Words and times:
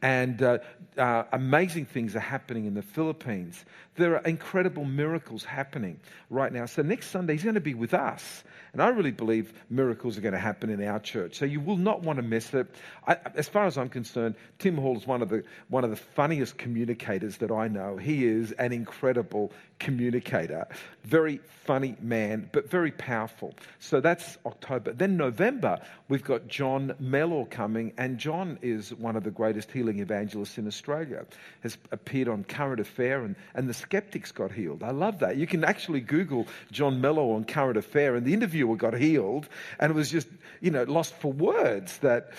and 0.00 0.42
uh, 0.42 0.58
uh, 0.96 1.24
amazing 1.32 1.84
things 1.84 2.16
are 2.16 2.20
happening 2.20 2.64
in 2.64 2.72
the 2.72 2.82
Philippines. 2.82 3.62
There 4.00 4.14
are 4.14 4.22
incredible 4.22 4.86
miracles 4.86 5.44
happening 5.44 6.00
right 6.30 6.50
now. 6.50 6.64
So 6.64 6.80
next 6.80 7.10
Sunday, 7.10 7.34
he's 7.34 7.42
going 7.42 7.54
to 7.54 7.60
be 7.60 7.74
with 7.74 7.92
us. 7.92 8.44
And 8.72 8.80
I 8.80 8.88
really 8.88 9.10
believe 9.10 9.52
miracles 9.68 10.16
are 10.16 10.22
going 10.22 10.32
to 10.32 10.38
happen 10.38 10.70
in 10.70 10.82
our 10.82 10.98
church. 11.00 11.36
So 11.36 11.44
you 11.44 11.60
will 11.60 11.76
not 11.76 12.02
want 12.02 12.16
to 12.16 12.22
miss 12.22 12.54
it. 12.54 12.66
I, 13.06 13.18
as 13.34 13.46
far 13.46 13.66
as 13.66 13.76
I'm 13.76 13.90
concerned, 13.90 14.36
Tim 14.58 14.78
Hall 14.78 14.96
is 14.96 15.06
one 15.06 15.20
of, 15.20 15.28
the, 15.28 15.44
one 15.68 15.84
of 15.84 15.90
the 15.90 15.96
funniest 15.96 16.56
communicators 16.56 17.36
that 17.38 17.50
I 17.50 17.68
know. 17.68 17.98
He 17.98 18.24
is 18.24 18.52
an 18.52 18.72
incredible 18.72 19.52
communicator. 19.80 20.68
Very 21.04 21.40
funny 21.64 21.96
man, 22.00 22.48
but 22.52 22.70
very 22.70 22.92
powerful. 22.92 23.54
So 23.80 24.00
that's 24.00 24.38
October. 24.46 24.92
Then 24.92 25.16
November, 25.16 25.80
we've 26.08 26.22
got 26.22 26.46
John 26.46 26.94
Mellor 27.00 27.46
coming, 27.46 27.92
and 27.98 28.18
John 28.18 28.58
is 28.62 28.94
one 28.94 29.16
of 29.16 29.24
the 29.24 29.30
greatest 29.30 29.72
healing 29.72 29.98
evangelists 29.98 30.58
in 30.58 30.66
Australia. 30.66 31.24
Has 31.62 31.78
appeared 31.90 32.28
on 32.28 32.44
Current 32.44 32.80
Affair, 32.80 33.24
and, 33.24 33.34
and 33.54 33.68
the 33.68 33.74
skeptics 33.74 34.30
got 34.30 34.52
healed. 34.52 34.82
I 34.82 34.90
love 34.90 35.18
that. 35.20 35.36
You 35.36 35.46
can 35.46 35.64
actually 35.64 36.00
Google 36.00 36.46
John 36.70 37.00
Mellor 37.00 37.34
on 37.34 37.44
Current 37.44 37.76
Affair, 37.76 38.14
and 38.14 38.24
the 38.26 38.34
interviewer 38.34 38.76
got 38.76 38.94
healed, 38.94 39.48
and 39.78 39.90
it 39.90 39.94
was 39.94 40.10
just, 40.10 40.28
you 40.60 40.70
know, 40.70 40.84
lost 40.84 41.14
for 41.14 41.32
words 41.32 41.98
that 41.98 42.30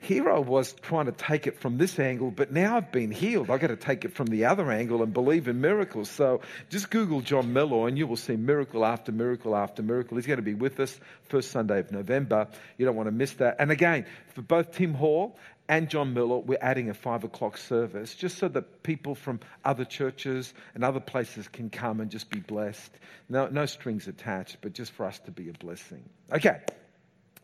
Hero 0.00 0.40
was 0.40 0.72
trying 0.72 1.06
to 1.06 1.12
take 1.12 1.46
it 1.46 1.60
from 1.60 1.76
this 1.76 1.98
angle, 1.98 2.30
but 2.30 2.50
now 2.50 2.78
I've 2.78 2.90
been 2.90 3.10
healed. 3.10 3.50
I've 3.50 3.60
got 3.60 3.66
to 3.66 3.76
take 3.76 4.06
it 4.06 4.14
from 4.14 4.28
the 4.28 4.46
other 4.46 4.72
angle 4.72 5.02
and 5.02 5.12
believe 5.12 5.46
in 5.46 5.60
miracles. 5.60 6.10
So 6.10 6.40
just 6.70 6.88
Google 6.88 7.20
John 7.20 7.52
Mellor 7.52 7.86
and 7.86 7.98
you 7.98 8.06
will 8.06 8.16
see 8.16 8.34
miracle 8.36 8.86
after 8.86 9.12
miracle 9.12 9.54
after 9.54 9.82
miracle. 9.82 10.16
He's 10.16 10.26
going 10.26 10.38
to 10.38 10.42
be 10.42 10.54
with 10.54 10.80
us 10.80 10.98
first 11.24 11.50
Sunday 11.50 11.80
of 11.80 11.92
November. 11.92 12.48
You 12.78 12.86
don't 12.86 12.96
want 12.96 13.08
to 13.08 13.12
miss 13.12 13.34
that. 13.34 13.56
And 13.58 13.70
again, 13.70 14.06
for 14.34 14.40
both 14.40 14.72
Tim 14.72 14.94
Hall 14.94 15.36
and 15.68 15.90
John 15.90 16.14
Mellor, 16.14 16.38
we're 16.38 16.58
adding 16.62 16.88
a 16.88 16.94
five 16.94 17.22
o'clock 17.22 17.58
service 17.58 18.14
just 18.14 18.38
so 18.38 18.48
that 18.48 18.82
people 18.82 19.14
from 19.14 19.38
other 19.66 19.84
churches 19.84 20.54
and 20.74 20.82
other 20.82 21.00
places 21.00 21.46
can 21.46 21.68
come 21.68 22.00
and 22.00 22.10
just 22.10 22.30
be 22.30 22.40
blessed. 22.40 22.90
No, 23.28 23.48
no 23.48 23.66
strings 23.66 24.08
attached, 24.08 24.56
but 24.62 24.72
just 24.72 24.92
for 24.92 25.04
us 25.04 25.18
to 25.26 25.30
be 25.30 25.50
a 25.50 25.52
blessing. 25.52 26.08
Okay. 26.32 26.58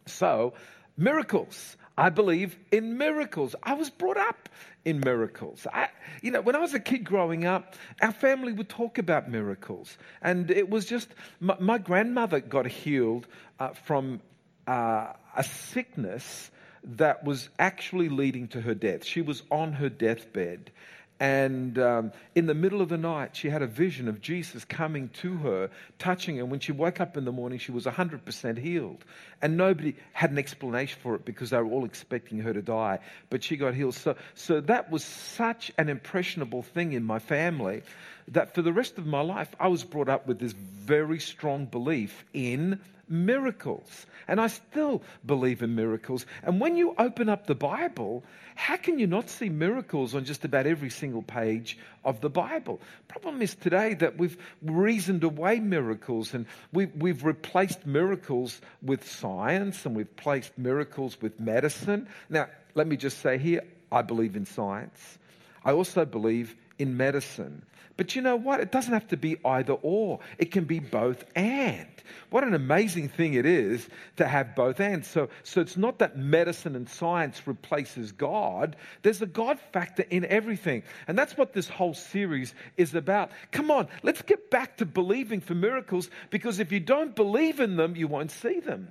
So, 0.06 0.54
miracles. 0.96 1.76
I 1.98 2.10
believe 2.10 2.58
in 2.70 2.98
miracles. 2.98 3.54
I 3.62 3.74
was 3.74 3.88
brought 3.88 4.18
up 4.18 4.48
in 4.84 5.00
miracles. 5.00 5.66
I, 5.72 5.88
you 6.22 6.30
know, 6.30 6.42
when 6.42 6.54
I 6.54 6.58
was 6.58 6.74
a 6.74 6.80
kid 6.80 7.04
growing 7.04 7.46
up, 7.46 7.74
our 8.02 8.12
family 8.12 8.52
would 8.52 8.68
talk 8.68 8.98
about 8.98 9.30
miracles. 9.30 9.96
And 10.20 10.50
it 10.50 10.68
was 10.68 10.84
just, 10.84 11.08
my, 11.40 11.56
my 11.58 11.78
grandmother 11.78 12.40
got 12.40 12.66
healed 12.66 13.26
uh, 13.58 13.70
from 13.70 14.20
uh, 14.66 15.12
a 15.36 15.42
sickness 15.42 16.50
that 16.84 17.24
was 17.24 17.48
actually 17.58 18.08
leading 18.08 18.46
to 18.48 18.60
her 18.60 18.74
death. 18.74 19.04
She 19.04 19.22
was 19.22 19.42
on 19.50 19.72
her 19.72 19.88
deathbed. 19.88 20.70
And 21.18 21.78
um, 21.78 22.12
in 22.34 22.46
the 22.46 22.54
middle 22.54 22.82
of 22.82 22.90
the 22.90 22.98
night, 22.98 23.34
she 23.34 23.48
had 23.48 23.62
a 23.62 23.66
vision 23.66 24.06
of 24.06 24.20
Jesus 24.20 24.66
coming 24.66 25.08
to 25.20 25.36
her, 25.38 25.70
touching 25.98 26.36
her. 26.36 26.44
When 26.44 26.60
she 26.60 26.72
woke 26.72 27.00
up 27.00 27.16
in 27.16 27.24
the 27.24 27.32
morning, 27.32 27.58
she 27.58 27.72
was 27.72 27.86
100% 27.86 28.58
healed. 28.58 29.02
And 29.40 29.56
nobody 29.56 29.96
had 30.12 30.30
an 30.30 30.38
explanation 30.38 30.98
for 31.02 31.14
it 31.14 31.24
because 31.24 31.50
they 31.50 31.58
were 31.58 31.70
all 31.70 31.86
expecting 31.86 32.38
her 32.40 32.52
to 32.52 32.60
die. 32.60 32.98
But 33.30 33.42
she 33.42 33.56
got 33.56 33.74
healed. 33.74 33.94
So, 33.94 34.16
so 34.34 34.60
that 34.62 34.90
was 34.90 35.04
such 35.04 35.72
an 35.78 35.88
impressionable 35.88 36.62
thing 36.62 36.92
in 36.92 37.02
my 37.02 37.18
family 37.18 37.82
that 38.28 38.54
for 38.54 38.60
the 38.60 38.72
rest 38.72 38.98
of 38.98 39.06
my 39.06 39.20
life, 39.20 39.54
I 39.58 39.68
was 39.68 39.84
brought 39.84 40.08
up 40.08 40.26
with 40.26 40.38
this 40.38 40.52
very 40.52 41.20
strong 41.20 41.64
belief 41.64 42.24
in 42.34 42.80
miracles. 43.08 44.06
And 44.28 44.40
I 44.40 44.48
still 44.48 45.02
believe 45.24 45.62
in 45.62 45.74
miracles. 45.74 46.26
And 46.42 46.60
when 46.60 46.76
you 46.76 46.94
open 46.98 47.28
up 47.28 47.46
the 47.46 47.54
Bible, 47.54 48.24
how 48.54 48.76
can 48.76 48.98
you 48.98 49.06
not 49.06 49.28
see 49.28 49.48
miracles 49.48 50.14
on 50.14 50.24
just 50.24 50.44
about 50.44 50.66
every 50.66 50.90
single 50.90 51.22
page 51.22 51.78
of 52.04 52.20
the 52.20 52.30
Bible? 52.30 52.80
Problem 53.08 53.42
is 53.42 53.54
today 53.54 53.94
that 53.94 54.18
we've 54.18 54.36
reasoned 54.62 55.24
away 55.24 55.60
miracles 55.60 56.34
and 56.34 56.46
we, 56.72 56.86
we've 56.86 57.24
replaced 57.24 57.86
miracles 57.86 58.60
with 58.82 59.08
science 59.08 59.86
and 59.86 59.94
we've 59.94 60.16
placed 60.16 60.56
miracles 60.58 61.20
with 61.20 61.38
medicine. 61.38 62.08
Now, 62.28 62.48
let 62.74 62.86
me 62.86 62.96
just 62.96 63.18
say 63.18 63.38
here, 63.38 63.62
I 63.92 64.02
believe 64.02 64.36
in 64.36 64.46
science. 64.46 65.18
I 65.64 65.72
also 65.72 66.04
believe 66.04 66.56
in 66.78 66.96
medicine. 66.96 67.62
But 67.96 68.14
you 68.14 68.20
know 68.20 68.36
what? 68.36 68.60
It 68.60 68.70
doesn't 68.70 68.92
have 68.92 69.08
to 69.08 69.16
be 69.16 69.38
either 69.44 69.72
or. 69.72 70.20
It 70.38 70.52
can 70.52 70.64
be 70.64 70.80
both 70.80 71.24
and. 71.34 71.86
What 72.28 72.44
an 72.44 72.52
amazing 72.52 73.08
thing 73.08 73.34
it 73.34 73.46
is 73.46 73.88
to 74.16 74.26
have 74.26 74.54
both 74.54 74.80
and. 74.80 75.04
So, 75.04 75.30
so 75.44 75.62
it's 75.62 75.78
not 75.78 75.98
that 76.00 76.16
medicine 76.16 76.76
and 76.76 76.88
science 76.88 77.46
replaces 77.46 78.12
God. 78.12 78.76
There's 79.02 79.22
a 79.22 79.26
God 79.26 79.58
factor 79.72 80.04
in 80.10 80.26
everything. 80.26 80.82
And 81.08 81.18
that's 81.18 81.38
what 81.38 81.54
this 81.54 81.68
whole 81.68 81.94
series 81.94 82.54
is 82.76 82.94
about. 82.94 83.30
Come 83.50 83.70
on, 83.70 83.88
let's 84.02 84.22
get 84.22 84.50
back 84.50 84.76
to 84.78 84.86
believing 84.86 85.40
for 85.40 85.54
miracles 85.54 86.10
because 86.28 86.60
if 86.60 86.72
you 86.72 86.80
don't 86.80 87.16
believe 87.16 87.60
in 87.60 87.76
them, 87.76 87.96
you 87.96 88.08
won't 88.08 88.30
see 88.30 88.60
them. 88.60 88.88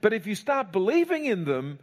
But 0.00 0.12
if 0.12 0.26
you 0.26 0.34
start 0.34 0.72
believing 0.72 1.26
in 1.26 1.44
them, 1.44 1.78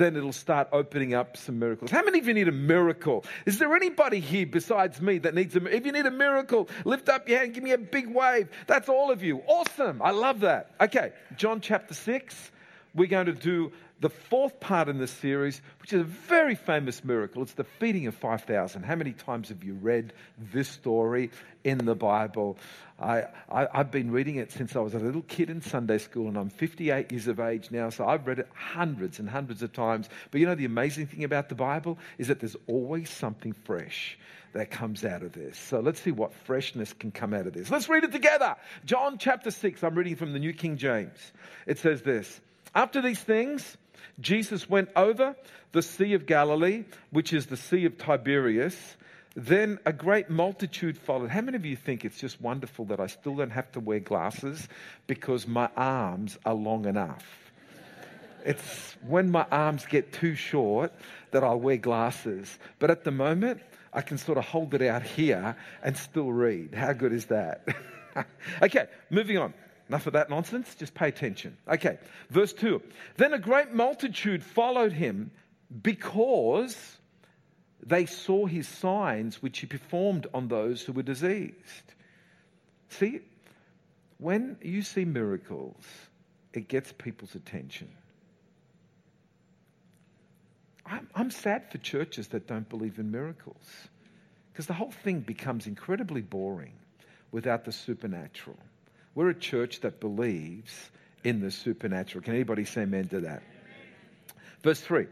then 0.00 0.16
it'll 0.16 0.32
start 0.32 0.68
opening 0.72 1.14
up 1.14 1.36
some 1.36 1.58
miracles. 1.58 1.90
How 1.90 2.02
many 2.02 2.18
of 2.18 2.26
you 2.26 2.34
need 2.34 2.48
a 2.48 2.52
miracle? 2.52 3.24
Is 3.46 3.58
there 3.58 3.74
anybody 3.76 4.20
here 4.20 4.46
besides 4.46 5.00
me 5.00 5.18
that 5.18 5.34
needs 5.34 5.54
a 5.56 5.64
If 5.64 5.84
you 5.84 5.92
need 5.92 6.06
a 6.06 6.10
miracle, 6.10 6.68
lift 6.84 7.08
up 7.08 7.28
your 7.28 7.38
hand, 7.38 7.54
give 7.54 7.62
me 7.62 7.72
a 7.72 7.78
big 7.78 8.08
wave. 8.08 8.48
That's 8.66 8.88
all 8.88 9.10
of 9.10 9.22
you. 9.22 9.42
Awesome. 9.46 10.00
I 10.02 10.10
love 10.10 10.40
that. 10.40 10.70
Okay, 10.80 11.12
John 11.36 11.60
chapter 11.60 11.94
6. 11.94 12.50
We're 12.94 13.08
going 13.08 13.26
to 13.26 13.32
do 13.32 13.72
the 14.00 14.10
fourth 14.10 14.58
part 14.60 14.88
in 14.88 14.98
this 14.98 15.10
series, 15.10 15.60
which 15.80 15.92
is 15.92 16.00
a 16.00 16.04
very 16.04 16.54
famous 16.54 17.04
miracle. 17.04 17.42
It's 17.42 17.52
the 17.52 17.64
feeding 17.64 18.06
of 18.06 18.14
5,000. 18.14 18.82
How 18.82 18.96
many 18.96 19.12
times 19.12 19.50
have 19.50 19.62
you 19.62 19.74
read 19.74 20.12
this 20.52 20.68
story 20.68 21.30
in 21.62 21.78
the 21.78 21.94
Bible? 21.94 22.56
I, 22.98 23.26
have 23.48 23.90
been 23.90 24.10
reading 24.10 24.36
it 24.36 24.52
since 24.52 24.74
I 24.74 24.80
was 24.80 24.94
a 24.94 24.98
little 24.98 25.22
kid 25.22 25.50
in 25.50 25.60
Sunday 25.60 25.98
school, 25.98 26.28
and 26.28 26.36
I'm 26.36 26.50
58 26.50 27.12
years 27.12 27.28
of 27.28 27.40
age 27.40 27.70
now, 27.70 27.90
so 27.90 28.06
I've 28.06 28.26
read 28.26 28.38
it 28.38 28.48
hundreds 28.54 29.18
and 29.18 29.28
hundreds 29.28 29.62
of 29.62 29.72
times. 29.72 30.08
But 30.30 30.40
you 30.40 30.46
know, 30.46 30.54
the 30.54 30.64
amazing 30.64 31.06
thing 31.06 31.24
about 31.24 31.48
the 31.48 31.54
Bible 31.54 31.98
is 32.18 32.28
that 32.28 32.40
there's 32.40 32.56
always 32.66 33.08
something 33.08 33.52
fresh 33.52 34.18
that 34.52 34.70
comes 34.70 35.04
out 35.04 35.22
of 35.22 35.32
this. 35.32 35.58
So 35.58 35.80
let's 35.80 36.00
see 36.00 36.10
what 36.10 36.34
freshness 36.34 36.92
can 36.92 37.10
come 37.12 37.34
out 37.34 37.46
of 37.46 37.52
this. 37.52 37.70
Let's 37.70 37.88
read 37.88 38.04
it 38.04 38.12
together. 38.12 38.56
John 38.84 39.16
chapter 39.18 39.50
6, 39.50 39.84
I'm 39.84 39.94
reading 39.94 40.16
from 40.16 40.32
the 40.32 40.38
New 40.38 40.52
King 40.52 40.76
James. 40.76 41.32
It 41.66 41.78
says 41.78 42.02
this 42.02 42.40
After 42.74 43.02
these 43.02 43.20
things, 43.20 43.76
Jesus 44.20 44.68
went 44.68 44.90
over 44.94 45.34
the 45.72 45.82
Sea 45.82 46.14
of 46.14 46.26
Galilee, 46.26 46.84
which 47.10 47.32
is 47.32 47.46
the 47.46 47.56
Sea 47.56 47.84
of 47.86 47.98
Tiberias. 47.98 48.76
Then 49.34 49.78
a 49.86 49.92
great 49.92 50.28
multitude 50.28 50.98
followed. 50.98 51.30
How 51.30 51.40
many 51.40 51.56
of 51.56 51.64
you 51.64 51.76
think 51.76 52.04
it's 52.04 52.18
just 52.18 52.40
wonderful 52.40 52.86
that 52.86 53.00
I 53.00 53.06
still 53.06 53.36
don't 53.36 53.50
have 53.50 53.70
to 53.72 53.80
wear 53.80 54.00
glasses 54.00 54.68
because 55.06 55.46
my 55.46 55.68
arms 55.76 56.38
are 56.44 56.54
long 56.54 56.86
enough? 56.86 57.24
It's 58.44 58.96
when 59.06 59.30
my 59.30 59.46
arms 59.50 59.84
get 59.86 60.12
too 60.12 60.34
short 60.34 60.92
that 61.30 61.44
I'll 61.44 61.60
wear 61.60 61.76
glasses. 61.76 62.58
But 62.78 62.90
at 62.90 63.04
the 63.04 63.10
moment, 63.10 63.60
I 63.92 64.02
can 64.02 64.18
sort 64.18 64.38
of 64.38 64.44
hold 64.44 64.74
it 64.74 64.82
out 64.82 65.02
here 65.02 65.56
and 65.82 65.96
still 65.96 66.32
read. 66.32 66.74
How 66.74 66.92
good 66.92 67.12
is 67.12 67.26
that? 67.26 67.66
okay, 68.62 68.86
moving 69.10 69.38
on. 69.38 69.54
Enough 69.90 70.06
of 70.06 70.12
that 70.12 70.30
nonsense. 70.30 70.76
Just 70.76 70.94
pay 70.94 71.08
attention. 71.08 71.56
Okay, 71.66 71.98
verse 72.30 72.52
2. 72.52 72.80
Then 73.16 73.34
a 73.34 73.40
great 73.40 73.72
multitude 73.72 74.44
followed 74.44 74.92
him 74.92 75.32
because 75.82 76.96
they 77.84 78.06
saw 78.06 78.46
his 78.46 78.68
signs 78.68 79.42
which 79.42 79.58
he 79.58 79.66
performed 79.66 80.28
on 80.32 80.46
those 80.46 80.80
who 80.80 80.92
were 80.92 81.02
diseased. 81.02 81.94
See, 82.90 83.18
when 84.18 84.58
you 84.62 84.82
see 84.82 85.04
miracles, 85.04 85.84
it 86.52 86.68
gets 86.68 86.92
people's 86.92 87.34
attention. 87.34 87.88
I'm, 90.86 91.08
I'm 91.16 91.32
sad 91.32 91.68
for 91.68 91.78
churches 91.78 92.28
that 92.28 92.46
don't 92.46 92.68
believe 92.68 93.00
in 93.00 93.10
miracles 93.10 93.88
because 94.52 94.68
the 94.68 94.72
whole 94.72 94.92
thing 94.92 95.18
becomes 95.18 95.66
incredibly 95.66 96.20
boring 96.20 96.74
without 97.32 97.64
the 97.64 97.72
supernatural. 97.72 98.56
We're 99.14 99.30
a 99.30 99.34
church 99.34 99.80
that 99.80 100.00
believes 100.00 100.90
in 101.24 101.40
the 101.40 101.50
supernatural. 101.50 102.22
Can 102.22 102.34
anybody 102.34 102.64
say 102.64 102.82
amen 102.82 103.08
to 103.08 103.20
that? 103.20 103.42
Verse 104.62 104.80
3 104.80 105.06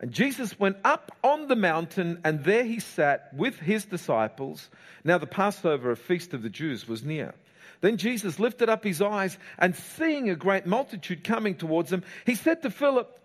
And 0.00 0.12
Jesus 0.12 0.58
went 0.58 0.76
up 0.84 1.12
on 1.22 1.48
the 1.48 1.56
mountain, 1.56 2.20
and 2.24 2.44
there 2.44 2.64
he 2.64 2.80
sat 2.80 3.32
with 3.34 3.58
his 3.58 3.84
disciples. 3.84 4.68
Now, 5.04 5.18
the 5.18 5.26
Passover, 5.26 5.90
a 5.90 5.96
feast 5.96 6.34
of 6.34 6.42
the 6.42 6.50
Jews, 6.50 6.86
was 6.86 7.02
near. 7.02 7.34
Then 7.80 7.96
Jesus 7.96 8.40
lifted 8.40 8.68
up 8.68 8.84
his 8.84 9.00
eyes, 9.00 9.38
and 9.58 9.74
seeing 9.74 10.28
a 10.28 10.34
great 10.34 10.66
multitude 10.66 11.22
coming 11.24 11.54
towards 11.54 11.92
him, 11.92 12.02
he 12.26 12.34
said 12.34 12.62
to 12.62 12.70
Philip, 12.70 13.18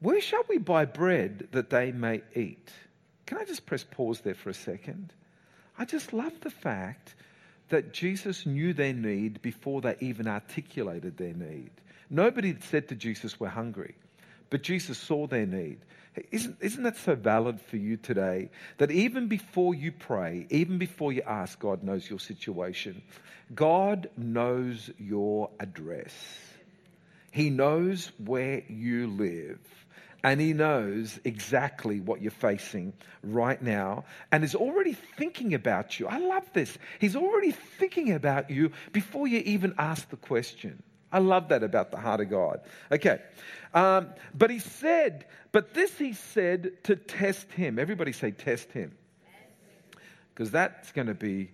Where 0.00 0.20
shall 0.20 0.44
we 0.48 0.58
buy 0.58 0.84
bread 0.84 1.48
that 1.52 1.70
they 1.70 1.92
may 1.92 2.22
eat? 2.34 2.70
Can 3.26 3.38
I 3.38 3.44
just 3.44 3.66
press 3.66 3.84
pause 3.84 4.20
there 4.20 4.34
for 4.34 4.50
a 4.50 4.54
second? 4.54 5.12
I 5.76 5.84
just 5.84 6.12
love 6.12 6.32
the 6.40 6.50
fact 6.50 7.14
that 7.68 7.92
Jesus 7.92 8.46
knew 8.46 8.72
their 8.72 8.92
need 8.92 9.42
before 9.42 9.80
they 9.80 9.96
even 10.00 10.26
articulated 10.26 11.16
their 11.16 11.34
need. 11.34 11.70
Nobody 12.10 12.56
said 12.60 12.88
to 12.88 12.94
Jesus, 12.94 13.38
We're 13.38 13.48
hungry. 13.48 13.94
But 14.50 14.62
Jesus 14.62 14.96
saw 14.98 15.26
their 15.26 15.46
need. 15.46 15.78
Isn't, 16.30 16.56
isn't 16.60 16.82
that 16.82 16.96
so 16.96 17.14
valid 17.14 17.60
for 17.60 17.76
you 17.76 17.96
today? 17.96 18.50
That 18.78 18.90
even 18.90 19.28
before 19.28 19.74
you 19.74 19.92
pray, 19.92 20.46
even 20.50 20.78
before 20.78 21.12
you 21.12 21.22
ask, 21.26 21.58
God 21.58 21.82
knows 21.82 22.08
your 22.08 22.18
situation. 22.18 23.02
God 23.54 24.08
knows 24.16 24.90
your 24.98 25.50
address. 25.60 26.14
He 27.30 27.50
knows 27.50 28.10
where 28.18 28.62
you 28.68 29.06
live. 29.06 29.60
And 30.24 30.40
he 30.40 30.52
knows 30.52 31.20
exactly 31.24 32.00
what 32.00 32.20
you're 32.20 32.30
facing 32.32 32.92
right 33.22 33.62
now 33.62 34.04
and 34.32 34.42
is 34.42 34.54
already 34.54 34.92
thinking 34.92 35.54
about 35.54 36.00
you. 36.00 36.08
I 36.08 36.18
love 36.18 36.52
this. 36.52 36.76
He's 36.98 37.14
already 37.14 37.52
thinking 37.52 38.12
about 38.12 38.50
you 38.50 38.72
before 38.92 39.28
you 39.28 39.38
even 39.44 39.74
ask 39.78 40.08
the 40.10 40.16
question. 40.16 40.82
I 41.12 41.20
love 41.20 41.48
that 41.48 41.62
about 41.62 41.90
the 41.90 41.96
heart 41.98 42.20
of 42.20 42.30
God. 42.30 42.60
Okay. 42.90 43.20
Um, 43.74 44.08
but 44.34 44.50
he 44.50 44.58
said, 44.58 45.26
but 45.52 45.72
this 45.72 45.96
he 45.96 46.12
said 46.12 46.72
to 46.84 46.96
test 46.96 47.50
him. 47.52 47.78
Everybody 47.78 48.12
say, 48.12 48.32
test 48.32 48.72
him. 48.72 48.92
Because 50.34 50.50
that's 50.50 50.92
going 50.92 51.06
to 51.06 51.14
be 51.14 51.50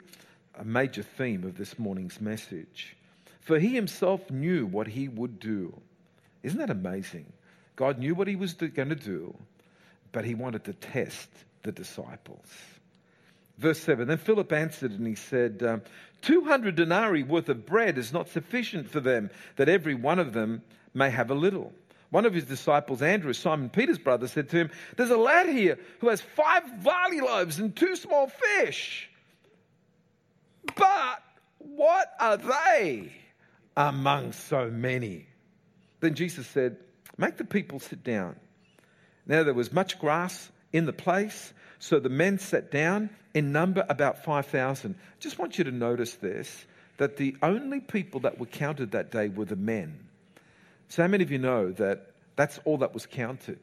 a 0.59 0.65
major 0.65 1.03
theme 1.03 1.45
of 1.45 1.57
this 1.57 1.79
morning's 1.79 2.21
message. 2.21 2.97
For 3.41 3.59
he 3.59 3.75
himself 3.75 4.31
knew 4.31 4.67
what 4.67 4.87
he 4.87 5.09
would 5.09 5.39
do. 5.39 5.79
Isn't 6.43 6.59
that 6.59 6.71
amazing? 6.71 7.31
God 7.77 7.99
knew 7.99 8.15
what 8.15 8.29
he 8.29 8.37
was 8.37 8.55
going 8.55 8.89
to 8.89 8.95
do, 8.95 9.35
but 10.13 10.25
he 10.25 10.35
wanted 10.35 10.65
to 10.65 10.73
test 10.75 11.29
the 11.63 11.73
disciples. 11.73 12.47
Verse 13.59 13.81
7 13.81 14.07
Then 14.09 14.19
Philip 14.19 14.53
answered 14.53 14.93
and 14.93 15.07
he 15.07 15.15
said, 15.15 15.63
um, 15.63 15.83
200 16.23 16.75
denarii 16.75 17.23
worth 17.23 17.49
of 17.49 17.67
bread 17.67 17.99
is 17.99 18.13
not 18.13 18.29
sufficient 18.29 18.89
for 18.91 19.01
them, 19.01 19.31
that 19.57 19.69
every 19.69 19.95
one 19.95 20.19
of 20.19 20.33
them 20.33 20.63
may 20.95 21.11
have 21.11 21.31
a 21.31 21.35
little. 21.35 21.73
One 22.11 22.27
of 22.27 22.33
his 22.33 22.45
disciples, 22.45 23.03
Andrew, 23.03 23.33
Simon 23.33 23.69
Peter's 23.69 23.99
brother, 23.99 24.29
said 24.29 24.49
to 24.51 24.57
him, 24.57 24.71
There's 24.97 25.11
a 25.11 25.17
lad 25.17 25.49
here 25.49 25.79
who 25.99 26.09
has 26.09 26.21
five 26.21 26.85
barley 26.85 27.21
loaves 27.21 27.59
and 27.59 27.75
two 27.75 27.97
small 27.97 28.29
fish. 28.29 29.11
But 30.77 31.23
what 31.59 32.13
are 32.21 32.37
they 32.37 33.13
among 33.77 34.33
so 34.33 34.71
many? 34.71 35.27
Then 36.01 36.15
Jesus 36.15 36.47
said, 36.47 36.77
Make 37.17 37.37
the 37.37 37.45
people 37.45 37.79
sit 37.79 38.03
down. 38.03 38.37
Now 39.27 39.43
there 39.43 39.55
was 39.55 39.73
much 39.73 39.99
grass 39.99 40.51
in 40.73 40.87
the 40.87 40.93
place, 40.93 41.53
so 41.79 42.01
the 42.01 42.09
men 42.09 42.39
sat 42.39 42.71
down 42.71 43.11
in 43.33 43.53
number 43.53 43.85
about 43.89 44.25
5,000. 44.25 44.95
Just 45.21 45.39
want 45.39 45.59
you 45.59 45.65
to 45.65 45.71
notice 45.71 46.15
this 46.15 46.67
that 46.97 47.17
the 47.17 47.37
only 47.43 47.81
people 47.81 48.21
that 48.21 48.39
were 48.39 48.47
counted 48.47 48.93
that 48.93 49.11
day 49.11 49.29
were 49.29 49.45
the 49.45 49.57
men. 49.57 49.99
So, 50.89 51.03
how 51.03 51.09
many 51.09 51.25
of 51.25 51.31
you 51.33 51.39
know 51.39 51.73
that 51.73 52.13
that's 52.37 52.61
all 52.65 52.79
that 52.79 52.95
was 52.95 53.07
counted? 53.07 53.59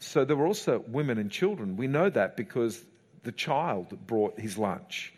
So, 0.00 0.24
there 0.24 0.36
were 0.36 0.46
also 0.46 0.82
women 0.88 1.18
and 1.18 1.30
children. 1.30 1.76
We 1.76 1.86
know 1.86 2.10
that 2.10 2.36
because 2.36 2.84
the 3.22 3.32
child 3.32 3.96
brought 4.06 4.40
his 4.40 4.58
lunch. 4.58 5.14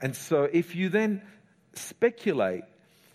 And 0.00 0.14
so, 0.14 0.44
if 0.44 0.74
you 0.76 0.90
then 0.90 1.22
speculate 1.74 2.64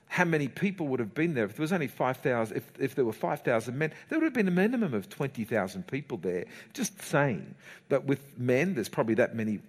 how 0.08 0.24
many 0.24 0.48
people 0.48 0.88
would 0.88 1.00
have 1.00 1.14
been 1.14 1.34
there. 1.34 1.46
If 1.46 1.56
there 1.56 1.64
was 1.64 1.74
only 1.74 1.88
5,000, 1.88 2.58
if, 2.58 2.64
if 2.80 2.96
there 2.96 3.06
were 3.06 3.14
5,000 3.14 3.78
men, 3.78 3.92
there 4.10 4.20
would 4.20 4.26
have 4.26 4.34
been 4.34 4.48
a 4.48 4.52
minimum 4.52 4.94
of 4.94 5.10
20,000 5.10 5.88
people 5.88 6.18
there. 6.18 6.46
Just 6.74 7.02
saying. 7.02 7.56
But 7.90 8.06
with 8.06 8.38
men, 8.38 8.76
there's 8.76 8.90
probably 8.90 9.16
that 9.16 9.36
many 9.36 9.60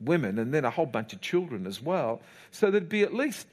women 0.00 0.38
and 0.38 0.52
then 0.52 0.64
a 0.64 0.70
whole 0.70 0.86
bunch 0.86 1.12
of 1.12 1.20
children 1.20 1.66
as 1.66 1.80
well. 1.80 2.20
So 2.50 2.70
there'd 2.70 2.88
be 2.88 3.02
at 3.02 3.14
least 3.14 3.46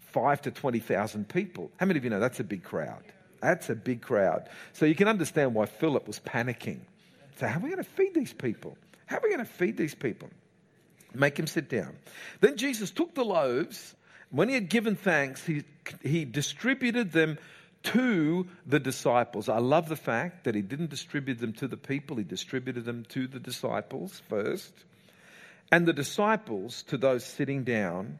five 0.00 0.42
to 0.42 0.50
20,000 0.50 1.28
people. 1.28 1.70
How 1.78 1.86
many 1.86 1.98
of 1.98 2.04
you 2.04 2.10
know 2.10 2.20
that's 2.20 2.40
a 2.40 2.44
big 2.44 2.62
crowd? 2.62 3.02
That's 3.40 3.70
a 3.70 3.74
big 3.74 4.02
crowd. 4.02 4.48
So 4.72 4.84
you 4.86 4.94
can 4.94 5.08
understand 5.08 5.54
why 5.54 5.66
Philip 5.66 6.06
was 6.06 6.20
panicking. 6.20 6.80
So, 7.38 7.46
how 7.46 7.58
are 7.58 7.62
we 7.62 7.70
going 7.70 7.82
to 7.82 7.90
feed 7.90 8.14
these 8.14 8.34
people? 8.34 8.76
How 9.06 9.16
are 9.16 9.20
we 9.22 9.30
going 9.30 9.44
to 9.44 9.50
feed 9.50 9.78
these 9.78 9.94
people? 9.94 10.28
Make 11.14 11.38
him 11.38 11.46
sit 11.46 11.70
down. 11.70 11.96
Then 12.40 12.56
Jesus 12.56 12.90
took 12.90 13.14
the 13.14 13.24
loaves 13.24 13.94
when 14.30 14.48
he 14.48 14.54
had 14.54 14.68
given 14.68 14.96
thanks, 14.96 15.44
he, 15.44 15.64
he 16.02 16.24
distributed 16.24 17.12
them 17.12 17.38
to 17.82 18.46
the 18.66 18.78
disciples. 18.78 19.48
I 19.48 19.58
love 19.58 19.88
the 19.88 19.96
fact 19.96 20.44
that 20.44 20.54
he 20.54 20.62
didn't 20.62 20.90
distribute 20.90 21.38
them 21.38 21.52
to 21.54 21.68
the 21.68 21.76
people, 21.76 22.16
he 22.16 22.24
distributed 22.24 22.84
them 22.84 23.04
to 23.10 23.26
the 23.26 23.40
disciples 23.40 24.22
first, 24.28 24.72
and 25.72 25.86
the 25.86 25.92
disciples 25.92 26.82
to 26.84 26.96
those 26.96 27.24
sitting 27.24 27.64
down, 27.64 28.18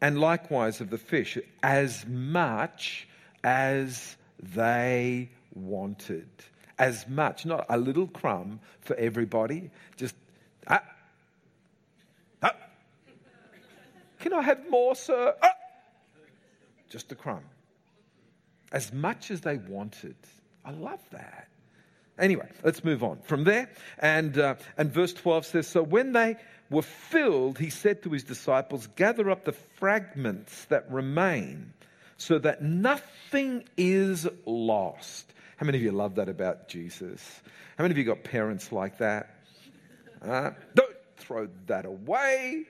and 0.00 0.18
likewise 0.18 0.80
of 0.80 0.90
the 0.90 0.98
fish, 0.98 1.38
as 1.62 2.04
much 2.06 3.08
as 3.44 4.16
they 4.42 5.30
wanted. 5.54 6.28
As 6.78 7.08
much, 7.08 7.46
not 7.46 7.64
a 7.70 7.78
little 7.78 8.06
crumb 8.06 8.60
for 8.82 8.94
everybody, 8.96 9.70
just 9.96 10.14
uh, 10.66 10.78
ah, 12.42 12.52
Can 14.26 14.32
I 14.32 14.42
have 14.42 14.68
more, 14.68 14.96
sir? 14.96 15.36
Ah! 15.40 15.54
Just 16.90 17.12
a 17.12 17.14
crumb. 17.14 17.44
As 18.72 18.92
much 18.92 19.30
as 19.30 19.42
they 19.42 19.56
wanted. 19.56 20.16
I 20.64 20.72
love 20.72 20.98
that. 21.12 21.46
Anyway, 22.18 22.48
let's 22.64 22.82
move 22.82 23.04
on 23.04 23.20
from 23.22 23.44
there. 23.44 23.70
And, 24.00 24.36
uh, 24.36 24.56
and 24.76 24.92
verse 24.92 25.12
12 25.12 25.46
says 25.46 25.68
So 25.68 25.80
when 25.80 26.10
they 26.10 26.34
were 26.70 26.82
filled, 26.82 27.60
he 27.60 27.70
said 27.70 28.02
to 28.02 28.10
his 28.10 28.24
disciples, 28.24 28.88
Gather 28.96 29.30
up 29.30 29.44
the 29.44 29.52
fragments 29.52 30.64
that 30.64 30.90
remain 30.90 31.72
so 32.16 32.40
that 32.40 32.60
nothing 32.60 33.62
is 33.76 34.26
lost. 34.44 35.32
How 35.56 35.66
many 35.66 35.78
of 35.78 35.84
you 35.84 35.92
love 35.92 36.16
that 36.16 36.28
about 36.28 36.66
Jesus? 36.66 37.22
How 37.78 37.84
many 37.84 37.92
of 37.92 37.98
you 37.98 38.02
got 38.02 38.24
parents 38.24 38.72
like 38.72 38.98
that? 38.98 39.36
Uh, 40.20 40.50
throw 41.26 41.48
that 41.66 41.84
away. 41.84 42.64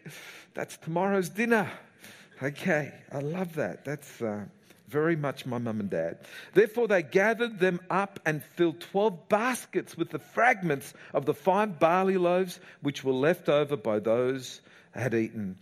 That's 0.55 0.77
tomorrow's 0.79 1.29
dinner. 1.29 1.71
Okay, 2.43 2.93
I 3.13 3.19
love 3.19 3.55
that. 3.55 3.85
That's 3.85 4.23
uh, 4.23 4.45
very 4.89 5.17
much 5.17 5.47
my 5.47 5.59
mum 5.59 5.81
and 5.81 5.91
dad. 5.91 6.19
Therefore, 6.55 6.89
they 6.89 7.03
gathered 7.03 7.59
them 7.59 7.81
up 7.91 8.21
and 8.25 8.43
filled 8.43 8.81
12 8.81 9.29
baskets 9.29 9.97
with 9.97 10.11
the 10.11 10.19
fragments 10.19 10.95
of 11.13 11.27
the 11.27 11.35
five 11.35 11.79
barley 11.79 12.17
loaves 12.17 12.61
which 12.83 13.05
were 13.05 13.13
left 13.13 13.49
over 13.49 13.77
by 13.77 13.99
those 13.99 14.61
had 14.95 15.15
eaten. 15.15 15.57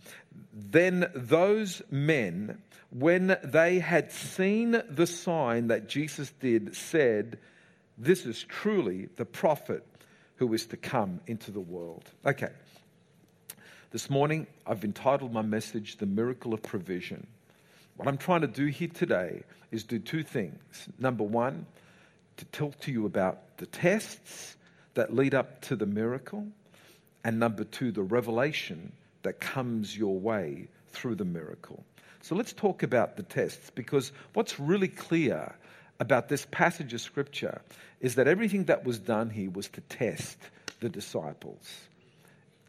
Then 0.53 1.09
those 1.13 1.81
men, 1.91 2.59
when 2.91 3.37
they 3.43 3.79
had 3.79 4.11
seen 4.11 4.81
the 4.89 5.07
sign 5.07 5.67
that 5.67 5.89
Jesus 5.89 6.31
did, 6.39 6.75
said, 6.75 7.39
This 7.97 8.25
is 8.25 8.43
truly 8.43 9.09
the 9.17 9.25
prophet 9.25 9.85
who 10.37 10.53
is 10.53 10.65
to 10.67 10.77
come 10.77 11.19
into 11.27 11.51
the 11.51 11.59
world. 11.59 12.09
Okay. 12.25 12.49
This 13.95 14.09
morning, 14.09 14.45
I've 14.67 14.83
entitled 14.83 15.31
my 15.31 15.41
message, 15.41 15.95
The 15.95 16.05
Miracle 16.05 16.53
of 16.53 16.61
Provision. 16.61 17.27
What 17.95 18.09
I'm 18.09 18.17
trying 18.17 18.41
to 18.41 18.47
do 18.47 18.65
here 18.65 18.89
today 18.89 19.43
is 19.71 19.85
do 19.85 19.99
two 19.99 20.21
things. 20.21 20.89
Number 20.99 21.23
one, 21.23 21.65
to 22.35 22.45
talk 22.47 22.77
to 22.81 22.91
you 22.91 23.05
about 23.05 23.55
the 23.55 23.65
tests 23.65 24.57
that 24.95 25.15
lead 25.15 25.33
up 25.33 25.61
to 25.61 25.77
the 25.77 25.85
miracle, 25.85 26.45
and 27.23 27.39
number 27.39 27.63
two, 27.63 27.93
the 27.93 28.03
revelation 28.03 28.91
that 29.23 29.39
comes 29.39 29.97
your 29.97 30.19
way 30.19 30.67
through 30.89 31.15
the 31.15 31.23
miracle. 31.23 31.81
So 32.21 32.35
let's 32.35 32.51
talk 32.51 32.83
about 32.83 33.15
the 33.15 33.23
tests 33.23 33.69
because 33.69 34.11
what's 34.33 34.59
really 34.59 34.89
clear 34.89 35.55
about 36.01 36.27
this 36.27 36.45
passage 36.51 36.93
of 36.93 36.99
scripture 36.99 37.61
is 38.01 38.15
that 38.15 38.27
everything 38.27 38.65
that 38.65 38.83
was 38.83 38.99
done 38.99 39.29
here 39.29 39.51
was 39.51 39.69
to 39.69 39.79
test 39.79 40.37
the 40.81 40.89
disciples. 40.89 41.87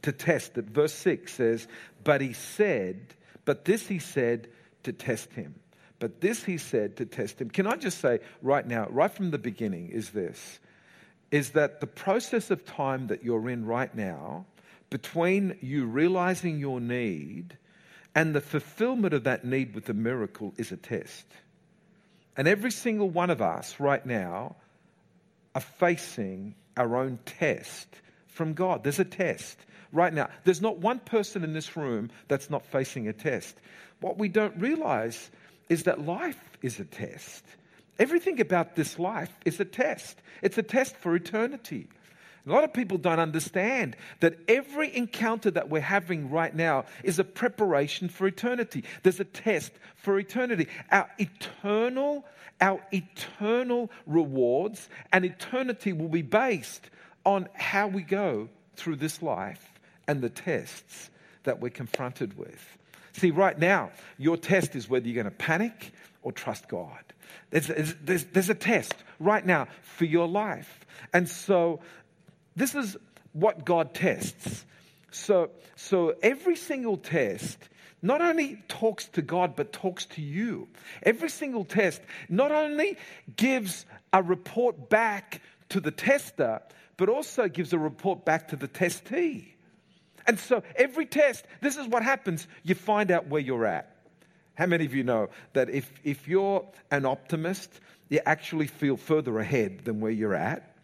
To 0.07 0.13
test 0.13 0.57
it. 0.57 0.67
Verse 0.67 0.93
6 0.93 1.33
says, 1.33 1.67
But 2.05 2.21
he 2.21 2.33
said, 2.33 3.17
but 3.45 3.65
this 3.65 3.89
he 3.89 3.99
said 3.99 4.47
to 4.85 4.93
test 4.93 5.33
him. 5.33 5.57
But 5.99 6.21
this 6.21 6.45
he 6.45 6.59
said 6.59 6.99
to 6.99 7.07
test 7.07 7.41
him. 7.41 7.51
Can 7.51 7.67
I 7.67 7.75
just 7.75 7.99
say 7.99 8.21
right 8.41 8.65
now, 8.65 8.87
right 8.89 9.11
from 9.11 9.33
the 9.33 9.39
beginning, 9.39 9.89
is 9.89 10.11
this 10.11 10.61
is 11.33 11.51
that 11.51 11.81
the 11.81 11.89
process 11.89 12.53
of 12.53 12.65
time 12.65 13.09
that 13.09 13.25
you're 13.25 13.51
in 13.51 13.67
right 13.67 13.93
now, 13.97 14.47
between 14.91 15.59
you 15.61 15.87
realizing 15.87 16.61
your 16.61 16.81
need 16.81 17.59
and 18.15 18.33
the 18.33 18.41
fulfillment 18.41 19.13
of 19.13 19.25
that 19.25 19.45
need 19.45 19.75
with 19.75 19.87
the 19.87 19.95
miracle, 19.95 20.55
is 20.57 20.71
a 20.71 20.77
test. 20.77 21.27
And 22.37 22.47
every 22.47 22.71
single 22.71 23.11
one 23.11 23.31
of 23.31 23.43
us 23.43 23.81
right 23.81 24.07
now 24.07 24.55
are 25.57 25.61
facing 25.61 26.55
our 26.77 26.97
own 26.97 27.19
test 27.27 27.89
from 28.29 28.55
God. 28.55 28.85
There's 28.85 29.01
a 29.01 29.05
test 29.05 29.59
right 29.97 30.12
now. 30.12 30.29
There's 30.45 30.61
not 30.61 30.79
one 30.79 31.00
person 31.00 31.43
in 31.43 31.53
this 31.53 31.76
room 31.76 32.11
that's 32.29 32.50
not 32.50 32.65
facing 32.67 33.09
a 33.09 33.12
test. 33.12 33.57
What 34.00 34.19
we 34.19 34.29
don't 34.29 34.57
realize 34.59 35.31
is 35.69 35.85
that 35.85 36.05
life 36.05 36.41
is 36.62 36.79
a 36.79 36.85
test. 36.85 37.45
Everything 37.99 38.41
about 38.41 38.76
this 38.76 38.99
life 38.99 39.33
is 39.45 39.59
a 39.59 39.65
test. 39.65 40.21
It's 40.43 40.59
a 40.59 40.62
test 40.62 40.97
for 40.97 41.17
eternity. 41.17 41.88
A 42.47 42.50
lot 42.53 42.62
of 42.62 42.73
people 42.73 42.99
don't 42.99 43.19
understand 43.19 43.97
that 44.21 44.37
every 44.47 44.95
encounter 44.95 45.50
that 45.50 45.69
we're 45.69 45.81
having 45.81 46.31
right 46.31 46.55
now 46.55 46.85
is 47.03 47.19
a 47.19 47.25
preparation 47.25 48.09
for 48.09 48.26
eternity. 48.29 48.85
There's 49.03 49.19
a 49.19 49.25
test 49.25 49.73
for 49.97 50.17
eternity. 50.19 50.69
Our 50.93 51.09
eternal, 51.19 52.25
our 52.61 52.81
eternal 52.93 53.91
rewards 54.07 54.88
and 55.12 55.25
eternity 55.25 55.93
will 55.93 56.09
be 56.09 56.23
based 56.23 56.88
on 57.25 57.49
how 57.55 57.88
we 57.88 58.03
go 58.03 58.49
through 58.76 58.97
this 58.97 59.23
life 59.23 59.73
and 60.09 60.21
the 60.21 60.31
tests 60.31 61.11
that 61.45 61.61
we're 61.61 61.71
confronted 61.71 62.37
with. 62.37 62.79
See, 63.13 63.31
right 63.31 63.59
now, 63.59 63.91
your 64.19 64.37
test 64.37 64.77
is 64.77 64.89
whether 64.89 65.07
you're 65.07 65.23
going 65.23 65.33
to 65.33 65.37
panic 65.37 65.93
or 66.23 66.33
trust 66.33 66.69
God. 66.69 67.03
There's, 67.51 67.95
there's, 68.03 68.25
there's 68.25 68.51
a 68.51 68.55
test 68.55 68.95
right 69.19 69.45
now 69.45 69.69
for 69.83 70.05
your 70.05 70.29
life. 70.29 70.81
And 71.13 71.29
so, 71.29 71.81
this 72.57 72.75
is 72.75 72.97
what 73.33 73.65
God 73.65 73.95
tests. 73.95 74.65
So, 75.11 75.51
so 75.77 76.15
every 76.23 76.57
single 76.57 76.97
test 76.97 77.59
not 78.03 78.21
only 78.21 78.63
talks 78.69 79.09
to 79.09 79.23
God, 79.23 79.57
but 79.57 79.73
talks 79.73 80.07
to 80.07 80.23
you. 80.23 80.69
Every 81.03 81.31
single 81.31 81.65
test 81.65 82.03
not 82.29 82.53
only 82.53 82.99
gives 83.37 83.87
a 84.13 84.23
report 84.23 84.89
back 84.91 85.41
to 85.71 85.81
the 85.81 85.91
tester, 85.91 86.61
but 86.97 87.09
also 87.09 87.49
gives 87.49 87.73
a 87.73 87.79
report 87.79 88.25
back 88.25 88.49
to 88.49 88.57
the 88.57 88.69
testee. 88.69 89.56
And 90.26 90.38
so 90.38 90.62
every 90.75 91.06
test, 91.06 91.45
this 91.61 91.76
is 91.76 91.87
what 91.87 92.02
happens 92.02 92.47
you 92.62 92.75
find 92.75 93.11
out 93.11 93.28
where 93.28 93.40
you're 93.40 93.66
at. 93.66 93.97
How 94.54 94.66
many 94.66 94.85
of 94.87 94.95
you 94.95 95.04
know 95.04 95.28
that 95.52 95.68
if, 95.71 95.92
if 96.02 96.26
you're 96.26 96.66
an 96.90 97.04
optimist, 97.04 97.80
you 98.09 98.21
actually 98.25 98.66
feel 98.66 98.97
further 98.97 99.38
ahead 99.38 99.85
than 99.85 100.00
where 100.00 100.11
you're 100.11 100.35
at? 100.35 100.75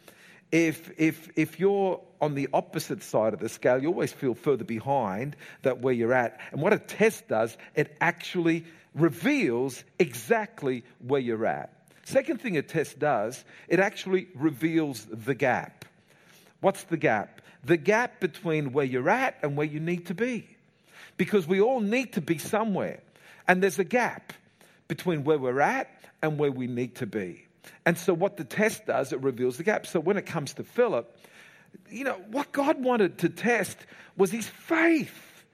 If, 0.52 0.90
if, 0.98 1.30
if 1.34 1.58
you're 1.58 2.00
on 2.20 2.34
the 2.34 2.48
opposite 2.52 3.02
side 3.02 3.32
of 3.32 3.40
the 3.40 3.48
scale, 3.48 3.80
you 3.80 3.88
always 3.88 4.12
feel 4.12 4.34
further 4.34 4.64
behind 4.64 5.34
that 5.62 5.80
where 5.80 5.94
you're 5.94 6.12
at. 6.12 6.38
And 6.52 6.60
what 6.60 6.74
a 6.74 6.78
test 6.78 7.26
does, 7.28 7.56
it 7.74 7.96
actually 8.00 8.64
reveals 8.94 9.82
exactly 9.98 10.84
where 10.98 11.20
you're 11.20 11.46
at. 11.46 11.72
Second 12.04 12.40
thing 12.40 12.58
a 12.58 12.62
test 12.62 12.98
does, 12.98 13.44
it 13.68 13.80
actually 13.80 14.28
reveals 14.34 15.06
the 15.06 15.34
gap. 15.34 15.86
What's 16.62 16.84
the 16.84 16.96
gap? 16.96 17.42
The 17.64 17.76
gap 17.76 18.20
between 18.20 18.72
where 18.72 18.84
you're 18.84 19.10
at 19.10 19.36
and 19.42 19.56
where 19.56 19.66
you 19.66 19.80
need 19.80 20.06
to 20.06 20.14
be. 20.14 20.48
Because 21.18 21.46
we 21.46 21.60
all 21.60 21.80
need 21.80 22.14
to 22.14 22.20
be 22.20 22.38
somewhere. 22.38 23.00
And 23.46 23.62
there's 23.62 23.78
a 23.78 23.84
gap 23.84 24.32
between 24.88 25.24
where 25.24 25.38
we're 25.38 25.60
at 25.60 25.90
and 26.22 26.38
where 26.38 26.52
we 26.52 26.68
need 26.68 26.94
to 26.96 27.06
be. 27.06 27.44
And 27.84 27.98
so, 27.98 28.14
what 28.14 28.36
the 28.36 28.44
test 28.44 28.86
does, 28.86 29.12
it 29.12 29.20
reveals 29.20 29.56
the 29.56 29.64
gap. 29.64 29.86
So, 29.86 30.00
when 30.00 30.16
it 30.16 30.24
comes 30.24 30.54
to 30.54 30.64
Philip, 30.64 31.14
you 31.90 32.04
know, 32.04 32.20
what 32.30 32.52
God 32.52 32.82
wanted 32.82 33.18
to 33.18 33.28
test 33.28 33.76
was 34.16 34.30
his 34.30 34.46
faith. 34.46 35.44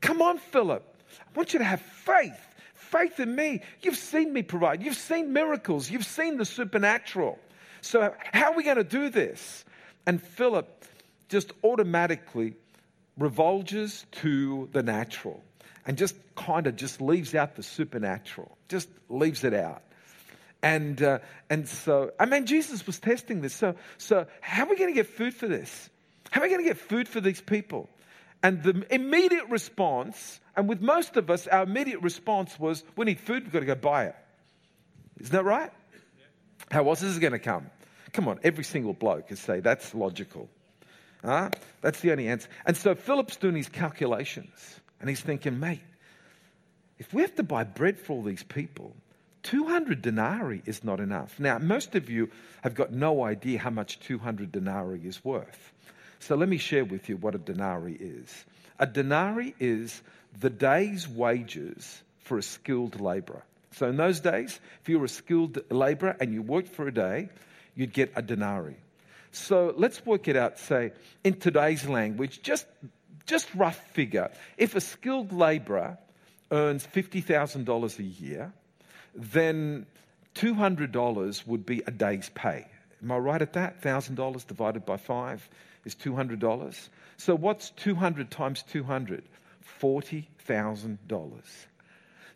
Come 0.00 0.20
on, 0.20 0.38
Philip. 0.38 0.84
I 1.20 1.38
want 1.38 1.52
you 1.52 1.58
to 1.58 1.64
have 1.64 1.80
faith. 1.80 2.38
Faith 2.74 3.20
in 3.20 3.34
me. 3.34 3.62
You've 3.82 3.96
seen 3.96 4.32
me 4.32 4.42
provide. 4.42 4.82
You've 4.82 4.96
seen 4.96 5.32
miracles. 5.32 5.90
You've 5.90 6.06
seen 6.06 6.36
the 6.36 6.44
supernatural. 6.44 7.38
So, 7.80 8.14
how 8.32 8.52
are 8.52 8.56
we 8.56 8.64
going 8.64 8.76
to 8.76 8.84
do 8.84 9.08
this? 9.08 9.64
And 10.08 10.22
Philip 10.22 10.86
just 11.28 11.52
automatically 11.62 12.54
revulges 13.18 14.06
to 14.22 14.70
the 14.72 14.82
natural 14.82 15.44
and 15.84 15.98
just 15.98 16.16
kind 16.34 16.66
of 16.66 16.76
just 16.76 17.02
leaves 17.02 17.34
out 17.34 17.56
the 17.56 17.62
supernatural, 17.62 18.56
just 18.70 18.88
leaves 19.10 19.44
it 19.44 19.52
out. 19.52 19.82
And, 20.62 21.02
uh, 21.02 21.18
and 21.50 21.68
so, 21.68 22.12
I 22.18 22.24
mean, 22.24 22.46
Jesus 22.46 22.86
was 22.86 22.98
testing 22.98 23.42
this. 23.42 23.52
So, 23.52 23.74
so 23.98 24.26
how 24.40 24.64
are 24.64 24.70
we 24.70 24.76
going 24.76 24.88
to 24.88 24.94
get 24.94 25.08
food 25.08 25.34
for 25.34 25.46
this? 25.46 25.90
How 26.30 26.40
are 26.40 26.44
we 26.44 26.48
going 26.48 26.64
to 26.64 26.68
get 26.68 26.78
food 26.78 27.06
for 27.06 27.20
these 27.20 27.42
people? 27.42 27.90
And 28.42 28.62
the 28.62 28.86
immediate 28.90 29.50
response, 29.50 30.40
and 30.56 30.70
with 30.70 30.80
most 30.80 31.18
of 31.18 31.28
us, 31.28 31.46
our 31.46 31.64
immediate 31.64 32.00
response 32.00 32.58
was, 32.58 32.82
we 32.96 33.04
need 33.04 33.20
food, 33.20 33.42
we've 33.42 33.52
got 33.52 33.60
to 33.60 33.66
go 33.66 33.74
buy 33.74 34.06
it. 34.06 34.16
Isn't 35.20 35.32
that 35.32 35.44
right? 35.44 35.70
How 36.70 36.88
else 36.88 37.02
is 37.02 37.18
it 37.18 37.20
going 37.20 37.34
to 37.34 37.38
come? 37.38 37.66
Come 38.18 38.26
on, 38.26 38.40
every 38.42 38.64
single 38.64 38.94
bloke 38.94 39.30
is 39.30 39.38
say 39.38 39.60
that's 39.60 39.94
logical. 39.94 40.48
Huh? 41.24 41.50
That's 41.82 42.00
the 42.00 42.10
only 42.10 42.26
answer. 42.26 42.48
And 42.66 42.76
so 42.76 42.96
Philip's 42.96 43.36
doing 43.36 43.54
his 43.54 43.68
calculations 43.68 44.80
and 44.98 45.08
he's 45.08 45.20
thinking, 45.20 45.60
mate, 45.60 45.84
if 46.98 47.14
we 47.14 47.22
have 47.22 47.36
to 47.36 47.44
buy 47.44 47.62
bread 47.62 47.96
for 47.96 48.14
all 48.14 48.24
these 48.24 48.42
people, 48.42 48.92
200 49.44 50.02
denarii 50.02 50.62
is 50.66 50.82
not 50.82 50.98
enough. 50.98 51.38
Now, 51.38 51.58
most 51.60 51.94
of 51.94 52.10
you 52.10 52.28
have 52.62 52.74
got 52.74 52.92
no 52.92 53.22
idea 53.22 53.60
how 53.60 53.70
much 53.70 54.00
200 54.00 54.50
denarii 54.50 55.06
is 55.06 55.24
worth. 55.24 55.72
So 56.18 56.34
let 56.34 56.48
me 56.48 56.58
share 56.58 56.84
with 56.84 57.08
you 57.08 57.18
what 57.18 57.36
a 57.36 57.38
denarii 57.38 57.98
is. 58.00 58.44
A 58.80 58.86
denarii 58.86 59.54
is 59.60 60.02
the 60.40 60.50
day's 60.50 61.06
wages 61.06 62.02
for 62.24 62.36
a 62.36 62.42
skilled 62.42 63.00
laborer. 63.00 63.44
So 63.74 63.88
in 63.88 63.96
those 63.96 64.18
days, 64.18 64.58
if 64.82 64.88
you 64.88 64.98
were 64.98 65.04
a 65.04 65.08
skilled 65.08 65.60
laborer 65.70 66.16
and 66.18 66.34
you 66.34 66.42
worked 66.42 66.70
for 66.70 66.88
a 66.88 66.92
day, 66.92 67.28
you'd 67.78 67.92
get 67.92 68.12
a 68.16 68.20
denarii. 68.20 68.76
So 69.30 69.72
let's 69.76 70.04
work 70.04 70.26
it 70.26 70.36
out, 70.36 70.58
say, 70.58 70.92
in 71.22 71.34
today's 71.34 71.86
language, 71.88 72.42
just, 72.42 72.66
just 73.24 73.48
rough 73.54 73.78
figure. 73.92 74.30
If 74.56 74.74
a 74.74 74.80
skilled 74.80 75.32
laborer 75.32 75.96
earns 76.50 76.86
$50,000 76.86 77.98
a 77.98 78.02
year, 78.02 78.52
then 79.14 79.86
$200 80.34 81.46
would 81.46 81.64
be 81.64 81.82
a 81.86 81.92
day's 81.92 82.30
pay. 82.30 82.66
Am 83.00 83.12
I 83.12 83.18
right 83.18 83.40
at 83.40 83.52
that? 83.52 83.80
$1,000 83.80 84.46
divided 84.46 84.84
by 84.84 84.96
five 84.96 85.48
is 85.84 85.94
$200. 85.94 86.88
So 87.16 87.36
what's 87.36 87.70
200 87.70 88.28
times 88.28 88.64
200? 88.64 89.22
$40,000. 89.80 91.67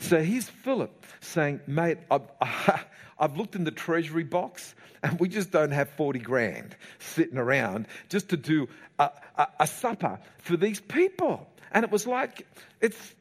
So 0.02 0.20
here's 0.20 0.48
Philip 0.48 1.06
saying, 1.20 1.60
Mate, 1.68 1.98
I've, 2.10 2.22
I've 3.18 3.36
looked 3.36 3.54
in 3.54 3.62
the 3.62 3.70
treasury 3.70 4.24
box 4.24 4.74
and 5.00 5.18
we 5.20 5.28
just 5.28 5.52
don't 5.52 5.70
have 5.70 5.88
40 5.90 6.18
grand 6.18 6.76
sitting 6.98 7.38
around 7.38 7.86
just 8.08 8.30
to 8.30 8.36
do 8.36 8.68
a, 8.98 9.10
a, 9.36 9.46
a 9.60 9.66
supper 9.68 10.18
for 10.38 10.56
these 10.56 10.80
people. 10.80 11.48
And 11.70 11.84
it 11.84 11.92
was 11.92 12.04
like, 12.04 12.46
it's, 12.80 13.14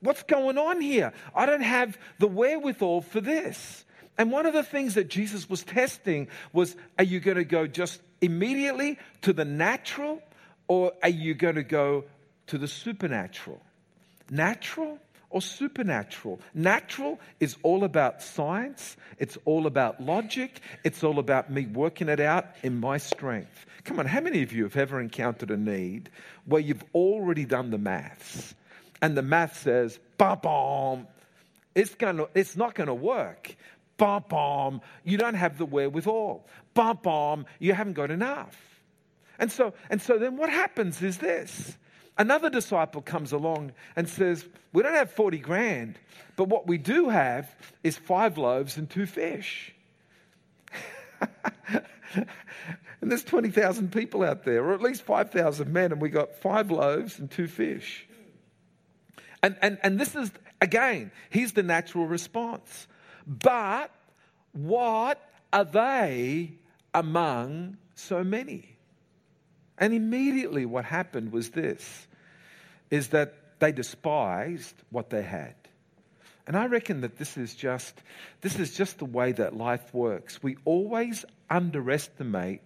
what's 0.00 0.24
going 0.24 0.58
on 0.58 0.80
here? 0.80 1.12
I 1.32 1.46
don't 1.46 1.62
have 1.62 1.96
the 2.18 2.26
wherewithal 2.26 3.02
for 3.02 3.20
this. 3.20 3.84
And 4.18 4.32
one 4.32 4.46
of 4.46 4.52
the 4.52 4.64
things 4.64 4.94
that 4.94 5.08
Jesus 5.08 5.48
was 5.48 5.62
testing 5.62 6.26
was 6.52 6.74
are 6.98 7.04
you 7.04 7.20
going 7.20 7.36
to 7.36 7.44
go 7.44 7.68
just 7.68 8.00
immediately 8.20 8.98
to 9.22 9.32
the 9.32 9.44
natural 9.44 10.20
or 10.66 10.92
are 11.04 11.08
you 11.08 11.34
going 11.34 11.54
to 11.54 11.62
go 11.62 12.04
to 12.48 12.58
the 12.58 12.68
supernatural? 12.68 13.62
Natural 14.28 14.98
or 15.30 15.40
supernatural. 15.40 16.40
Natural 16.54 17.18
is 17.38 17.56
all 17.62 17.84
about 17.84 18.22
science, 18.22 18.96
it's 19.18 19.38
all 19.44 19.66
about 19.66 20.02
logic, 20.02 20.60
it's 20.84 21.02
all 21.02 21.18
about 21.18 21.50
me 21.50 21.66
working 21.66 22.08
it 22.08 22.20
out 22.20 22.46
in 22.62 22.78
my 22.78 22.98
strength. 22.98 23.66
Come 23.84 23.98
on, 23.98 24.06
how 24.06 24.20
many 24.20 24.42
of 24.42 24.52
you 24.52 24.64
have 24.64 24.76
ever 24.76 25.00
encountered 25.00 25.50
a 25.50 25.56
need 25.56 26.10
where 26.44 26.60
you've 26.60 26.84
already 26.94 27.44
done 27.44 27.70
the 27.70 27.78
maths 27.78 28.54
and 29.00 29.16
the 29.16 29.22
math 29.22 29.62
says, 29.62 29.98
bam, 30.18 30.38
bam, 30.42 31.06
it's, 31.74 31.94
gonna, 31.94 32.26
it's 32.34 32.56
not 32.56 32.74
going 32.74 32.88
to 32.88 32.94
work, 32.94 33.56
Bom, 34.00 34.24
bom, 34.30 34.80
you 35.04 35.18
don't 35.18 35.34
have 35.34 35.58
the 35.58 35.66
wherewithal. 35.66 36.46
Bom, 36.72 36.98
bom, 37.02 37.44
you 37.58 37.74
haven't 37.74 37.92
got 37.92 38.10
enough. 38.10 38.58
And 39.38 39.52
so, 39.52 39.74
and 39.90 40.00
so 40.00 40.16
then 40.16 40.38
what 40.38 40.48
happens 40.48 41.02
is 41.02 41.18
this. 41.18 41.76
Another 42.20 42.50
disciple 42.50 43.00
comes 43.00 43.32
along 43.32 43.72
and 43.96 44.06
says, 44.06 44.44
We 44.74 44.82
don't 44.82 44.92
have 44.92 45.10
40 45.10 45.38
grand, 45.38 45.98
but 46.36 46.48
what 46.48 46.66
we 46.66 46.76
do 46.76 47.08
have 47.08 47.50
is 47.82 47.96
five 47.96 48.36
loaves 48.36 48.76
and 48.76 48.90
two 48.90 49.06
fish. 49.06 49.74
and 51.72 51.86
there's 53.00 53.24
20,000 53.24 53.90
people 53.90 54.22
out 54.22 54.44
there, 54.44 54.62
or 54.62 54.74
at 54.74 54.82
least 54.82 55.00
5,000 55.00 55.72
men, 55.72 55.92
and 55.92 56.02
we 56.02 56.10
got 56.10 56.36
five 56.36 56.70
loaves 56.70 57.18
and 57.18 57.30
two 57.30 57.46
fish. 57.46 58.06
And, 59.42 59.56
and, 59.62 59.78
and 59.82 59.98
this 59.98 60.14
is, 60.14 60.30
again, 60.60 61.12
here's 61.30 61.52
the 61.52 61.62
natural 61.62 62.06
response. 62.06 62.86
But 63.26 63.90
what 64.52 65.26
are 65.54 65.64
they 65.64 66.52
among 66.92 67.78
so 67.94 68.22
many? 68.22 68.76
And 69.78 69.94
immediately 69.94 70.66
what 70.66 70.84
happened 70.84 71.32
was 71.32 71.48
this 71.52 72.06
is 72.90 73.08
that 73.08 73.34
they 73.60 73.72
despised 73.72 74.74
what 74.90 75.10
they 75.10 75.22
had. 75.22 75.54
And 76.46 76.56
I 76.56 76.66
reckon 76.66 77.02
that 77.02 77.16
this 77.16 77.36
is 77.36 77.54
just 77.54 77.94
this 78.40 78.58
is 78.58 78.74
just 78.76 78.98
the 78.98 79.04
way 79.04 79.32
that 79.32 79.56
life 79.56 79.94
works. 79.94 80.42
We 80.42 80.56
always 80.64 81.24
underestimate 81.48 82.62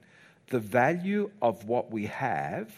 the 0.49 0.61
value 0.61 1.31
of 1.43 1.67
what 1.67 1.91
we 1.91 2.07
have 2.07 2.73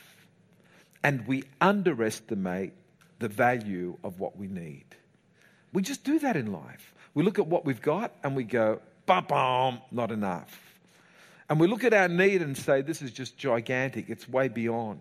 and 1.04 1.26
we 1.26 1.44
underestimate 1.60 2.72
the 3.18 3.28
value 3.28 3.96
of 4.02 4.18
what 4.18 4.36
we 4.36 4.48
need. 4.48 4.84
We 5.72 5.82
just 5.82 6.04
do 6.04 6.18
that 6.20 6.36
in 6.36 6.52
life. 6.52 6.94
We 7.14 7.22
look 7.22 7.38
at 7.38 7.46
what 7.46 7.64
we've 7.64 7.82
got 7.82 8.12
and 8.24 8.34
we 8.34 8.44
go, 8.44 8.80
bum, 9.06 9.26
bum, 9.28 9.80
not 9.90 10.10
enough. 10.10 10.60
And 11.48 11.60
we 11.60 11.68
look 11.68 11.84
at 11.84 11.94
our 11.94 12.08
need 12.08 12.42
and 12.42 12.56
say, 12.56 12.82
this 12.82 13.02
is 13.02 13.12
just 13.12 13.36
gigantic. 13.38 14.10
It's 14.10 14.28
way 14.28 14.48
beyond, 14.48 15.00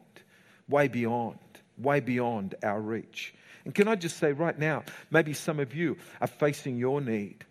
way 0.69 0.87
beyond, 0.87 1.39
way 1.77 1.99
beyond 1.99 2.55
our 2.63 2.79
reach. 2.79 3.33
And 3.65 3.73
can 3.73 3.87
I 3.87 3.95
just 3.95 4.17
say 4.17 4.31
right 4.31 4.57
now, 4.57 4.83
maybe 5.09 5.33
some 5.33 5.59
of 5.59 5.73
you 5.73 5.97
are 6.21 6.27
facing 6.27 6.77
your 6.77 7.01
need. 7.01 7.45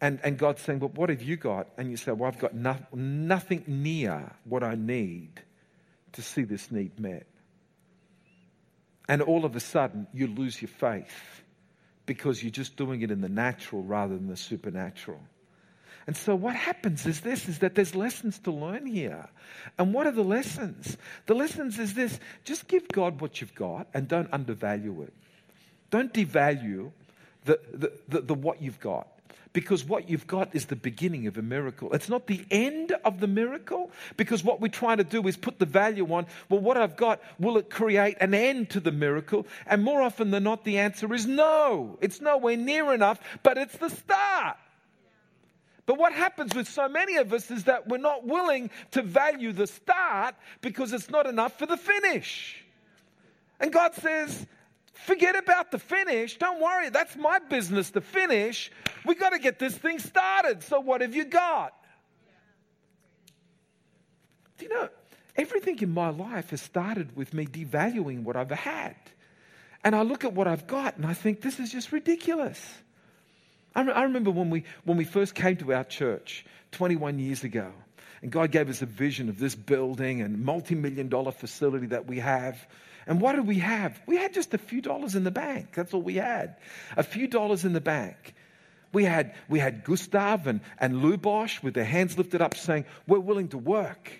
And, 0.00 0.20
and 0.22 0.36
God's 0.36 0.60
saying, 0.60 0.80
But 0.80 0.94
what 0.94 1.08
have 1.08 1.22
you 1.22 1.36
got? 1.36 1.68
And 1.78 1.90
you 1.90 1.96
say, 1.96 2.12
Well, 2.12 2.30
I've 2.30 2.38
got 2.38 2.54
no, 2.54 2.76
nothing 2.92 3.64
near 3.66 4.30
what 4.44 4.62
I 4.62 4.74
need 4.74 5.40
to 6.12 6.22
see 6.22 6.42
this 6.42 6.70
need 6.70 7.00
met. 7.00 7.26
And 9.08 9.22
all 9.22 9.44
of 9.44 9.56
a 9.56 9.60
sudden, 9.60 10.06
you 10.12 10.26
lose 10.26 10.60
your 10.60 10.68
faith 10.68 11.42
because 12.04 12.42
you're 12.42 12.50
just 12.50 12.76
doing 12.76 13.02
it 13.02 13.10
in 13.10 13.20
the 13.20 13.28
natural 13.28 13.82
rather 13.82 14.14
than 14.14 14.28
the 14.28 14.36
supernatural. 14.36 15.20
And 16.06 16.16
so 16.16 16.36
what 16.36 16.54
happens 16.54 17.04
is 17.04 17.20
this 17.20 17.48
is 17.48 17.58
that 17.58 17.74
there's 17.74 17.94
lessons 17.94 18.38
to 18.40 18.52
learn 18.52 18.86
here. 18.86 19.28
And 19.76 19.92
what 19.92 20.06
are 20.06 20.12
the 20.12 20.22
lessons? 20.22 20.96
The 21.26 21.34
lessons 21.34 21.78
is 21.78 21.94
this 21.94 22.20
just 22.44 22.68
give 22.68 22.86
God 22.88 23.20
what 23.20 23.40
you've 23.40 23.54
got 23.54 23.88
and 23.92 24.06
don't 24.06 24.32
undervalue 24.32 25.02
it. 25.02 25.12
Don't 25.90 26.12
devalue 26.14 26.92
the, 27.44 27.58
the, 27.72 27.92
the, 28.08 28.20
the 28.20 28.34
what 28.34 28.62
you've 28.62 28.80
got 28.80 29.08
because 29.56 29.86
what 29.86 30.10
you've 30.10 30.26
got 30.26 30.54
is 30.54 30.66
the 30.66 30.76
beginning 30.76 31.26
of 31.26 31.38
a 31.38 31.42
miracle. 31.42 31.90
It's 31.94 32.10
not 32.10 32.26
the 32.26 32.44
end 32.50 32.92
of 33.06 33.20
the 33.20 33.26
miracle 33.26 33.90
because 34.18 34.44
what 34.44 34.60
we're 34.60 34.68
trying 34.68 34.98
to 34.98 35.04
do 35.04 35.26
is 35.26 35.36
put 35.36 35.58
the 35.58 35.64
value 35.64 36.12
on, 36.12 36.26
well, 36.50 36.60
what 36.60 36.76
I've 36.76 36.94
got, 36.94 37.22
will 37.38 37.56
it 37.56 37.70
create 37.70 38.18
an 38.20 38.34
end 38.34 38.68
to 38.70 38.80
the 38.80 38.92
miracle? 38.92 39.46
And 39.66 39.82
more 39.82 40.02
often 40.02 40.30
than 40.30 40.42
not, 40.42 40.64
the 40.64 40.76
answer 40.76 41.12
is 41.14 41.24
no. 41.24 41.96
It's 42.02 42.20
nowhere 42.20 42.58
near 42.58 42.92
enough, 42.92 43.18
but 43.42 43.56
it's 43.56 43.78
the 43.78 43.88
start. 43.88 44.58
But 45.86 45.98
what 45.98 46.12
happens 46.12 46.54
with 46.54 46.68
so 46.68 46.88
many 46.88 47.16
of 47.16 47.32
us 47.32 47.50
is 47.50 47.64
that 47.64 47.88
we're 47.88 47.98
not 47.98 48.26
willing 48.26 48.70
to 48.90 49.02
value 49.02 49.52
the 49.52 49.68
start 49.68 50.34
because 50.60 50.92
it's 50.92 51.08
not 51.08 51.26
enough 51.26 51.58
for 51.58 51.66
the 51.66 51.76
finish. 51.76 52.62
And 53.60 53.72
God 53.72 53.94
says, 53.94 54.46
forget 54.92 55.36
about 55.36 55.70
the 55.70 55.78
finish. 55.78 56.36
Don't 56.38 56.60
worry, 56.60 56.90
that's 56.90 57.16
my 57.16 57.38
business, 57.38 57.90
the 57.90 58.00
finish. 58.00 58.72
We 59.04 59.14
got 59.14 59.30
to 59.30 59.38
get 59.38 59.60
this 59.60 59.78
thing 59.78 60.00
started. 60.00 60.64
So, 60.64 60.80
what 60.80 61.00
have 61.00 61.14
you 61.14 61.24
got? 61.24 61.72
Do 64.58 64.64
you 64.64 64.74
know, 64.74 64.88
everything 65.36 65.78
in 65.80 65.90
my 65.90 66.08
life 66.08 66.50
has 66.50 66.62
started 66.62 67.16
with 67.16 67.32
me 67.32 67.46
devaluing 67.46 68.24
what 68.24 68.36
I've 68.36 68.50
had. 68.50 68.96
And 69.84 69.94
I 69.94 70.02
look 70.02 70.24
at 70.24 70.32
what 70.32 70.48
I've 70.48 70.66
got 70.66 70.96
and 70.96 71.06
I 71.06 71.14
think, 71.14 71.42
this 71.42 71.60
is 71.60 71.70
just 71.70 71.92
ridiculous. 71.92 72.60
I, 73.76 74.02
remember 74.04 74.30
when 74.30 74.48
we, 74.50 74.64
when 74.84 74.96
we 74.96 75.04
first 75.04 75.34
came 75.34 75.56
to 75.58 75.74
our 75.74 75.84
church 75.84 76.46
21 76.72 77.18
years 77.18 77.44
ago, 77.44 77.72
and 78.22 78.32
God 78.32 78.50
gave 78.50 78.70
us 78.70 78.80
a 78.80 78.86
vision 78.86 79.28
of 79.28 79.38
this 79.38 79.54
building 79.54 80.22
and 80.22 80.44
multi 80.44 80.74
million 80.74 81.08
dollar 81.08 81.30
facility 81.30 81.88
that 81.88 82.06
we 82.06 82.18
have. 82.20 82.66
And 83.06 83.20
what 83.20 83.36
did 83.36 83.46
we 83.46 83.58
have? 83.58 84.00
We 84.06 84.16
had 84.16 84.34
just 84.34 84.54
a 84.54 84.58
few 84.58 84.80
dollars 84.80 85.14
in 85.14 85.24
the 85.24 85.30
bank. 85.30 85.74
That's 85.74 85.92
all 85.94 86.02
we 86.02 86.14
had. 86.14 86.56
A 86.96 87.02
few 87.02 87.28
dollars 87.28 87.64
in 87.64 87.72
the 87.72 87.80
bank. 87.80 88.34
We 88.92 89.04
had, 89.04 89.34
we 89.48 89.58
had 89.58 89.84
Gustav 89.84 90.46
and, 90.46 90.60
and 90.78 91.02
Lubosh 91.02 91.62
with 91.62 91.74
their 91.74 91.84
hands 91.84 92.16
lifted 92.16 92.40
up 92.40 92.56
saying, 92.56 92.86
We're 93.06 93.20
willing 93.20 93.48
to 93.48 93.58
work. 93.58 94.10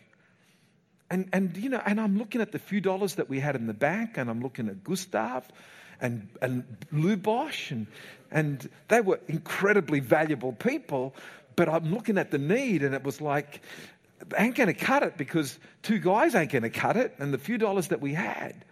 And, 1.11 1.29
and, 1.33 1.57
you 1.57 1.71
know, 1.71 1.81
and 1.85 2.01
I'm 2.01 2.19
looking 2.19 2.41
at 2.41 2.53
the 2.53 2.59
few 2.59 2.81
dollars 2.81 3.15
that 3.15 3.29
we 3.29 3.41
had 3.41 3.57
in 3.57 3.67
the 3.67 3.75
bank, 3.75 4.19
and 4.19 4.29
I'm 4.29 4.43
looking 4.43 4.69
at 4.69 4.85
Gustav 4.85 5.49
and, 6.01 6.29
and 6.43 6.65
Lubosh, 6.93 7.71
and, 7.71 7.87
and 8.31 8.69
they 8.89 9.01
were 9.01 9.21
incredibly 9.29 10.01
valuable 10.01 10.53
people. 10.53 11.15
But 11.55 11.69
I'm 11.69 11.93
looking 11.93 12.19
at 12.19 12.31
the 12.31 12.39
need, 12.39 12.83
and 12.83 12.95
it 12.95 13.03
was 13.03 13.21
like, 13.21 13.61
ain't 14.37 14.55
going 14.55 14.69
to 14.69 14.75
cut 14.75 15.03
it 15.03 15.17
because 15.17 15.59
two 15.83 15.99
guys 15.99 16.35
ain't 16.35 16.53
going 16.53 16.63
to 16.63 16.71
cut 16.71 16.97
it, 16.97 17.15
and 17.19 17.33
the 17.33 17.39
few 17.39 17.59
dollars 17.59 17.89
that 17.89 18.01
we 18.01 18.15
had. 18.15 18.65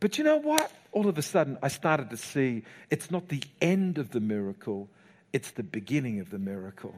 But 0.00 0.16
you 0.16 0.24
know 0.24 0.36
what? 0.36 0.72
All 0.92 1.08
of 1.08 1.18
a 1.18 1.22
sudden, 1.22 1.58
I 1.62 1.68
started 1.68 2.10
to 2.10 2.16
see 2.16 2.64
it's 2.90 3.10
not 3.10 3.28
the 3.28 3.42
end 3.60 3.98
of 3.98 4.10
the 4.10 4.20
miracle, 4.20 4.88
it's 5.32 5.52
the 5.52 5.62
beginning 5.62 6.20
of 6.20 6.30
the 6.30 6.38
miracle. 6.38 6.94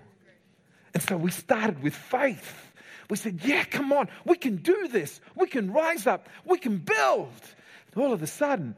And 0.94 1.02
so 1.02 1.16
we 1.16 1.30
started 1.30 1.82
with 1.82 1.94
faith. 1.94 2.72
We 3.11 3.16
said, 3.16 3.40
Yeah, 3.44 3.64
come 3.64 3.92
on, 3.92 4.08
we 4.24 4.37
can 4.37 4.56
do 4.56 4.88
this. 4.88 5.20
We 5.35 5.46
can 5.46 5.72
rise 5.72 6.06
up. 6.06 6.28
We 6.44 6.58
can 6.58 6.78
build. 6.78 7.32
All 7.96 8.12
of 8.12 8.22
a 8.22 8.26
sudden, 8.26 8.76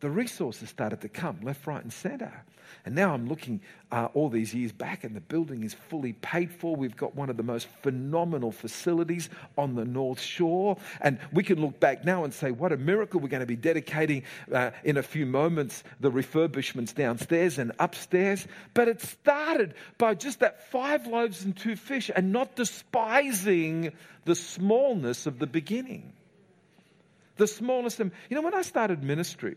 the 0.00 0.10
resources 0.10 0.68
started 0.68 1.00
to 1.00 1.08
come 1.08 1.40
left, 1.42 1.66
right, 1.66 1.82
and 1.82 1.92
center. 1.92 2.44
And 2.84 2.94
now 2.94 3.12
I'm 3.12 3.28
looking 3.28 3.60
uh, 3.90 4.08
all 4.14 4.28
these 4.28 4.54
years 4.54 4.72
back, 4.72 5.04
and 5.04 5.14
the 5.16 5.20
building 5.20 5.62
is 5.62 5.74
fully 5.74 6.12
paid 6.12 6.52
for. 6.52 6.76
We've 6.76 6.96
got 6.96 7.14
one 7.14 7.30
of 7.30 7.36
the 7.36 7.42
most 7.42 7.66
phenomenal 7.82 8.52
facilities 8.52 9.28
on 9.56 9.74
the 9.74 9.84
North 9.84 10.20
Shore. 10.20 10.76
And 11.00 11.18
we 11.32 11.42
can 11.42 11.60
look 11.60 11.80
back 11.80 12.04
now 12.04 12.24
and 12.24 12.32
say, 12.32 12.50
what 12.50 12.72
a 12.72 12.76
miracle. 12.76 13.20
We're 13.20 13.28
going 13.28 13.40
to 13.40 13.46
be 13.46 13.56
dedicating 13.56 14.22
uh, 14.52 14.70
in 14.84 14.96
a 14.96 15.02
few 15.02 15.26
moments 15.26 15.82
the 16.00 16.10
refurbishments 16.10 16.94
downstairs 16.94 17.58
and 17.58 17.72
upstairs. 17.78 18.46
But 18.74 18.88
it 18.88 19.00
started 19.00 19.74
by 19.96 20.14
just 20.14 20.40
that 20.40 20.70
five 20.70 21.06
loaves 21.06 21.44
and 21.44 21.56
two 21.56 21.76
fish 21.76 22.10
and 22.14 22.32
not 22.32 22.54
despising 22.54 23.92
the 24.24 24.34
smallness 24.34 25.26
of 25.26 25.38
the 25.38 25.46
beginning. 25.46 26.12
The 27.36 27.46
smallness 27.46 27.98
of, 28.00 28.12
you 28.28 28.36
know, 28.36 28.42
when 28.42 28.54
I 28.54 28.62
started 28.62 29.02
ministry, 29.02 29.56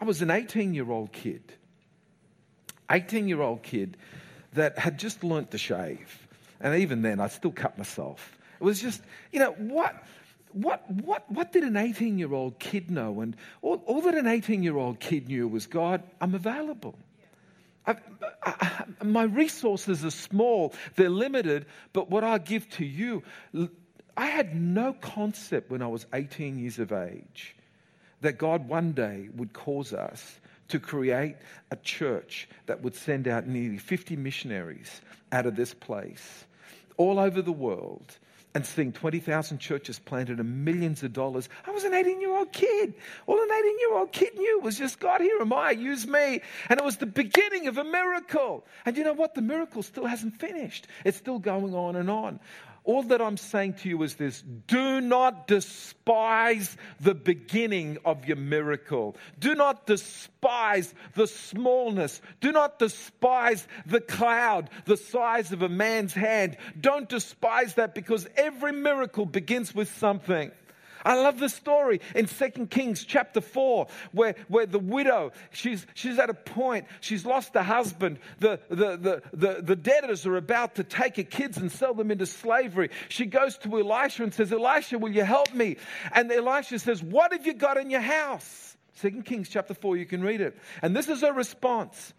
I 0.00 0.04
was 0.04 0.22
an 0.22 0.30
18 0.30 0.74
year 0.74 0.90
old 0.90 1.12
kid, 1.12 1.42
18 2.90 3.28
year 3.28 3.40
old 3.40 3.62
kid 3.62 3.96
that 4.52 4.78
had 4.78 4.98
just 4.98 5.24
learnt 5.24 5.50
to 5.52 5.58
shave. 5.58 6.26
And 6.60 6.80
even 6.80 7.02
then, 7.02 7.20
I 7.20 7.28
still 7.28 7.52
cut 7.52 7.78
myself. 7.78 8.36
It 8.60 8.64
was 8.64 8.80
just, 8.80 9.00
you 9.32 9.38
know, 9.38 9.52
what, 9.52 10.04
what, 10.52 10.90
what, 10.90 11.30
what 11.30 11.52
did 11.52 11.62
an 11.62 11.76
18 11.76 12.18
year 12.18 12.32
old 12.32 12.58
kid 12.58 12.90
know? 12.90 13.20
And 13.20 13.36
all, 13.62 13.82
all 13.86 14.00
that 14.02 14.14
an 14.14 14.26
18 14.26 14.62
year 14.62 14.76
old 14.76 15.00
kid 15.00 15.28
knew 15.28 15.46
was 15.46 15.66
God, 15.66 16.02
I'm 16.20 16.34
available. 16.34 16.98
I, 17.86 17.96
I, 18.42 18.84
my 19.02 19.22
resources 19.22 20.04
are 20.04 20.10
small, 20.10 20.74
they're 20.96 21.08
limited, 21.08 21.66
but 21.92 22.10
what 22.10 22.22
I 22.22 22.38
give 22.38 22.68
to 22.70 22.84
you, 22.84 23.22
I 24.16 24.26
had 24.26 24.54
no 24.54 24.92
concept 24.92 25.70
when 25.70 25.80
I 25.80 25.86
was 25.86 26.06
18 26.12 26.58
years 26.58 26.78
of 26.78 26.92
age 26.92 27.56
that 28.20 28.38
God 28.38 28.68
one 28.68 28.92
day 28.92 29.28
would 29.34 29.52
cause 29.52 29.92
us 29.92 30.40
to 30.68 30.78
create 30.78 31.36
a 31.70 31.76
church 31.76 32.48
that 32.66 32.82
would 32.82 32.94
send 32.94 33.26
out 33.26 33.46
nearly 33.46 33.78
50 33.78 34.16
missionaries 34.16 35.00
out 35.32 35.46
of 35.46 35.56
this 35.56 35.74
place 35.74 36.44
all 36.96 37.18
over 37.18 37.40
the 37.42 37.52
world 37.52 38.18
and 38.54 38.66
seeing 38.66 38.92
20,000 38.92 39.58
churches 39.58 39.98
planted 39.98 40.40
and 40.40 40.64
millions 40.64 41.02
of 41.02 41.12
dollars. 41.12 41.48
I 41.66 41.70
was 41.70 41.84
an 41.84 41.94
18 41.94 42.20
year 42.20 42.36
old 42.36 42.52
kid. 42.52 42.94
All 43.26 43.40
an 43.40 43.48
18 43.50 43.78
year 43.78 43.94
old 43.96 44.12
kid 44.12 44.34
knew 44.36 44.60
was 44.60 44.76
just 44.78 44.98
God, 44.98 45.20
here 45.20 45.38
am 45.40 45.52
I, 45.52 45.70
use 45.70 46.06
me. 46.06 46.40
And 46.68 46.78
it 46.78 46.84
was 46.84 46.96
the 46.96 47.06
beginning 47.06 47.68
of 47.68 47.78
a 47.78 47.84
miracle. 47.84 48.64
And 48.84 48.96
you 48.96 49.04
know 49.04 49.12
what? 49.12 49.34
The 49.34 49.42
miracle 49.42 49.82
still 49.82 50.06
hasn't 50.06 50.40
finished, 50.40 50.86
it's 51.04 51.18
still 51.18 51.38
going 51.38 51.74
on 51.74 51.96
and 51.96 52.10
on 52.10 52.40
All 52.88 53.02
that 53.02 53.20
I'm 53.20 53.36
saying 53.36 53.74
to 53.82 53.88
you 53.90 54.02
is 54.02 54.14
this 54.14 54.42
do 54.66 55.02
not 55.02 55.46
despise 55.46 56.74
the 56.98 57.14
beginning 57.14 57.98
of 58.02 58.24
your 58.24 58.38
miracle. 58.38 59.14
Do 59.38 59.54
not 59.54 59.86
despise 59.86 60.94
the 61.14 61.26
smallness. 61.26 62.22
Do 62.40 62.50
not 62.50 62.78
despise 62.78 63.68
the 63.84 64.00
cloud, 64.00 64.70
the 64.86 64.96
size 64.96 65.52
of 65.52 65.60
a 65.60 65.68
man's 65.68 66.14
hand. 66.14 66.56
Don't 66.80 67.10
despise 67.10 67.74
that 67.74 67.94
because 67.94 68.26
every 68.38 68.72
miracle 68.72 69.26
begins 69.26 69.74
with 69.74 69.94
something. 69.98 70.50
I 71.04 71.14
love 71.14 71.38
the 71.38 71.48
story 71.48 72.00
in 72.14 72.26
2 72.26 72.66
Kings 72.66 73.04
chapter 73.04 73.40
4 73.40 73.86
where, 74.12 74.34
where 74.48 74.66
the 74.66 74.78
widow, 74.78 75.32
she's, 75.50 75.86
she's 75.94 76.18
at 76.18 76.30
a 76.30 76.34
point, 76.34 76.86
she's 77.00 77.24
lost 77.24 77.54
her 77.54 77.62
husband. 77.62 78.18
The, 78.38 78.60
the, 78.68 78.96
the, 78.96 79.22
the, 79.32 79.62
the 79.62 79.76
debtors 79.76 80.26
are 80.26 80.36
about 80.36 80.76
to 80.76 80.84
take 80.84 81.16
her 81.16 81.22
kids 81.22 81.58
and 81.58 81.70
sell 81.70 81.94
them 81.94 82.10
into 82.10 82.26
slavery. 82.26 82.90
She 83.08 83.26
goes 83.26 83.58
to 83.58 83.78
Elisha 83.78 84.22
and 84.22 84.34
says, 84.34 84.52
Elisha, 84.52 84.98
will 84.98 85.12
you 85.12 85.24
help 85.24 85.52
me? 85.54 85.76
And 86.12 86.30
Elisha 86.30 86.78
says, 86.78 87.02
What 87.02 87.32
have 87.32 87.46
you 87.46 87.54
got 87.54 87.76
in 87.76 87.90
your 87.90 88.00
house? 88.00 88.76
2 89.00 89.22
Kings 89.22 89.48
chapter 89.48 89.74
4, 89.74 89.96
you 89.96 90.06
can 90.06 90.22
read 90.22 90.40
it. 90.40 90.58
And 90.82 90.94
this 90.96 91.08
is 91.08 91.20
her 91.20 91.32
response 91.32 92.12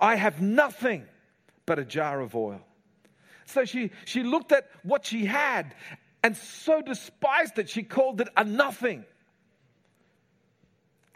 I 0.00 0.16
have 0.16 0.42
nothing 0.42 1.06
but 1.64 1.78
a 1.78 1.84
jar 1.84 2.20
of 2.20 2.34
oil. 2.34 2.60
So 3.46 3.64
she, 3.64 3.90
she 4.04 4.22
looked 4.22 4.52
at 4.52 4.68
what 4.82 5.06
she 5.06 5.24
had 5.24 5.74
and 6.22 6.36
so 6.36 6.82
despised 6.82 7.58
it, 7.58 7.68
she 7.68 7.82
called 7.82 8.20
it 8.20 8.28
a 8.36 8.44
nothing. 8.44 9.04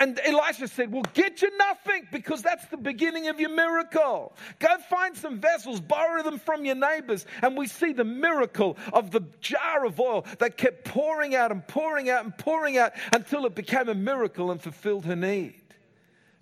And 0.01 0.19
Elisha 0.19 0.67
said, 0.67 0.91
Well, 0.91 1.03
get 1.13 1.43
you 1.43 1.55
nothing 1.59 2.09
because 2.11 2.41
that's 2.41 2.65
the 2.69 2.79
beginning 2.79 3.29
of 3.29 3.39
your 3.39 3.51
miracle. 3.51 4.33
Go 4.59 4.79
find 4.89 5.15
some 5.15 5.41
vessels, 5.41 5.79
borrow 5.79 6.23
them 6.23 6.39
from 6.39 6.65
your 6.65 6.75
neighbors. 6.75 7.27
And 7.43 7.55
we 7.55 7.67
see 7.67 7.93
the 7.93 8.05
miracle 8.05 8.79
of 8.95 9.11
the 9.11 9.21
jar 9.43 9.85
of 9.85 10.01
oil 10.01 10.25
that 10.39 10.57
kept 10.57 10.87
pouring 10.87 11.35
out 11.35 11.53
and 11.53 11.67
pouring 11.69 12.09
out 12.09 12.25
and 12.25 12.37
pouring 12.37 12.79
out 12.79 12.93
until 13.13 13.45
it 13.45 13.55
became 13.55 13.91
a 13.91 13.95
miracle 13.95 14.51
and 14.51 14.61
fulfilled 14.61 15.05
her 15.05 15.17
need. 15.17 15.61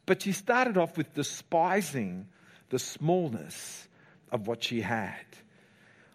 But 0.06 0.22
she 0.22 0.30
started 0.30 0.78
off 0.78 0.96
with 0.96 1.12
despising 1.14 2.28
the 2.70 2.78
smallness 2.78 3.88
of 4.30 4.46
what 4.46 4.62
she 4.62 4.82
had. 4.82 5.26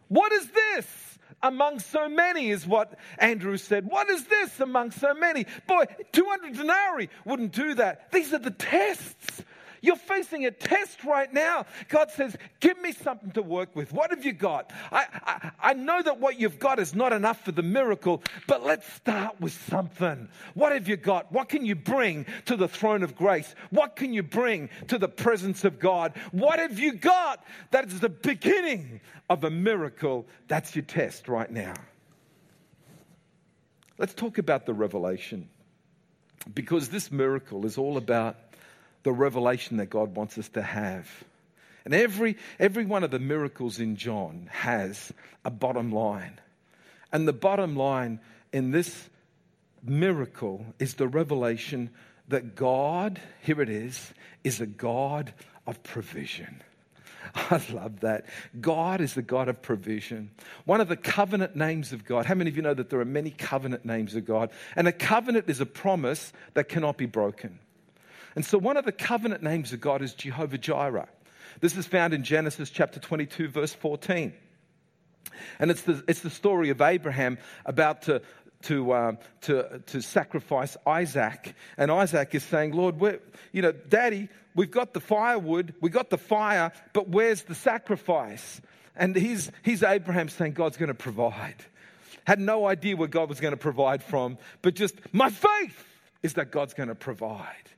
What 0.08 0.32
is 0.32 0.48
this? 0.48 1.13
Among 1.44 1.80
so 1.80 2.10
many, 2.10 2.50
is 2.50 2.66
what 2.66 2.98
Andrew 3.20 3.58
said. 3.58 3.86
What 3.86 4.10
is 4.10 4.26
this 4.26 4.60
among 4.60 4.92
so 4.92 5.14
many? 5.14 5.46
Boy, 5.68 5.86
200 6.14 6.58
denarii 6.58 7.10
wouldn't 7.26 7.52
do 7.52 7.76
that. 7.76 8.12
These 8.12 8.34
are 8.34 8.40
the 8.40 8.52
tests. 8.52 9.44
You're 9.84 9.98
facing 9.98 10.46
a 10.46 10.52
test 10.52 11.04
right 11.04 11.32
now. 11.32 11.66
God 11.90 12.10
says, 12.10 12.38
Give 12.62 12.82
me 12.82 12.94
something 12.94 13.32
to 13.32 13.42
work 13.42 13.76
with. 13.76 13.92
What 13.92 14.12
have 14.12 14.24
you 14.24 14.32
got? 14.32 14.72
I, 14.94 15.06
I, 15.12 15.52
I, 15.62 15.74
know 15.74 16.02
that 16.02 16.22
what 16.22 16.40
you've 16.40 16.58
got 16.58 16.80
is 16.80 16.96
not 16.96 17.12
enough 17.12 17.44
for 17.44 17.52
the 17.52 17.64
miracle, 17.64 18.24
but 18.48 18.66
let's 18.66 18.92
start 18.94 19.42
with 19.42 19.52
something. 19.68 20.30
What 20.54 20.72
have 20.72 20.88
you 20.88 20.96
got? 20.96 21.34
What 21.34 21.50
can 21.50 21.66
you 21.66 21.76
bring 21.76 22.26
to 22.46 22.56
the 22.56 22.70
throne 22.70 23.04
of 23.04 23.18
grace? 23.18 23.56
What 23.72 23.98
can 23.98 24.14
you 24.14 24.24
bring 24.24 24.70
to 24.88 24.98
the 24.98 25.10
presence 25.10 25.66
of 25.66 25.82
God? 25.82 26.14
What 26.32 26.60
have 26.60 26.80
you 26.80 26.94
got 26.94 27.44
that 27.72 27.90
is 27.90 28.00
the 28.00 28.08
beginning 28.08 29.02
of 29.30 29.44
a 29.44 29.50
miracle? 29.50 30.26
That's 30.48 30.78
your 30.78 30.86
test 30.86 31.28
right 31.28 31.52
now. 31.52 31.74
Let's 33.98 34.14
talk 34.14 34.38
about 34.38 34.66
the 34.66 34.74
revelation 34.74 35.50
because 36.56 36.88
this 36.88 37.12
miracle 37.12 37.66
is 37.66 37.78
all 37.78 37.98
about 37.98 38.38
the 39.04 39.12
revelation 39.12 39.78
that 39.78 39.90
God 39.90 40.16
wants 40.16 40.38
us 40.38 40.50
to 40.50 40.62
have. 40.62 41.10
And 41.86 41.94
every, 41.94 42.38
every 42.60 42.86
one 42.86 43.04
of 43.04 43.12
the 43.12 43.20
miracles 43.20 43.80
in 43.80 43.98
John 43.98 44.50
has 44.52 45.12
a 45.44 45.52
bottom 45.52 45.92
line. 45.92 46.40
And 47.12 47.28
the 47.28 47.34
bottom 47.34 47.76
line 47.76 48.20
in 48.52 48.72
this 48.72 49.10
miracle 49.84 50.66
is 50.80 50.96
the 50.96 51.08
revelation 51.08 51.90
that 52.30 52.56
God, 52.56 53.22
here 53.42 53.62
it 53.62 53.70
is, 53.70 54.14
is 54.44 54.62
a 54.62 54.66
God 54.66 55.34
of 55.68 55.84
provision. 55.84 56.62
I 57.36 57.62
love 57.72 58.02
that. 58.02 58.26
God 58.60 59.02
is 59.02 59.14
the 59.14 59.22
God 59.22 59.50
of 59.50 59.62
provision. 59.62 60.32
One 60.66 60.82
of 60.82 60.88
the 60.88 60.98
covenant 60.98 61.56
names 61.56 61.92
of 61.92 62.06
God. 62.06 62.26
How 62.26 62.36
many 62.36 62.50
of 62.50 62.56
you 62.56 62.62
know 62.62 62.74
that 62.74 62.90
there 62.90 63.00
are 63.00 63.06
many 63.06 63.32
covenant 63.32 63.86
names 63.86 64.16
of 64.16 64.26
God? 64.26 64.52
And 64.76 64.88
a 64.88 64.92
covenant 64.92 65.50
is 65.50 65.60
a 65.60 65.66
promise 65.66 66.32
that 66.54 66.70
cannot 66.70 66.98
be 66.98 67.06
broken. 67.06 67.60
And 68.36 68.46
so 68.46 68.58
one 68.58 68.78
of 68.78 68.86
the 68.86 68.92
covenant 68.92 69.44
names 69.44 69.74
of 69.74 69.82
God 69.82 70.02
is 70.02 70.14
Jehovah 70.14 70.58
Jireh. 70.58 71.08
This 71.60 71.78
is 71.78 71.86
found 71.86 72.14
in 72.14 72.24
Genesis 72.24 72.70
chapter 72.70 73.00
22, 73.00 73.48
verse 73.48 73.74
14. 73.74 74.34
And 75.60 75.72
it's 75.72 75.82
the, 75.82 76.04
it's 76.08 76.22
the 76.22 76.30
story 76.30 76.70
of 76.70 76.82
Abraham 76.82 77.38
about 77.66 78.04
to, 78.04 78.22
to, 78.64 78.92
uh, 78.92 79.12
to, 79.42 79.82
to 79.88 80.02
sacrifice 80.02 80.78
Isaac. 80.86 81.56
And 81.78 81.92
Isaac 81.92 82.34
is 82.34 82.44
saying, 82.44 82.74
Lord, 82.74 83.00
you 83.52 83.62
know, 83.62 83.72
Daddy, 83.72 84.30
we've 84.56 84.72
got 84.72 84.94
the 84.94 85.00
firewood, 85.00 85.76
we've 85.82 85.94
got 85.94 86.10
the 86.10 86.18
fire, 86.18 86.72
but 86.94 87.10
where's 87.10 87.44
the 87.44 87.56
sacrifice? 87.56 88.62
And 88.96 89.16
he's, 89.16 89.52
he's 89.64 89.84
Abraham 89.84 90.30
saying, 90.30 90.54
God's 90.54 90.78
going 90.78 90.88
to 90.88 90.94
provide. 90.94 91.56
Had 92.26 92.40
no 92.40 92.66
idea 92.66 92.96
where 92.96 93.08
God 93.08 93.28
was 93.28 93.40
going 93.40 93.52
to 93.52 93.58
provide 93.58 94.04
from, 94.04 94.38
but 94.62 94.76
just 94.76 94.96
my 95.12 95.30
faith 95.30 95.86
is 96.22 96.36
that 96.36 96.52
God's 96.52 96.74
going 96.74 96.90
to 96.90 96.96
provide. 96.96 97.70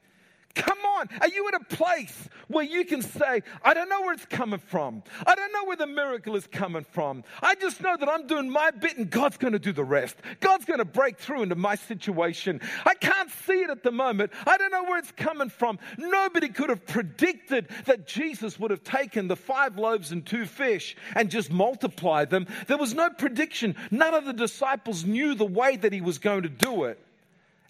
Come 0.55 0.79
on. 0.79 1.09
Are 1.21 1.27
you 1.27 1.47
at 1.47 1.53
a 1.53 1.75
place 1.75 2.29
where 2.47 2.63
you 2.63 2.85
can 2.85 3.01
say, 3.01 3.43
I 3.63 3.73
don't 3.73 3.89
know 3.89 4.01
where 4.01 4.13
it's 4.13 4.25
coming 4.25 4.59
from. 4.59 5.03
I 5.25 5.35
don't 5.35 5.51
know 5.51 5.65
where 5.65 5.77
the 5.77 5.87
miracle 5.87 6.35
is 6.35 6.47
coming 6.47 6.83
from. 6.83 7.23
I 7.41 7.55
just 7.55 7.81
know 7.81 7.95
that 7.97 8.07
I'm 8.07 8.27
doing 8.27 8.49
my 8.49 8.71
bit 8.71 8.97
and 8.97 9.09
God's 9.09 9.37
going 9.37 9.53
to 9.53 9.59
do 9.59 9.73
the 9.73 9.83
rest. 9.83 10.15
God's 10.39 10.65
going 10.65 10.79
to 10.79 10.85
break 10.85 11.17
through 11.17 11.43
into 11.43 11.55
my 11.55 11.75
situation. 11.75 12.61
I 12.85 12.93
can't 12.95 13.29
see 13.29 13.61
it 13.61 13.69
at 13.69 13.83
the 13.83 13.91
moment. 13.91 14.31
I 14.47 14.57
don't 14.57 14.71
know 14.71 14.83
where 14.83 14.99
it's 14.99 15.11
coming 15.11 15.49
from. 15.49 15.79
Nobody 15.97 16.49
could 16.49 16.69
have 16.69 16.85
predicted 16.85 17.67
that 17.85 18.07
Jesus 18.07 18.59
would 18.59 18.71
have 18.71 18.83
taken 18.83 19.27
the 19.27 19.35
five 19.35 19.77
loaves 19.77 20.11
and 20.11 20.25
two 20.25 20.45
fish 20.45 20.95
and 21.15 21.29
just 21.29 21.51
multiplied 21.51 22.29
them. 22.29 22.47
There 22.67 22.77
was 22.77 22.93
no 22.93 23.09
prediction. 23.09 23.75
None 23.91 24.13
of 24.13 24.25
the 24.25 24.33
disciples 24.33 25.03
knew 25.03 25.35
the 25.35 25.45
way 25.45 25.75
that 25.77 25.93
he 25.93 26.01
was 26.01 26.19
going 26.19 26.43
to 26.43 26.49
do 26.49 26.85
it. 26.85 26.99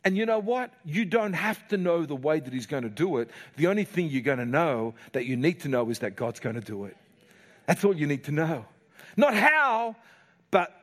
And 0.06 0.16
you 0.16 0.28
know 0.28 0.40
what? 0.40 0.72
You 0.86 1.04
don't 1.04 1.34
have 1.34 1.68
to 1.70 1.78
know 1.78 2.06
the 2.06 2.16
way 2.16 2.40
that 2.40 2.54
He's 2.54 2.68
going 2.68 2.84
to 2.84 2.90
do 2.90 3.18
it. 3.18 3.32
The 3.58 3.68
only 3.68 3.84
thing 3.84 4.08
you're 4.10 4.22
going 4.22 4.38
to 4.38 4.46
know 4.46 4.94
that 5.14 5.26
you 5.26 5.36
need 5.36 5.62
to 5.62 5.68
know 5.68 5.90
is 5.90 6.00
that 6.00 6.16
God's 6.16 6.40
going 6.40 6.56
to 6.56 6.62
do 6.62 6.86
it. 6.86 6.96
That's 7.66 7.84
all 7.84 7.96
you 7.96 8.06
need 8.06 8.24
to 8.26 8.32
know. 8.32 8.66
Not 9.18 9.34
how, 9.34 9.96
but 10.52 10.80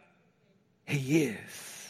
He 0.85 1.23
is, 1.23 1.89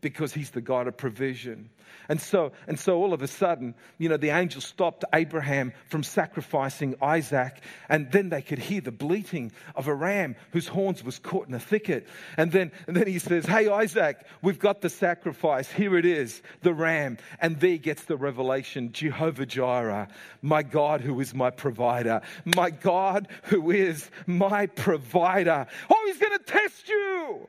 because 0.00 0.32
He's 0.32 0.50
the 0.50 0.60
God 0.60 0.88
of 0.88 0.96
provision. 0.96 1.70
And 2.08 2.20
so, 2.20 2.52
and 2.66 2.78
so 2.78 2.96
all 2.96 3.12
of 3.12 3.22
a 3.22 3.28
sudden, 3.28 3.74
you 3.98 4.08
know, 4.08 4.16
the 4.16 4.30
angel 4.30 4.60
stopped 4.60 5.04
Abraham 5.12 5.72
from 5.88 6.02
sacrificing 6.02 6.94
Isaac, 7.02 7.60
and 7.88 8.10
then 8.12 8.28
they 8.28 8.42
could 8.42 8.58
hear 8.58 8.80
the 8.80 8.92
bleating 8.92 9.52
of 9.74 9.88
a 9.88 9.94
ram 9.94 10.36
whose 10.52 10.68
horns 10.68 11.02
was 11.02 11.18
caught 11.18 11.48
in 11.48 11.54
a 11.54 11.60
thicket. 11.60 12.06
And 12.36 12.52
then, 12.52 12.72
and 12.86 12.96
then 12.96 13.06
he 13.06 13.18
says, 13.18 13.46
Hey, 13.46 13.68
Isaac, 13.68 14.24
we've 14.42 14.58
got 14.58 14.80
the 14.80 14.90
sacrifice. 14.90 15.70
Here 15.70 15.96
it 15.96 16.04
is, 16.04 16.42
the 16.62 16.74
ram. 16.74 17.18
And 17.40 17.58
there 17.60 17.78
gets 17.78 18.04
the 18.04 18.16
revelation 18.16 18.92
Jehovah 18.92 19.46
Jireh, 19.46 20.08
my 20.42 20.62
God 20.62 21.00
who 21.00 21.20
is 21.20 21.34
my 21.34 21.50
provider, 21.50 22.20
my 22.44 22.70
God 22.70 23.28
who 23.44 23.70
is 23.70 24.10
my 24.26 24.66
provider. 24.66 25.66
Oh, 25.90 26.04
he's 26.06 26.18
going 26.18 26.38
to 26.38 26.44
test 26.44 26.88
you. 26.88 27.48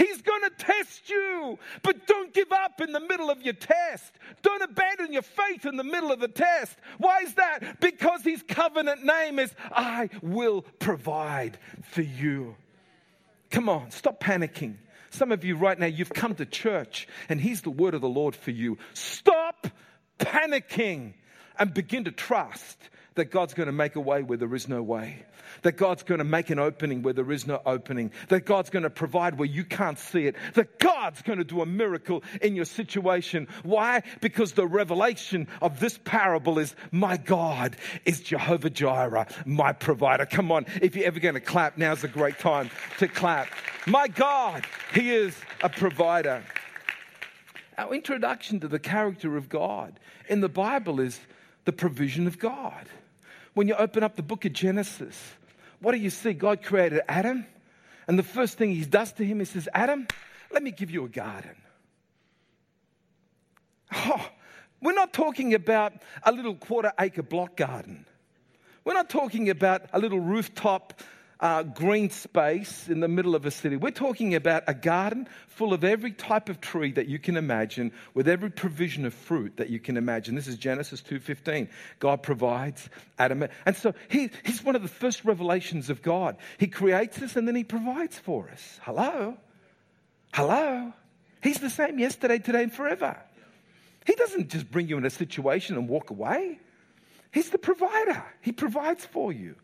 He's 0.00 0.22
going 0.22 0.40
to 0.44 0.50
test 0.56 1.10
you. 1.10 1.58
But 1.82 2.06
don't 2.06 2.32
give 2.32 2.50
up 2.50 2.80
in 2.80 2.92
the 2.92 3.00
middle 3.00 3.28
of 3.28 3.42
your 3.42 3.52
test. 3.52 4.10
Don't 4.40 4.62
abandon 4.62 5.12
your 5.12 5.20
faith 5.20 5.66
in 5.66 5.76
the 5.76 5.84
middle 5.84 6.10
of 6.10 6.20
the 6.20 6.28
test. 6.28 6.74
Why 6.96 7.20
is 7.20 7.34
that? 7.34 7.80
Because 7.80 8.22
his 8.22 8.42
covenant 8.42 9.04
name 9.04 9.38
is 9.38 9.52
I 9.70 10.08
will 10.22 10.62
provide 10.78 11.58
for 11.82 12.00
you. 12.00 12.56
Come 13.50 13.68
on, 13.68 13.90
stop 13.90 14.20
panicking. 14.20 14.76
Some 15.10 15.32
of 15.32 15.44
you 15.44 15.56
right 15.56 15.78
now, 15.78 15.86
you've 15.86 16.14
come 16.14 16.34
to 16.36 16.46
church, 16.46 17.06
and 17.28 17.38
here's 17.38 17.60
the 17.60 17.68
word 17.68 17.92
of 17.92 18.00
the 18.00 18.08
Lord 18.08 18.34
for 18.34 18.52
you. 18.52 18.78
Stop 18.94 19.66
panicking 20.18 21.12
and 21.58 21.74
begin 21.74 22.04
to 22.04 22.10
trust 22.10 22.78
that 23.14 23.30
God's 23.30 23.54
going 23.54 23.66
to 23.66 23.72
make 23.72 23.96
a 23.96 24.00
way 24.00 24.22
where 24.22 24.38
there 24.38 24.54
is 24.54 24.68
no 24.68 24.82
way, 24.82 25.24
that 25.62 25.76
God's 25.76 26.02
going 26.02 26.18
to 26.18 26.24
make 26.24 26.50
an 26.50 26.58
opening 26.58 27.02
where 27.02 27.12
there 27.12 27.30
is 27.32 27.46
no 27.46 27.60
opening, 27.66 28.12
that 28.28 28.46
God's 28.46 28.70
going 28.70 28.84
to 28.84 28.90
provide 28.90 29.38
where 29.38 29.48
you 29.48 29.64
can't 29.64 29.98
see 29.98 30.26
it, 30.26 30.36
that 30.54 30.78
God's 30.78 31.22
going 31.22 31.38
to 31.38 31.44
do 31.44 31.60
a 31.60 31.66
miracle 31.66 32.22
in 32.40 32.54
your 32.54 32.64
situation. 32.64 33.48
Why? 33.62 34.02
Because 34.20 34.52
the 34.52 34.66
revelation 34.66 35.48
of 35.60 35.80
this 35.80 35.98
parable 36.04 36.58
is 36.58 36.74
my 36.92 37.16
God 37.16 37.76
is 38.04 38.20
Jehovah 38.20 38.70
Jireh, 38.70 39.26
my 39.44 39.72
provider. 39.72 40.26
Come 40.26 40.52
on, 40.52 40.66
if 40.80 40.94
you're 40.94 41.06
ever 41.06 41.20
going 41.20 41.34
to 41.34 41.40
clap, 41.40 41.78
now's 41.78 42.04
a 42.04 42.08
great 42.08 42.38
time 42.38 42.70
to 42.98 43.08
clap. 43.08 43.48
My 43.86 44.08
God, 44.08 44.64
He 44.94 45.10
is 45.10 45.36
a 45.62 45.68
provider. 45.68 46.44
Our 47.76 47.94
introduction 47.94 48.60
to 48.60 48.68
the 48.68 48.78
character 48.78 49.36
of 49.36 49.48
God 49.48 49.98
in 50.28 50.40
the 50.40 50.48
Bible 50.48 51.00
is 51.00 51.18
the 51.64 51.72
provision 51.72 52.26
of 52.26 52.38
God. 52.38 52.86
When 53.54 53.68
you 53.68 53.74
open 53.74 54.02
up 54.02 54.16
the 54.16 54.22
book 54.22 54.44
of 54.44 54.52
Genesis, 54.52 55.16
what 55.80 55.92
do 55.92 55.98
you 55.98 56.10
see? 56.10 56.32
God 56.32 56.62
created 56.62 57.02
Adam, 57.08 57.46
And 58.06 58.18
the 58.18 58.24
first 58.24 58.58
thing 58.58 58.74
he 58.74 58.84
does 58.84 59.12
to 59.14 59.24
him, 59.24 59.38
he 59.38 59.44
says, 59.44 59.68
Adam, 59.72 60.06
let 60.50 60.62
me 60.62 60.72
give 60.72 60.90
you 60.90 61.04
a 61.04 61.08
garden. 61.08 61.56
Oh, 63.92 64.28
we're 64.80 64.94
not 64.94 65.12
talking 65.12 65.54
about 65.54 65.92
a 66.22 66.32
little 66.32 66.54
quarter 66.54 66.92
acre 66.98 67.22
block 67.22 67.56
garden. 67.56 68.06
We're 68.84 68.94
not 68.94 69.10
talking 69.10 69.50
about 69.50 69.82
a 69.92 69.98
little 69.98 70.20
rooftop 70.20 71.02
uh, 71.40 71.62
green 71.62 72.10
space 72.10 72.88
in 72.88 73.00
the 73.00 73.08
middle 73.08 73.34
of 73.34 73.46
a 73.46 73.50
city. 73.50 73.76
We're 73.76 73.90
talking 73.90 74.34
about 74.34 74.64
a 74.66 74.74
garden 74.74 75.26
full 75.48 75.72
of 75.72 75.84
every 75.84 76.12
type 76.12 76.50
of 76.50 76.60
tree 76.60 76.92
that 76.92 77.08
you 77.08 77.18
can 77.18 77.36
imagine, 77.36 77.92
with 78.12 78.28
every 78.28 78.50
provision 78.50 79.06
of 79.06 79.14
fruit 79.14 79.56
that 79.56 79.70
you 79.70 79.80
can 79.80 79.96
imagine. 79.96 80.34
This 80.34 80.46
is 80.46 80.56
Genesis 80.56 81.00
2:15. 81.02 81.68
God 81.98 82.22
provides 82.22 82.90
Adam, 83.18 83.48
and 83.64 83.76
so 83.76 83.94
he, 84.08 84.30
he's 84.44 84.62
one 84.62 84.76
of 84.76 84.82
the 84.82 84.88
first 84.88 85.24
revelations 85.24 85.88
of 85.88 86.02
God. 86.02 86.36
He 86.58 86.66
creates 86.66 87.20
us 87.22 87.36
and 87.36 87.48
then 87.48 87.56
he 87.56 87.64
provides 87.64 88.18
for 88.18 88.50
us. 88.50 88.78
Hello, 88.82 89.36
hello. 90.34 90.92
He's 91.42 91.58
the 91.58 91.70
same 91.70 91.98
yesterday, 91.98 92.38
today, 92.38 92.64
and 92.64 92.72
forever. 92.72 93.16
He 94.04 94.14
doesn't 94.14 94.50
just 94.50 94.70
bring 94.70 94.88
you 94.88 94.98
in 94.98 95.06
a 95.06 95.10
situation 95.10 95.76
and 95.76 95.88
walk 95.88 96.10
away. 96.10 96.58
He's 97.32 97.48
the 97.48 97.58
provider. 97.58 98.24
He 98.42 98.52
provides 98.52 99.06
for 99.06 99.32
you 99.32 99.56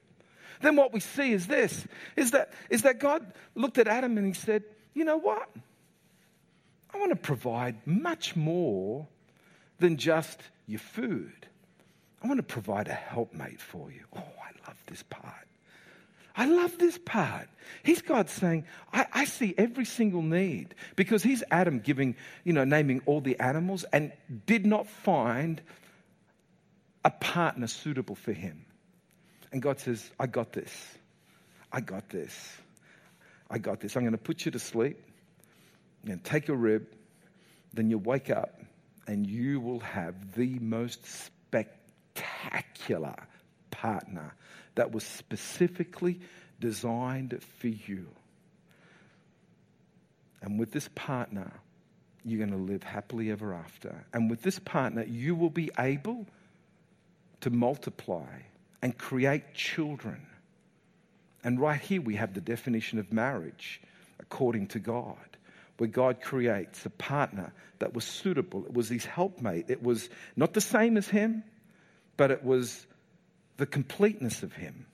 then 0.63 0.77
what 0.77 0.93
we 0.93 1.01
see 1.01 1.33
is 1.33 1.47
this 1.47 1.87
is 2.17 2.33
that, 2.33 2.53
is 2.71 2.83
that 2.83 2.99
God 2.99 3.33
looked 3.55 3.79
at 3.79 3.89
Adam 3.89 4.17
and 4.19 4.27
he 4.27 4.33
said, 4.33 4.65
You 4.95 5.05
know 5.05 5.19
what? 5.19 5.49
I 6.95 6.99
want 6.99 7.11
to 7.11 7.17
provide 7.17 7.87
much 7.87 8.37
more 8.37 9.07
than 9.79 9.97
just 9.97 10.41
your 10.67 10.79
food. 10.79 11.47
I 12.23 12.29
want 12.29 12.39
to 12.39 12.43
provide 12.43 12.89
a 12.89 12.95
helpmate 12.95 13.61
for 13.61 13.91
you. 13.91 14.03
Oh, 14.17 14.21
I 14.21 14.69
love 14.69 14.77
this 14.87 15.03
part. 15.03 15.47
I 16.37 16.47
love 16.47 16.77
this 16.79 16.99
part. 16.99 17.49
He's 17.83 18.03
God 18.03 18.29
saying, 18.29 18.67
I, 18.93 19.07
I, 19.13 19.25
see 19.25 19.55
every 19.57 19.87
single 19.87 20.21
need 20.21 20.75
because 20.95 21.23
he's 21.23 21.43
Adam 21.51 21.81
giving, 21.81 22.15
you 22.45 22.53
know, 22.53 22.65
naming 22.65 23.01
all 23.07 23.23
the 23.23 23.41
animals 23.41 23.85
and 23.91 24.13
did 24.45 24.67
not 24.67 24.87
find 24.87 25.63
a 27.07 27.11
partner 27.11 27.67
suitable 27.67 28.15
for 28.17 28.33
him. 28.33 28.66
And 29.53 29.63
God 29.63 29.79
says, 29.79 30.11
I 30.19 30.27
got 30.27 30.53
this. 30.53 30.73
I 31.73 31.81
got 31.81 32.09
this. 32.09 32.35
I 33.51 33.59
got 33.59 33.81
this. 33.81 33.97
I'm 33.97 34.03
going 34.03 34.13
to 34.13 34.19
put 34.19 34.45
you 34.45 34.51
to 34.53 34.59
sleep 34.59 34.99
and 36.07 36.23
take 36.23 36.49
a 36.49 36.55
rib. 36.55 36.87
Then 37.73 37.91
you 37.91 37.99
wake 37.99 38.31
up 38.31 38.61
and 39.07 39.27
you 39.27 39.61
will 39.61 39.81
have 39.81 40.35
the 40.35 40.59
most 40.59 41.05
spectacular 41.07 43.17
partner 43.71 44.35
that 44.75 44.93
was 44.93 45.05
specifically 45.05 46.21
designed 46.61 47.39
for 47.59 47.69
you. 47.69 48.07
And 50.43 50.59
with 50.59 50.73
this 50.73 50.89
partner, 50.95 51.53
you're 52.25 52.45
going 52.45 52.51
to 52.51 52.73
live 52.73 52.83
happily 52.83 53.31
ever 53.31 53.55
after. 53.55 54.05
And 54.13 54.31
with 54.31 54.43
this 54.43 54.59
partner, 54.59 55.05
you 55.05 55.35
will 55.35 55.51
be 55.51 55.71
able 55.79 56.27
to 57.41 57.51
multiply 57.51 58.27
and 58.83 58.97
create 58.97 59.55
children. 59.55 60.27
And 61.45 61.61
right 61.61 61.81
here 61.81 62.01
we 62.01 62.17
have 62.17 62.35
the 62.35 62.41
definition 62.41 62.99
of 62.99 63.13
marriage 63.13 63.81
according 64.21 64.69
to 64.69 64.79
God, 64.79 65.17
where 65.79 65.89
God 65.89 66.21
creates 66.21 66.85
a 66.87 66.91
partner 66.91 67.53
that 67.79 67.95
was 67.95 68.05
suitable. 68.05 68.65
It 68.65 68.73
was 68.73 68.89
his 68.89 69.05
helpmate. 69.05 69.67
It 69.69 69.83
was 69.83 70.09
not 70.37 70.55
the 70.55 70.61
same 70.61 70.97
as 70.97 71.09
him, 71.09 71.45
but 72.17 72.31
it 72.31 72.43
was 72.43 72.87
the 73.59 73.67
completeness 73.67 74.43
of 74.43 74.53
him. 74.53 74.87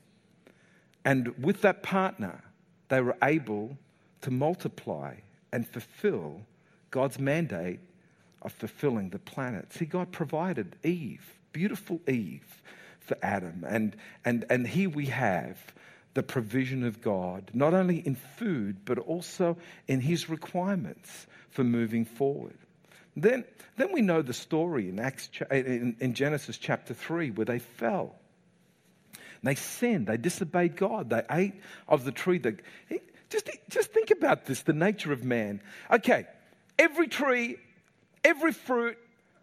And 1.04 1.36
with 1.38 1.62
that 1.62 1.82
partner, 1.82 2.42
they 2.88 3.00
were 3.00 3.16
able 3.22 3.76
to 4.22 4.30
multiply 4.30 5.14
and 5.52 5.66
fulfill 5.66 6.42
God's 6.90 7.18
mandate 7.18 7.80
of 8.42 8.52
fulfilling 8.52 9.10
the 9.10 9.18
planet. 9.18 9.72
See, 9.72 9.84
God 9.84 10.12
provided 10.12 10.76
Eve, 10.84 11.38
beautiful 11.52 12.00
Eve 12.08 12.62
for 13.06 13.16
Adam. 13.22 13.64
And, 13.68 13.96
and, 14.24 14.44
and 14.50 14.66
here 14.66 14.90
we 14.90 15.06
have 15.06 15.58
the 16.14 16.22
provision 16.22 16.84
of 16.84 17.00
God, 17.00 17.50
not 17.54 17.74
only 17.74 17.98
in 17.98 18.14
food, 18.14 18.84
but 18.84 18.98
also 18.98 19.56
in 19.88 20.00
his 20.00 20.28
requirements 20.28 21.26
for 21.50 21.64
moving 21.64 22.04
forward. 22.04 22.56
Then, 23.16 23.44
then 23.76 23.92
we 23.92 24.02
know 24.02 24.22
the 24.22 24.34
story 24.34 24.88
in, 24.88 24.98
Acts, 24.98 25.28
in, 25.50 25.96
in 26.00 26.14
Genesis 26.14 26.58
chapter 26.58 26.94
3 26.94 27.30
where 27.30 27.44
they 27.44 27.58
fell. 27.58 28.14
They 29.42 29.56
sinned, 29.56 30.06
they 30.06 30.16
disobeyed 30.16 30.76
God, 30.76 31.10
they 31.10 31.22
ate 31.30 31.54
of 31.88 32.04
the 32.04 32.12
tree. 32.12 32.38
That, 32.38 32.60
eh, 32.90 32.98
just, 33.28 33.50
just 33.68 33.92
think 33.92 34.12
about 34.12 34.46
this 34.46 34.62
the 34.62 34.72
nature 34.72 35.12
of 35.12 35.24
man. 35.24 35.60
Okay, 35.90 36.26
every 36.78 37.08
tree, 37.08 37.56
every 38.24 38.52
fruit, 38.52 38.96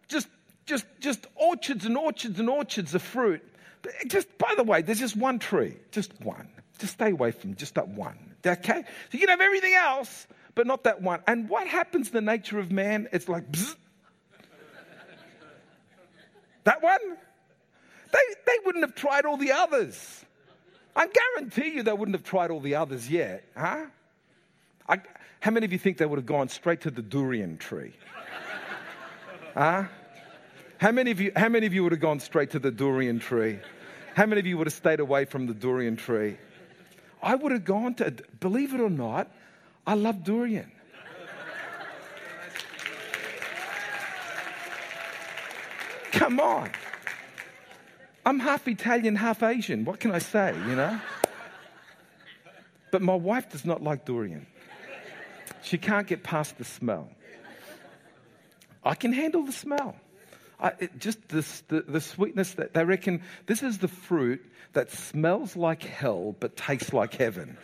just, 0.08 0.28
just, 0.64 0.86
just 1.00 1.26
orchards 1.36 1.84
and 1.84 1.98
orchards 1.98 2.40
and 2.40 2.48
orchards 2.48 2.94
of 2.94 3.02
fruit 3.02 3.42
just 4.06 4.36
by 4.38 4.54
the 4.56 4.64
way, 4.64 4.82
there's 4.82 5.00
just 5.00 5.16
one 5.16 5.38
tree, 5.38 5.76
just 5.90 6.12
one. 6.22 6.48
Just 6.78 6.94
stay 6.94 7.10
away 7.10 7.30
from 7.30 7.54
just 7.56 7.74
that 7.74 7.88
one. 7.88 8.18
Okay? 8.46 8.82
So 8.82 9.08
you 9.12 9.18
can 9.18 9.28
have 9.28 9.40
everything 9.40 9.74
else, 9.74 10.26
but 10.54 10.66
not 10.66 10.84
that 10.84 11.02
one. 11.02 11.20
And 11.26 11.48
what 11.48 11.66
happens 11.66 12.08
in 12.08 12.14
the 12.14 12.20
nature 12.20 12.58
of 12.58 12.72
man? 12.72 13.08
It's 13.12 13.28
like, 13.28 13.44
that 16.64 16.82
one? 16.82 16.98
They, 18.12 18.18
they 18.46 18.58
wouldn't 18.64 18.84
have 18.84 18.94
tried 18.94 19.24
all 19.24 19.36
the 19.36 19.52
others. 19.52 20.24
I 20.96 21.06
guarantee 21.06 21.74
you 21.76 21.82
they 21.82 21.92
wouldn't 21.92 22.16
have 22.16 22.24
tried 22.24 22.50
all 22.50 22.60
the 22.60 22.74
others 22.74 23.08
yet, 23.08 23.44
huh? 23.56 23.86
I, 24.88 25.00
how 25.40 25.50
many 25.52 25.66
of 25.66 25.72
you 25.72 25.78
think 25.78 25.98
they 25.98 26.06
would 26.06 26.18
have 26.18 26.26
gone 26.26 26.48
straight 26.48 26.80
to 26.82 26.90
the 26.90 27.02
durian 27.02 27.58
tree? 27.58 27.92
huh? 29.54 29.84
How 30.80 30.92
many 30.92 31.10
of 31.10 31.20
you, 31.20 31.30
how 31.36 31.50
many 31.50 31.66
of 31.66 31.74
you 31.74 31.82
would 31.82 31.92
have 31.92 32.00
gone 32.00 32.20
straight 32.20 32.52
to 32.52 32.58
the 32.58 32.70
durian 32.70 33.18
tree? 33.18 33.58
How 34.14 34.24
many 34.24 34.38
of 34.38 34.46
you 34.46 34.56
would 34.56 34.66
have 34.66 34.72
stayed 34.72 34.98
away 34.98 35.26
from 35.26 35.46
the 35.46 35.52
durian 35.52 35.94
tree? 35.94 36.38
I 37.22 37.34
would 37.34 37.52
have 37.52 37.66
gone 37.66 37.92
to, 37.96 38.14
believe 38.40 38.72
it 38.72 38.80
or 38.80 38.88
not, 38.88 39.30
I 39.86 39.92
love 39.92 40.24
durian. 40.24 40.72
Come 46.12 46.40
on. 46.40 46.70
I'm 48.24 48.38
half 48.40 48.66
Italian, 48.66 49.16
half 49.16 49.42
Asian. 49.42 49.84
What 49.84 50.00
can 50.00 50.12
I 50.12 50.18
say, 50.18 50.54
you 50.66 50.76
know? 50.76 50.98
But 52.90 53.02
my 53.02 53.16
wife 53.16 53.50
does 53.50 53.66
not 53.66 53.82
like 53.82 54.06
durian. 54.06 54.46
She 55.60 55.76
can't 55.76 56.06
get 56.06 56.22
past 56.22 56.56
the 56.56 56.64
smell. 56.64 57.10
I 58.82 58.94
can 58.94 59.12
handle 59.12 59.42
the 59.42 59.52
smell. 59.52 59.94
I, 60.60 60.72
it, 60.78 60.98
just 60.98 61.28
this, 61.28 61.62
the, 61.68 61.82
the 61.82 62.00
sweetness 62.00 62.54
that 62.54 62.74
they 62.74 62.84
reckon 62.84 63.22
this 63.46 63.62
is 63.62 63.78
the 63.78 63.88
fruit 63.88 64.44
that 64.72 64.90
smells 64.90 65.56
like 65.56 65.82
hell 65.82 66.36
but 66.38 66.56
tastes 66.56 66.92
like 66.92 67.14
heaven. 67.14 67.56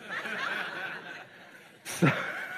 so, 1.85 2.11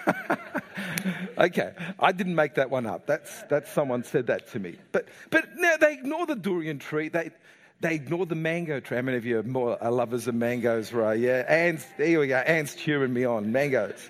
okay, 1.38 1.74
I 2.00 2.12
didn't 2.12 2.36
make 2.36 2.56
that 2.56 2.70
one 2.70 2.86
up. 2.86 3.06
That's, 3.06 3.44
that's 3.44 3.72
someone 3.72 4.04
said 4.04 4.28
that 4.28 4.52
to 4.52 4.60
me. 4.60 4.78
But, 4.92 5.08
but 5.30 5.46
now 5.58 5.78
they 5.78 5.94
ignore 5.94 6.26
the 6.26 6.36
durian 6.36 6.80
tree. 6.80 7.10
They, 7.10 7.32
they 7.82 7.96
ignore 7.96 8.26
the 8.26 8.36
mango 8.36 8.80
tree. 8.80 8.98
How 8.98 9.04
many 9.04 9.18
of 9.18 9.26
you 9.26 9.40
are 9.40 9.44
more 9.44 9.78
lovers 9.82 10.28
of 10.28 10.36
mangoes, 10.36 10.94
right? 10.94 11.20
Yeah, 11.20 11.46
Anne's, 11.48 11.86
there 11.98 12.20
we 12.20 12.28
go. 12.28 12.38
Anne's 12.38 12.76
cheering 12.76 13.14
me 13.14 13.26
on, 13.26 13.52
mangoes. 13.52 14.10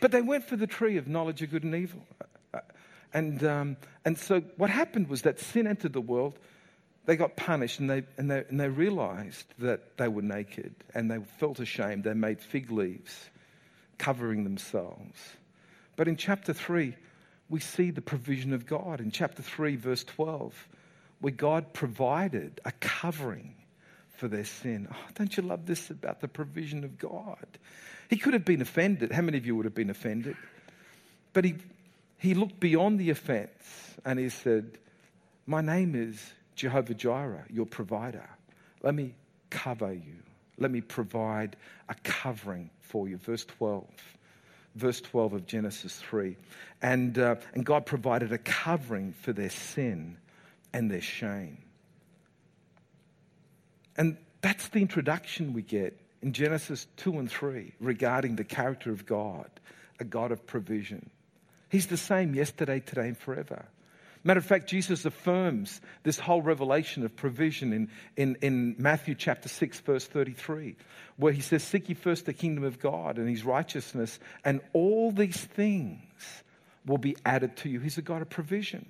But 0.00 0.12
they 0.12 0.22
went 0.22 0.44
for 0.44 0.56
the 0.56 0.66
tree 0.66 0.96
of 0.96 1.08
knowledge 1.08 1.42
of 1.42 1.50
good 1.50 1.64
and 1.64 1.74
evil. 1.74 2.02
And, 3.12 3.42
um, 3.44 3.76
and 4.04 4.18
so 4.18 4.40
what 4.56 4.70
happened 4.70 5.08
was 5.08 5.22
that 5.22 5.40
sin 5.40 5.66
entered 5.66 5.92
the 5.92 6.00
world. 6.00 6.38
They 7.06 7.16
got 7.16 7.36
punished 7.36 7.80
and 7.80 7.90
they, 7.90 8.04
and, 8.18 8.30
they, 8.30 8.44
and 8.48 8.60
they 8.60 8.68
realized 8.68 9.46
that 9.58 9.96
they 9.96 10.08
were 10.08 10.22
naked 10.22 10.74
and 10.94 11.10
they 11.10 11.18
felt 11.38 11.58
ashamed. 11.58 12.04
They 12.04 12.14
made 12.14 12.40
fig 12.40 12.70
leaves 12.70 13.30
covering 13.98 14.44
themselves. 14.44 15.18
But 15.96 16.08
in 16.08 16.16
chapter 16.16 16.52
3, 16.52 16.94
we 17.48 17.60
see 17.60 17.90
the 17.90 18.00
provision 18.00 18.52
of 18.52 18.64
God. 18.64 19.00
In 19.00 19.10
chapter 19.10 19.42
3, 19.42 19.76
verse 19.76 20.04
12, 20.04 20.68
where 21.20 21.32
God 21.32 21.72
provided 21.72 22.60
a 22.64 22.72
covering 22.80 23.54
for 24.12 24.28
their 24.28 24.44
sin. 24.44 24.88
Oh, 24.90 24.96
don't 25.14 25.36
you 25.36 25.42
love 25.42 25.66
this 25.66 25.90
about 25.90 26.20
the 26.20 26.28
provision 26.28 26.84
of 26.84 26.98
God? 26.98 27.46
He 28.08 28.16
could 28.16 28.34
have 28.34 28.44
been 28.44 28.62
offended. 28.62 29.12
How 29.12 29.22
many 29.22 29.38
of 29.38 29.46
you 29.46 29.56
would 29.56 29.64
have 29.64 29.74
been 29.74 29.90
offended? 29.90 30.36
But 31.32 31.44
he, 31.44 31.56
he 32.20 32.34
looked 32.34 32.60
beyond 32.60 33.00
the 33.00 33.08
offense 33.08 33.96
and 34.04 34.18
he 34.18 34.28
said, 34.28 34.76
My 35.46 35.62
name 35.62 35.94
is 35.94 36.22
Jehovah 36.54 36.92
Jireh, 36.92 37.46
your 37.48 37.64
provider. 37.64 38.28
Let 38.82 38.94
me 38.94 39.14
cover 39.48 39.92
you. 39.94 40.16
Let 40.58 40.70
me 40.70 40.82
provide 40.82 41.56
a 41.88 41.94
covering 42.04 42.68
for 42.82 43.08
you. 43.08 43.16
Verse 43.16 43.46
12. 43.46 43.86
Verse 44.74 45.00
12 45.00 45.32
of 45.32 45.46
Genesis 45.46 45.96
3. 45.96 46.36
And, 46.82 47.18
uh, 47.18 47.36
and 47.54 47.64
God 47.64 47.86
provided 47.86 48.34
a 48.34 48.38
covering 48.38 49.14
for 49.14 49.32
their 49.32 49.48
sin 49.48 50.18
and 50.74 50.90
their 50.90 51.00
shame. 51.00 51.56
And 53.96 54.18
that's 54.42 54.68
the 54.68 54.80
introduction 54.80 55.54
we 55.54 55.62
get 55.62 55.98
in 56.20 56.34
Genesis 56.34 56.86
2 56.98 57.18
and 57.18 57.30
3 57.30 57.72
regarding 57.80 58.36
the 58.36 58.44
character 58.44 58.90
of 58.90 59.06
God, 59.06 59.48
a 59.98 60.04
God 60.04 60.32
of 60.32 60.46
provision. 60.46 61.08
He's 61.70 61.86
the 61.86 61.96
same 61.96 62.34
yesterday, 62.34 62.80
today, 62.80 63.08
and 63.08 63.16
forever. 63.16 63.64
Matter 64.22 64.38
of 64.38 64.44
fact, 64.44 64.68
Jesus 64.68 65.06
affirms 65.06 65.80
this 66.02 66.18
whole 66.18 66.42
revelation 66.42 67.04
of 67.04 67.16
provision 67.16 67.72
in, 67.72 67.88
in, 68.16 68.36
in 68.42 68.74
Matthew 68.78 69.14
chapter 69.14 69.48
6, 69.48 69.80
verse 69.80 70.06
33, 70.06 70.76
where 71.16 71.32
he 71.32 71.40
says, 71.40 71.64
Seek 71.64 71.88
ye 71.88 71.94
first 71.94 72.26
the 72.26 72.34
kingdom 72.34 72.64
of 72.64 72.78
God 72.78 73.16
and 73.16 73.28
his 73.28 73.44
righteousness, 73.44 74.18
and 74.44 74.60
all 74.74 75.10
these 75.10 75.38
things 75.38 76.00
will 76.84 76.98
be 76.98 77.16
added 77.24 77.56
to 77.58 77.70
you. 77.70 77.80
He's 77.80 77.96
a 77.96 78.02
God 78.02 78.20
of 78.20 78.28
provision. 78.28 78.84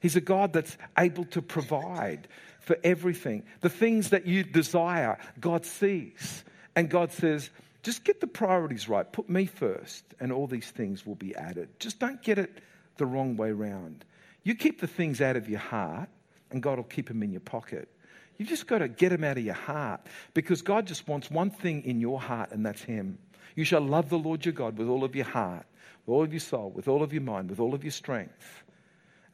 He's 0.00 0.16
a 0.16 0.20
God 0.20 0.52
that's 0.52 0.76
able 0.98 1.26
to 1.26 1.40
provide 1.40 2.26
for 2.58 2.76
everything. 2.82 3.44
The 3.60 3.68
things 3.68 4.10
that 4.10 4.26
you 4.26 4.42
desire, 4.42 5.18
God 5.40 5.64
sees. 5.64 6.44
And 6.74 6.90
God 6.90 7.12
says, 7.12 7.50
just 7.82 8.04
get 8.04 8.20
the 8.20 8.26
priorities 8.26 8.88
right. 8.88 9.10
Put 9.10 9.28
me 9.28 9.46
first, 9.46 10.04
and 10.20 10.32
all 10.32 10.46
these 10.46 10.70
things 10.70 11.04
will 11.04 11.16
be 11.16 11.34
added. 11.34 11.68
Just 11.80 11.98
don't 11.98 12.22
get 12.22 12.38
it 12.38 12.58
the 12.96 13.06
wrong 13.06 13.36
way 13.36 13.50
round. 13.50 14.04
You 14.44 14.54
keep 14.54 14.80
the 14.80 14.86
things 14.86 15.20
out 15.20 15.36
of 15.36 15.48
your 15.48 15.60
heart, 15.60 16.08
and 16.50 16.62
God 16.62 16.76
will 16.78 16.84
keep 16.84 17.08
them 17.08 17.22
in 17.22 17.32
your 17.32 17.40
pocket. 17.40 17.88
You've 18.36 18.48
just 18.48 18.66
got 18.66 18.78
to 18.78 18.88
get 18.88 19.10
them 19.10 19.24
out 19.24 19.38
of 19.38 19.44
your 19.44 19.54
heart 19.54 20.00
because 20.34 20.62
God 20.62 20.86
just 20.86 21.06
wants 21.08 21.30
one 21.30 21.50
thing 21.50 21.84
in 21.84 22.00
your 22.00 22.20
heart, 22.20 22.50
and 22.52 22.64
that's 22.64 22.82
Him. 22.82 23.18
You 23.54 23.64
shall 23.64 23.80
love 23.80 24.08
the 24.08 24.18
Lord 24.18 24.44
your 24.44 24.54
God 24.54 24.78
with 24.78 24.88
all 24.88 25.04
of 25.04 25.14
your 25.14 25.26
heart, 25.26 25.66
with 26.06 26.14
all 26.14 26.22
of 26.22 26.32
your 26.32 26.40
soul, 26.40 26.70
with 26.70 26.88
all 26.88 27.02
of 27.02 27.12
your 27.12 27.22
mind, 27.22 27.50
with 27.50 27.60
all 27.60 27.74
of 27.74 27.84
your 27.84 27.92
strength. 27.92 28.62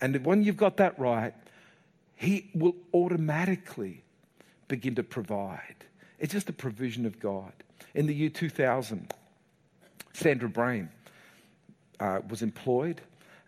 And 0.00 0.24
when 0.24 0.42
you've 0.42 0.56
got 0.56 0.78
that 0.78 0.98
right, 0.98 1.34
He 2.16 2.50
will 2.54 2.76
automatically 2.92 4.04
begin 4.68 4.94
to 4.96 5.02
provide. 5.02 5.84
It's 6.18 6.32
just 6.32 6.48
a 6.48 6.52
provision 6.52 7.06
of 7.06 7.20
God. 7.20 7.52
In 7.94 8.06
the 8.06 8.14
year 8.14 8.30
2000, 8.30 9.12
Sandra 10.12 10.48
Brain 10.48 10.90
uh, 12.00 12.20
was 12.28 12.42
employed 12.42 13.00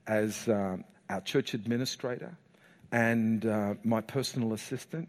as 0.07 0.48
um, 0.48 0.85
our 1.09 1.20
church 1.20 1.55
administrator 1.55 2.37
and 2.92 3.44
uh, 3.46 3.74
my 3.85 4.00
personal 4.00 4.53
assistant. 4.53 5.09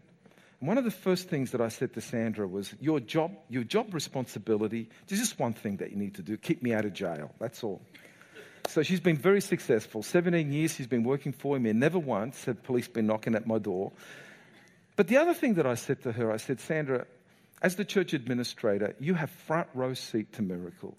One 0.60 0.78
of 0.78 0.84
the 0.84 0.92
first 0.92 1.28
things 1.28 1.50
that 1.50 1.60
I 1.60 1.68
said 1.68 1.92
to 1.94 2.00
Sandra 2.00 2.46
was, 2.46 2.72
Your 2.80 3.00
job, 3.00 3.32
your 3.48 3.64
job 3.64 3.92
responsibility, 3.94 4.88
there's 5.08 5.20
just 5.20 5.38
one 5.38 5.54
thing 5.54 5.78
that 5.78 5.90
you 5.90 5.96
need 5.96 6.14
to 6.14 6.22
do 6.22 6.36
keep 6.36 6.62
me 6.62 6.72
out 6.72 6.84
of 6.84 6.92
jail. 6.92 7.32
That's 7.40 7.64
all. 7.64 7.82
So 8.68 8.82
she's 8.84 9.00
been 9.00 9.16
very 9.16 9.40
successful. 9.40 10.04
17 10.04 10.52
years 10.52 10.74
she's 10.74 10.86
been 10.86 11.02
working 11.02 11.32
for 11.32 11.58
me, 11.58 11.70
and 11.70 11.80
never 11.80 11.98
once 11.98 12.44
have 12.44 12.62
police 12.62 12.86
been 12.86 13.06
knocking 13.06 13.34
at 13.34 13.46
my 13.46 13.58
door. 13.58 13.90
But 14.94 15.08
the 15.08 15.16
other 15.16 15.34
thing 15.34 15.54
that 15.54 15.66
I 15.66 15.74
said 15.74 16.02
to 16.02 16.12
her, 16.12 16.30
I 16.30 16.36
said, 16.36 16.60
Sandra, 16.60 17.06
as 17.62 17.76
the 17.76 17.84
church 17.84 18.12
administrator, 18.12 18.94
you 18.98 19.14
have 19.14 19.30
front 19.30 19.68
row 19.72 19.94
seat 19.94 20.32
to 20.34 20.42
miracles. 20.42 20.96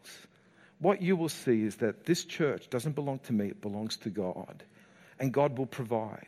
What 0.79 1.01
you 1.01 1.15
will 1.15 1.29
see 1.29 1.63
is 1.63 1.75
that 1.77 2.05
this 2.05 2.23
church 2.23 2.69
doesn't 2.69 2.95
belong 2.95 3.19
to 3.25 3.33
me, 3.33 3.47
it 3.47 3.61
belongs 3.61 3.97
to 3.97 4.09
God. 4.09 4.63
And 5.19 5.31
God 5.31 5.57
will 5.57 5.65
provide. 5.65 6.27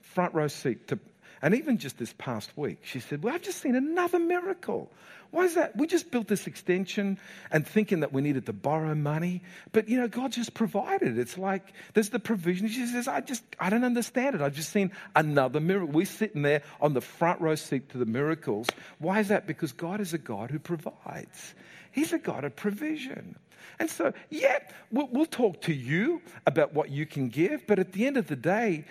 Front 0.00 0.34
row 0.34 0.48
seat 0.48 0.88
to 0.88 0.98
and 1.42 1.54
even 1.54 1.78
just 1.78 1.98
this 1.98 2.14
past 2.18 2.50
week, 2.56 2.80
she 2.82 3.00
said, 3.00 3.22
Well, 3.22 3.34
I've 3.34 3.42
just 3.42 3.60
seen 3.60 3.76
another 3.76 4.18
miracle. 4.18 4.90
Why 5.30 5.44
is 5.44 5.56
that? 5.56 5.76
We 5.76 5.86
just 5.86 6.10
built 6.10 6.26
this 6.26 6.46
extension 6.46 7.18
and 7.50 7.66
thinking 7.66 8.00
that 8.00 8.12
we 8.14 8.22
needed 8.22 8.46
to 8.46 8.54
borrow 8.54 8.94
money. 8.94 9.42
But, 9.72 9.86
you 9.88 10.00
know, 10.00 10.08
God 10.08 10.32
just 10.32 10.54
provided. 10.54 11.18
It's 11.18 11.36
like 11.36 11.62
there's 11.92 12.08
the 12.08 12.18
provision. 12.18 12.66
She 12.68 12.86
says, 12.86 13.06
I 13.06 13.20
just, 13.20 13.44
I 13.60 13.68
don't 13.68 13.84
understand 13.84 14.36
it. 14.36 14.40
I've 14.40 14.54
just 14.54 14.72
seen 14.72 14.90
another 15.14 15.60
miracle. 15.60 15.88
We're 15.88 16.06
sitting 16.06 16.42
there 16.42 16.62
on 16.80 16.94
the 16.94 17.02
front 17.02 17.42
row 17.42 17.56
seat 17.56 17.90
to 17.90 17.98
the 17.98 18.06
miracles. 18.06 18.68
Why 18.98 19.20
is 19.20 19.28
that? 19.28 19.46
Because 19.46 19.72
God 19.72 20.00
is 20.00 20.14
a 20.14 20.18
God 20.18 20.50
who 20.50 20.58
provides, 20.58 21.54
He's 21.92 22.12
a 22.14 22.18
God 22.18 22.44
of 22.44 22.56
provision. 22.56 23.36
And 23.78 23.90
so, 23.90 24.12
yeah, 24.30 24.58
we'll, 24.90 25.08
we'll 25.12 25.26
talk 25.26 25.60
to 25.62 25.74
you 25.74 26.22
about 26.46 26.72
what 26.72 26.90
you 26.90 27.06
can 27.06 27.28
give. 27.28 27.66
But 27.66 27.78
at 27.78 27.92
the 27.92 28.06
end 28.06 28.16
of 28.16 28.26
the 28.26 28.36
day, 28.36 28.86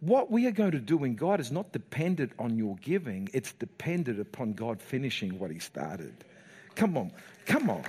what 0.00 0.30
we 0.30 0.46
are 0.46 0.52
going 0.52 0.72
to 0.72 0.78
do 0.78 1.04
in 1.04 1.16
God 1.16 1.40
is 1.40 1.50
not 1.50 1.72
dependent 1.72 2.32
on 2.38 2.56
your 2.56 2.76
giving, 2.76 3.28
it's 3.32 3.52
dependent 3.52 4.20
upon 4.20 4.52
God 4.52 4.80
finishing 4.80 5.38
what 5.38 5.50
He 5.50 5.58
started. 5.58 6.24
Come 6.74 6.96
on, 6.96 7.10
come 7.46 7.68
on, 7.68 7.84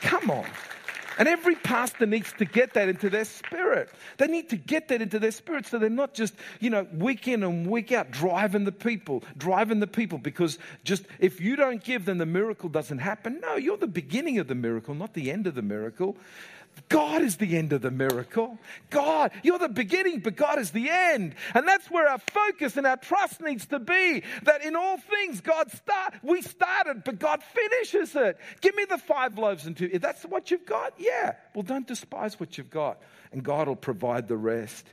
come 0.00 0.30
on. 0.30 0.46
And 1.18 1.28
every 1.28 1.56
pastor 1.56 2.06
needs 2.06 2.32
to 2.38 2.46
get 2.46 2.72
that 2.72 2.88
into 2.88 3.10
their 3.10 3.26
spirit. 3.26 3.90
They 4.16 4.26
need 4.26 4.48
to 4.48 4.56
get 4.56 4.88
that 4.88 5.02
into 5.02 5.18
their 5.18 5.32
spirit 5.32 5.66
so 5.66 5.78
they're 5.78 5.90
not 5.90 6.14
just, 6.14 6.32
you 6.60 6.70
know, 6.70 6.86
week 6.94 7.28
in 7.28 7.42
and 7.42 7.66
week 7.66 7.92
out 7.92 8.10
driving 8.10 8.64
the 8.64 8.72
people, 8.72 9.22
driving 9.36 9.80
the 9.80 9.86
people 9.86 10.16
because 10.16 10.58
just 10.82 11.04
if 11.18 11.38
you 11.38 11.56
don't 11.56 11.84
give, 11.84 12.06
then 12.06 12.16
the 12.16 12.24
miracle 12.24 12.70
doesn't 12.70 13.00
happen. 13.00 13.38
No, 13.42 13.56
you're 13.56 13.76
the 13.76 13.86
beginning 13.86 14.38
of 14.38 14.48
the 14.48 14.54
miracle, 14.54 14.94
not 14.94 15.12
the 15.12 15.30
end 15.30 15.46
of 15.46 15.54
the 15.54 15.60
miracle. 15.60 16.16
God 16.90 17.22
is 17.22 17.36
the 17.36 17.56
end 17.56 17.72
of 17.72 17.82
the 17.82 17.90
miracle. 17.92 18.58
God, 18.90 19.30
you're 19.44 19.60
the 19.60 19.68
beginning, 19.68 20.20
but 20.20 20.34
God 20.34 20.58
is 20.58 20.72
the 20.72 20.90
end. 20.90 21.36
And 21.54 21.66
that's 21.66 21.88
where 21.88 22.08
our 22.08 22.18
focus 22.18 22.76
and 22.76 22.84
our 22.84 22.96
trust 22.96 23.40
needs 23.40 23.66
to 23.66 23.78
be. 23.78 24.24
That 24.42 24.64
in 24.64 24.74
all 24.74 24.98
things, 24.98 25.40
God 25.40 25.70
start, 25.70 26.14
we 26.22 26.42
started, 26.42 27.04
but 27.04 27.20
God 27.20 27.42
finishes 27.44 28.16
it. 28.16 28.38
Give 28.60 28.74
me 28.74 28.86
the 28.86 28.98
five 28.98 29.38
loaves 29.38 29.66
and 29.66 29.76
two. 29.76 29.88
If 29.92 30.02
that's 30.02 30.24
what 30.24 30.50
you've 30.50 30.66
got, 30.66 30.94
yeah. 30.98 31.34
Well, 31.54 31.62
don't 31.62 31.86
despise 31.86 32.40
what 32.40 32.58
you've 32.58 32.70
got, 32.70 33.00
and 33.32 33.44
God 33.44 33.68
will 33.68 33.76
provide 33.76 34.26
the 34.26 34.36
rest. 34.36 34.84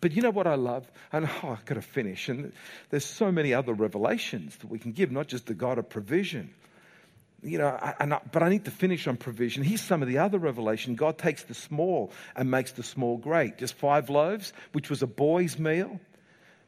But 0.00 0.10
you 0.12 0.22
know 0.22 0.30
what 0.30 0.48
I 0.48 0.56
love? 0.56 0.90
And 1.12 1.26
oh, 1.44 1.50
I've 1.50 1.64
got 1.64 1.76
to 1.76 1.82
finish. 1.82 2.28
And 2.28 2.52
there's 2.90 3.06
so 3.06 3.30
many 3.30 3.54
other 3.54 3.74
revelations 3.74 4.56
that 4.56 4.66
we 4.66 4.80
can 4.80 4.90
give, 4.90 5.12
not 5.12 5.28
just 5.28 5.46
the 5.46 5.54
God 5.54 5.78
of 5.78 5.88
provision 5.88 6.52
you 7.44 7.58
know, 7.58 7.68
I, 7.68 7.94
I, 8.00 8.20
but 8.32 8.42
I 8.42 8.48
need 8.48 8.64
to 8.64 8.70
finish 8.70 9.06
on 9.06 9.16
provision. 9.16 9.62
Here's 9.62 9.82
some 9.82 10.02
of 10.02 10.08
the 10.08 10.18
other 10.18 10.38
revelation. 10.38 10.94
God 10.94 11.18
takes 11.18 11.44
the 11.44 11.54
small 11.54 12.10
and 12.34 12.50
makes 12.50 12.72
the 12.72 12.82
small 12.82 13.18
great. 13.18 13.58
Just 13.58 13.74
five 13.74 14.10
loaves, 14.10 14.52
which 14.72 14.90
was 14.90 15.02
a 15.02 15.06
boy's 15.06 15.58
meal. 15.58 16.00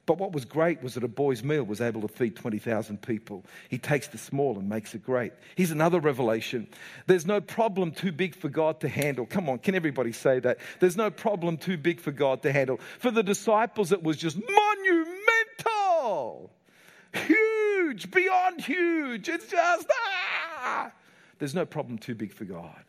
But 0.07 0.19
what 0.19 0.33
was 0.33 0.45
great 0.45 0.83
was 0.83 0.95
that 0.95 1.03
a 1.03 1.09
boy's 1.09 1.43
meal 1.43 1.65
was 1.65 1.81
able 1.81 2.03
to 2.03 2.09
feed 2.09 2.37
20,000 2.37 3.03
people. 3.03 3.45
He 3.69 3.79
takes 3.79 4.07
the 4.07 4.19
small 4.19 4.57
and 4.57 4.69
makes 4.69 4.95
it 4.95 5.05
great. 5.05 5.33
Here's 5.57 5.73
another 5.73 5.99
revelation. 5.99 6.69
There's 7.09 7.27
no 7.27 7.41
problem 7.41 7.91
too 7.91 8.13
big 8.13 8.37
for 8.37 8.49
God 8.49 8.81
to 8.81 8.89
handle. 8.89 9.27
Come 9.27 9.49
on, 9.49 9.59
can 9.59 9.75
everybody 9.75 10.13
say 10.13 10.39
that? 10.41 10.59
There's 10.79 10.97
no 10.97 11.11
problem 11.11 11.57
too 11.57 11.77
big 11.77 11.99
for 11.99 12.13
God 12.13 12.43
to 12.43 12.53
handle. 12.53 12.79
For 13.01 13.11
the 13.11 13.25
disciples, 13.25 13.91
it 13.91 14.05
was 14.05 14.17
just 14.17 14.39
monumental, 14.39 16.53
huge, 17.13 18.09
beyond 18.13 18.61
huge. 18.61 19.29
It's 19.29 19.51
just, 19.51 19.89
ah! 19.91 20.46
Ah, 20.57 20.91
there's 21.39 21.55
no 21.55 21.67
problem 21.67 21.99
too 21.99 22.15
big 22.15 22.33
for 22.33 22.45
God. 22.45 22.85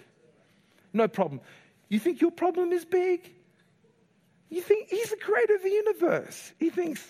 No 0.93 1.07
problem. 1.07 1.41
You 1.89 1.99
think 1.99 2.21
your 2.21 2.31
problem 2.31 2.71
is 2.71 2.85
big? 2.85 3.33
You 4.49 4.61
think 4.61 4.89
He's 4.89 5.09
the 5.09 5.17
creator 5.17 5.55
of 5.55 5.63
the 5.63 5.69
universe. 5.69 6.53
He 6.59 6.69
thinks, 6.69 7.03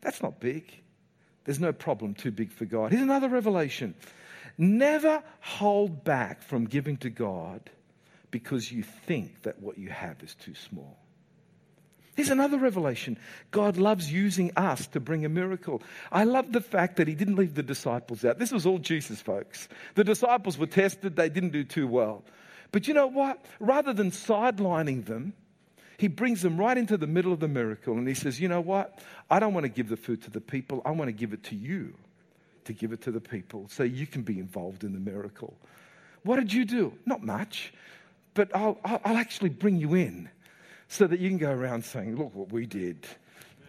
that's 0.00 0.22
not 0.22 0.40
big. 0.40 0.82
There's 1.44 1.60
no 1.60 1.72
problem 1.72 2.14
too 2.14 2.30
big 2.30 2.52
for 2.52 2.64
God. 2.64 2.90
Here's 2.90 3.02
another 3.02 3.28
revelation 3.28 3.94
never 4.60 5.22
hold 5.40 6.02
back 6.02 6.42
from 6.42 6.64
giving 6.64 6.96
to 6.98 7.10
God 7.10 7.70
because 8.32 8.72
you 8.72 8.82
think 8.82 9.42
that 9.42 9.60
what 9.60 9.78
you 9.78 9.88
have 9.88 10.20
is 10.22 10.34
too 10.34 10.54
small. 10.54 10.98
Here's 12.18 12.30
another 12.30 12.58
revelation 12.58 13.16
God 13.52 13.76
loves 13.76 14.12
using 14.12 14.50
us 14.56 14.88
to 14.88 14.98
bring 14.98 15.24
a 15.24 15.28
miracle. 15.28 15.80
I 16.10 16.24
love 16.24 16.50
the 16.50 16.60
fact 16.60 16.96
that 16.96 17.06
He 17.06 17.14
didn't 17.14 17.36
leave 17.36 17.54
the 17.54 17.62
disciples 17.62 18.24
out. 18.24 18.40
This 18.40 18.50
was 18.50 18.66
all 18.66 18.78
Jesus, 18.78 19.20
folks. 19.20 19.68
The 19.94 20.02
disciples 20.02 20.58
were 20.58 20.66
tested, 20.66 21.14
they 21.14 21.28
didn't 21.28 21.52
do 21.52 21.62
too 21.62 21.86
well. 21.86 22.24
But 22.72 22.88
you 22.88 22.94
know 22.94 23.06
what? 23.06 23.44
Rather 23.60 23.92
than 23.92 24.10
sidelining 24.10 25.04
them, 25.04 25.32
He 25.96 26.08
brings 26.08 26.42
them 26.42 26.58
right 26.58 26.76
into 26.76 26.96
the 26.96 27.06
middle 27.06 27.32
of 27.32 27.38
the 27.38 27.46
miracle 27.46 27.96
and 27.96 28.08
He 28.08 28.14
says, 28.14 28.40
You 28.40 28.48
know 28.48 28.62
what? 28.62 28.98
I 29.30 29.38
don't 29.38 29.54
want 29.54 29.66
to 29.66 29.70
give 29.70 29.88
the 29.88 29.96
food 29.96 30.24
to 30.24 30.30
the 30.30 30.40
people, 30.40 30.82
I 30.84 30.90
want 30.90 31.06
to 31.10 31.12
give 31.12 31.32
it 31.32 31.44
to 31.44 31.54
you 31.54 31.94
to 32.64 32.72
give 32.72 32.92
it 32.92 33.02
to 33.02 33.12
the 33.12 33.20
people 33.20 33.68
so 33.70 33.84
you 33.84 34.08
can 34.08 34.22
be 34.22 34.40
involved 34.40 34.82
in 34.82 34.92
the 34.92 34.98
miracle. 34.98 35.54
What 36.24 36.40
did 36.40 36.52
you 36.52 36.64
do? 36.64 36.94
Not 37.06 37.22
much, 37.22 37.72
but 38.34 38.50
I'll, 38.56 38.76
I'll 38.84 39.16
actually 39.16 39.50
bring 39.50 39.76
you 39.76 39.94
in 39.94 40.28
so 40.88 41.06
that 41.06 41.20
you 41.20 41.28
can 41.28 41.38
go 41.38 41.50
around 41.50 41.84
saying, 41.84 42.16
Look 42.16 42.34
what 42.34 42.52
we 42.52 42.66
did. 42.66 43.06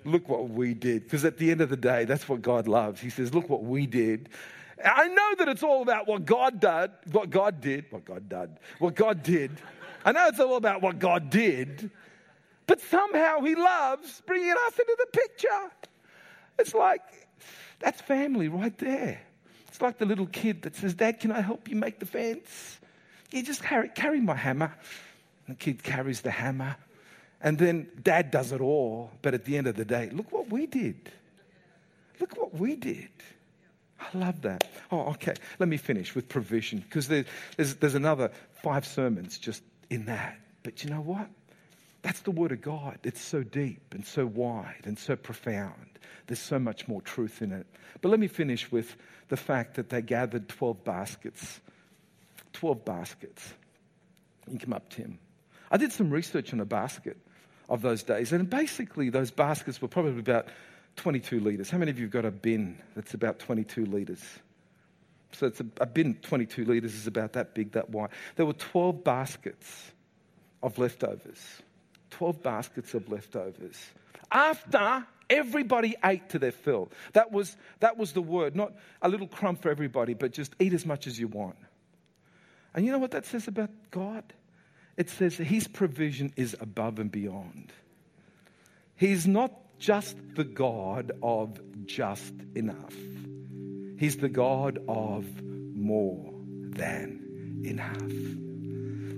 Look 0.05 0.29
what 0.29 0.49
we 0.49 0.73
did. 0.73 1.03
Because 1.03 1.25
at 1.25 1.37
the 1.37 1.51
end 1.51 1.61
of 1.61 1.69
the 1.69 1.77
day, 1.77 2.05
that's 2.05 2.27
what 2.27 2.41
God 2.41 2.67
loves. 2.67 3.01
He 3.01 3.09
says, 3.09 3.33
Look 3.33 3.49
what 3.49 3.63
we 3.63 3.85
did. 3.85 4.29
I 4.83 5.09
know 5.09 5.35
that 5.39 5.49
it's 5.49 5.63
all 5.63 5.81
about 5.81 6.07
what 6.07 6.25
God 6.25 6.61
did, 6.61 6.91
what 7.11 7.29
God 7.29 7.59
did, 7.59 7.85
what 7.89 8.05
God 8.05 8.29
did, 8.29 8.49
what 8.79 8.95
God 8.95 9.23
did. 9.23 9.51
I 10.05 10.13
know 10.13 10.27
it's 10.27 10.39
all 10.39 10.55
about 10.55 10.81
what 10.81 10.99
God 10.99 11.29
did, 11.29 11.91
but 12.65 12.79
somehow 12.79 13.41
He 13.41 13.55
loves 13.55 14.21
bringing 14.25 14.55
us 14.67 14.79
into 14.79 14.95
the 14.97 15.19
picture. 15.19 15.71
It's 16.57 16.73
like, 16.73 17.01
that's 17.79 18.01
family 18.01 18.47
right 18.47 18.77
there. 18.77 19.19
It's 19.67 19.81
like 19.81 19.97
the 19.97 20.05
little 20.05 20.27
kid 20.27 20.61
that 20.61 20.75
says, 20.75 20.93
Dad, 20.93 21.19
can 21.19 21.31
I 21.31 21.41
help 21.41 21.67
you 21.67 21.75
make 21.75 21.99
the 21.99 22.05
fence? 22.05 22.79
You 23.31 23.43
just 23.43 23.61
carry, 23.61 23.89
carry 23.89 24.19
my 24.21 24.35
hammer. 24.35 24.73
And 25.45 25.55
the 25.55 25.59
kid 25.59 25.83
carries 25.83 26.21
the 26.21 26.31
hammer. 26.31 26.75
And 27.41 27.57
then 27.57 27.89
dad 28.01 28.31
does 28.31 28.51
it 28.51 28.61
all. 28.61 29.11
But 29.21 29.33
at 29.33 29.45
the 29.45 29.57
end 29.57 29.67
of 29.67 29.75
the 29.75 29.85
day, 29.85 30.09
look 30.11 30.31
what 30.31 30.49
we 30.49 30.65
did. 30.65 31.11
Look 32.19 32.37
what 32.37 32.53
we 32.53 32.75
did. 32.75 33.09
I 33.99 34.17
love 34.17 34.41
that. 34.41 34.67
Oh, 34.91 35.11
okay. 35.11 35.33
Let 35.57 35.69
me 35.69 35.77
finish 35.77 36.15
with 36.15 36.27
provision 36.29 36.79
because 36.79 37.07
there's, 37.07 37.25
there's, 37.57 37.75
there's 37.75 37.95
another 37.95 38.31
five 38.63 38.85
sermons 38.85 39.37
just 39.37 39.63
in 39.89 40.05
that. 40.05 40.37
But 40.63 40.83
you 40.83 40.89
know 40.89 41.01
what? 41.01 41.29
That's 42.01 42.21
the 42.21 42.31
Word 42.31 42.51
of 42.51 42.61
God. 42.61 42.99
It's 43.03 43.21
so 43.21 43.43
deep 43.43 43.93
and 43.93 44.05
so 44.05 44.25
wide 44.25 44.83
and 44.85 44.97
so 44.97 45.15
profound. 45.15 45.99
There's 46.27 46.39
so 46.39 46.59
much 46.59 46.87
more 46.87 47.01
truth 47.01 47.41
in 47.41 47.51
it. 47.51 47.67
But 48.01 48.09
let 48.09 48.19
me 48.19 48.27
finish 48.27 48.71
with 48.71 48.95
the 49.27 49.37
fact 49.37 49.75
that 49.75 49.89
they 49.89 50.01
gathered 50.01 50.47
12 50.47 50.83
baskets. 50.83 51.59
12 52.53 52.85
baskets. 52.85 53.53
You 54.49 54.59
come 54.59 54.73
up, 54.73 54.89
Tim. 54.89 55.19
I 55.71 55.77
did 55.77 55.91
some 55.91 56.09
research 56.09 56.53
on 56.53 56.59
a 56.59 56.65
basket 56.65 57.17
of 57.69 57.81
those 57.81 58.03
days, 58.03 58.33
and 58.33 58.49
basically, 58.49 59.09
those 59.09 59.31
baskets 59.31 59.81
were 59.81 59.87
probably 59.87 60.19
about 60.19 60.47
22 60.97 61.39
litres. 61.39 61.69
How 61.69 61.77
many 61.77 61.91
of 61.91 61.99
you 61.99 62.05
have 62.05 62.11
got 62.11 62.25
a 62.25 62.31
bin 62.31 62.77
that's 62.95 63.13
about 63.13 63.39
22 63.39 63.85
litres? 63.85 64.23
So 65.31 65.47
it's 65.47 65.61
a, 65.61 65.65
a 65.79 65.85
bin, 65.85 66.15
22 66.15 66.65
litres 66.65 66.95
is 66.95 67.07
about 67.07 67.33
that 67.33 67.53
big, 67.53 67.71
that 67.73 67.89
wide. 67.89 68.09
There 68.35 68.45
were 68.45 68.53
12 68.53 69.03
baskets 69.03 69.91
of 70.63 70.77
leftovers. 70.77 71.39
12 72.09 72.41
baskets 72.41 72.93
of 72.95 73.09
leftovers. 73.09 73.77
After 74.31 75.05
everybody 75.29 75.95
ate 76.03 76.29
to 76.29 76.39
their 76.39 76.51
fill. 76.51 76.89
That 77.13 77.31
was, 77.31 77.55
that 77.79 77.97
was 77.97 78.13
the 78.13 78.21
word, 78.21 78.55
not 78.55 78.73
a 79.01 79.09
little 79.09 79.27
crumb 79.27 79.55
for 79.55 79.69
everybody, 79.69 80.13
but 80.13 80.31
just 80.31 80.55
eat 80.59 80.73
as 80.73 80.85
much 80.85 81.07
as 81.07 81.19
you 81.19 81.27
want. 81.27 81.55
And 82.73 82.85
you 82.85 82.91
know 82.91 82.97
what 82.97 83.11
that 83.11 83.25
says 83.25 83.47
about 83.47 83.69
God? 83.91 84.23
It 84.99 85.09
says 85.09 85.37
his 85.37 85.67
provision 85.67 86.33
is 86.35 86.57
above 86.59 86.99
and 86.99 87.09
beyond. 87.09 87.71
He's 88.97 89.25
not 89.25 89.53
just 89.79 90.17
the 90.35 90.43
God 90.43 91.13
of 91.23 91.57
just 91.85 92.33
enough, 92.53 92.93
he's 93.97 94.17
the 94.17 94.29
God 94.29 94.77
of 94.89 95.25
more 95.41 96.33
than 96.71 97.61
enough 97.63 98.39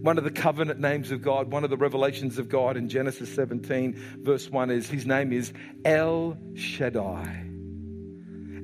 one 0.01 0.17
of 0.17 0.23
the 0.23 0.31
covenant 0.31 0.79
names 0.79 1.11
of 1.11 1.21
God, 1.21 1.51
one 1.51 1.63
of 1.63 1.69
the 1.69 1.77
revelations 1.77 2.39
of 2.39 2.49
God 2.49 2.75
in 2.75 2.89
Genesis 2.89 3.33
17, 3.35 3.93
verse 4.23 4.49
1 4.49 4.71
is 4.71 4.89
his 4.89 5.05
name 5.05 5.31
is 5.31 5.53
El 5.85 6.37
Shaddai. 6.55 7.45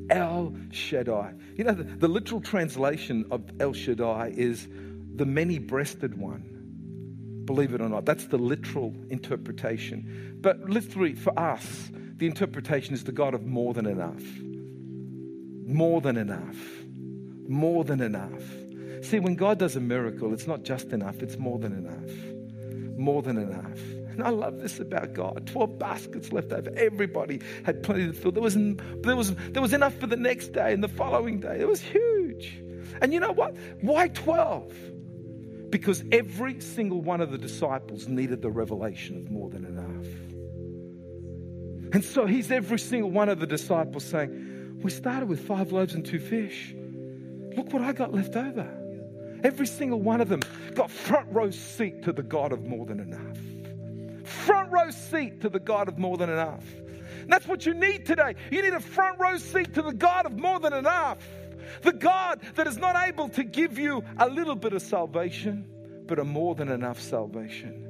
El 0.09 0.55
Shaddai. 0.71 1.35
You 1.55 1.63
know, 1.63 1.73
the, 1.73 1.83
the 1.83 2.07
literal 2.07 2.41
translation 2.41 3.27
of 3.29 3.43
El 3.59 3.73
Shaddai 3.73 4.33
is 4.35 4.67
the 5.15 5.27
many 5.27 5.59
breasted 5.59 6.17
one. 6.17 6.56
Believe 7.47 7.73
it 7.73 7.79
or 7.79 7.87
not, 7.87 8.05
that's 8.05 8.27
the 8.27 8.37
literal 8.37 8.93
interpretation. 9.09 10.37
But 10.41 10.69
literally, 10.69 11.15
for 11.15 11.37
us, 11.39 11.89
the 12.17 12.27
interpretation 12.27 12.93
is 12.93 13.05
the 13.05 13.13
God 13.13 13.33
of 13.33 13.45
more 13.45 13.73
than 13.73 13.85
enough. 13.85 14.21
More 15.65 16.01
than 16.01 16.17
enough. 16.17 16.57
More 17.47 17.85
than 17.85 18.01
enough. 18.01 18.43
See, 19.01 19.19
when 19.19 19.35
God 19.35 19.59
does 19.59 19.77
a 19.77 19.79
miracle, 19.79 20.33
it's 20.33 20.45
not 20.45 20.63
just 20.63 20.89
enough, 20.89 21.23
it's 21.23 21.37
more 21.37 21.57
than 21.57 21.71
enough. 21.71 22.99
More 22.99 23.21
than 23.21 23.37
enough. 23.37 23.79
And 24.11 24.21
I 24.21 24.29
love 24.29 24.59
this 24.59 24.81
about 24.81 25.13
God. 25.13 25.47
12 25.47 25.79
baskets 25.79 26.33
left 26.33 26.51
over. 26.51 26.69
Everybody 26.75 27.39
had 27.63 27.81
plenty 27.81 28.07
to 28.07 28.13
fill. 28.13 28.33
There 28.33 28.43
was, 28.43 28.55
there, 28.55 29.15
was, 29.15 29.33
there 29.35 29.61
was 29.61 29.71
enough 29.71 29.95
for 29.95 30.07
the 30.07 30.17
next 30.17 30.49
day 30.49 30.73
and 30.73 30.83
the 30.83 30.89
following 30.89 31.39
day. 31.39 31.59
It 31.61 31.67
was 31.67 31.79
huge. 31.79 32.61
And 33.01 33.13
you 33.13 33.21
know 33.21 33.31
what? 33.31 33.55
Why 33.79 34.09
12? 34.09 34.73
Because 35.69 36.03
every 36.11 36.59
single 36.61 37.01
one 37.01 37.21
of 37.21 37.31
the 37.31 37.37
disciples 37.37 38.07
needed 38.07 38.41
the 38.41 38.49
revelation 38.49 39.17
of 39.17 39.31
more 39.31 39.49
than 39.49 39.65
enough. 39.65 40.05
And 41.93 42.03
so 42.03 42.25
he's 42.25 42.51
every 42.51 42.79
single 42.79 43.11
one 43.11 43.29
of 43.29 43.39
the 43.39 43.47
disciples 43.47 44.03
saying, 44.03 44.79
We 44.81 44.91
started 44.91 45.29
with 45.29 45.45
five 45.47 45.71
loaves 45.71 45.93
and 45.93 46.05
two 46.05 46.19
fish. 46.19 46.73
Look 47.55 47.73
what 47.73 47.81
I 47.81 47.93
got 47.93 48.13
left 48.13 48.35
over. 48.35 48.67
Every 49.43 49.67
single 49.67 50.01
one 50.01 50.21
of 50.21 50.29
them 50.29 50.41
got 50.73 50.91
front 50.91 51.27
row 51.31 51.51
seat 51.51 52.03
to 52.03 52.11
the 52.11 52.23
God 52.23 52.51
of 52.51 52.63
more 52.63 52.85
than 52.85 52.99
enough. 52.99 54.27
Front 54.27 54.71
row 54.71 54.89
seat 54.89 55.41
to 55.41 55.49
the 55.49 55.59
God 55.59 55.87
of 55.87 55.97
more 55.97 56.17
than 56.17 56.29
enough. 56.29 56.63
And 57.21 57.31
that's 57.31 57.47
what 57.47 57.65
you 57.65 57.73
need 57.73 58.05
today. 58.05 58.35
You 58.51 58.61
need 58.61 58.73
a 58.73 58.79
front 58.79 59.19
row 59.19 59.37
seat 59.37 59.73
to 59.75 59.81
the 59.81 59.93
God 59.93 60.25
of 60.25 60.37
more 60.37 60.59
than 60.59 60.73
enough. 60.73 61.17
The 61.81 61.93
God 61.93 62.41
that 62.55 62.67
is 62.67 62.77
not 62.77 63.07
able 63.07 63.29
to 63.29 63.43
give 63.43 63.77
you 63.77 64.03
a 64.17 64.29
little 64.29 64.55
bit 64.55 64.73
of 64.73 64.81
salvation, 64.81 65.65
but 66.05 66.19
a 66.19 66.23
more 66.23 66.55
than 66.55 66.69
enough 66.69 66.99
salvation. 66.99 67.83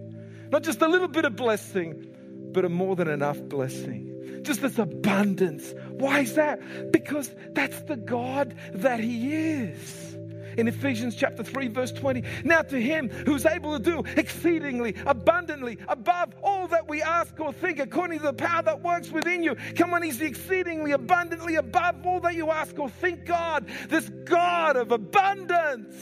Not 0.52 0.64
just 0.64 0.82
a 0.82 0.88
little 0.88 1.08
bit 1.08 1.26
of 1.26 1.36
blessing, 1.36 2.16
but 2.52 2.66
a 2.66 2.70
more 2.70 2.96
than 2.96 3.08
enough 3.08 3.42
blessing. 3.42 4.42
Just 4.44 4.62
this 4.62 4.80
abundance. 4.80 5.74
Why 5.92 6.22
is 6.22 6.36
that? 6.36 6.92
Because 6.92 7.34
that's 7.52 7.82
the 7.84 7.98
God 7.98 8.56
that 8.74 9.00
He 9.00 9.34
is 9.34 10.17
in 10.58 10.68
Ephesians 10.68 11.16
chapter 11.16 11.44
3, 11.44 11.68
verse 11.70 11.92
20. 11.92 12.24
Now 12.44 12.62
to 12.64 12.82
him 12.82 13.10
who's 13.10 13.46
able 13.46 13.80
to 13.80 13.84
do 13.84 14.04
exceedingly 14.18 14.96
abundantly 15.06 15.78
above 15.88 16.34
all 16.44 16.68
that 16.68 16.90
we 16.90 17.02
ask 17.02 17.40
or 17.40 17.54
think, 17.54 17.80
according 17.80 18.20
to 18.20 18.26
the 18.26 18.34
power 18.34 18.64
that 18.64 18.84
works 18.84 19.10
within 19.12 19.44
you. 19.44 19.56
Come 19.76 19.94
on, 19.94 20.02
he's 20.02 20.20
exceedingly 20.22 20.92
abundantly 20.92 21.56
above 21.56 22.06
all 22.06 22.20
that 22.22 22.36
you 22.36 22.50
ask 22.50 22.78
or 22.78 22.90
think, 22.90 23.26
God. 23.26 23.68
This 23.88 24.10
God 24.26 24.76
of 24.76 24.92
abundance, 24.92 25.96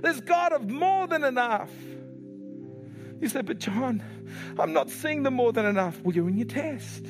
this 0.00 0.20
God 0.20 0.52
of 0.52 0.68
more 0.68 1.06
than 1.06 1.22
enough. 1.22 1.70
You 3.20 3.28
said, 3.28 3.46
but 3.46 3.58
John, 3.58 4.02
I'm 4.58 4.72
not 4.72 4.90
seeing 4.90 5.22
the 5.22 5.30
more 5.30 5.52
than 5.52 5.66
enough. 5.66 6.00
Well, 6.02 6.14
you're 6.14 6.28
in 6.28 6.36
your 6.36 6.46
test. 6.46 7.06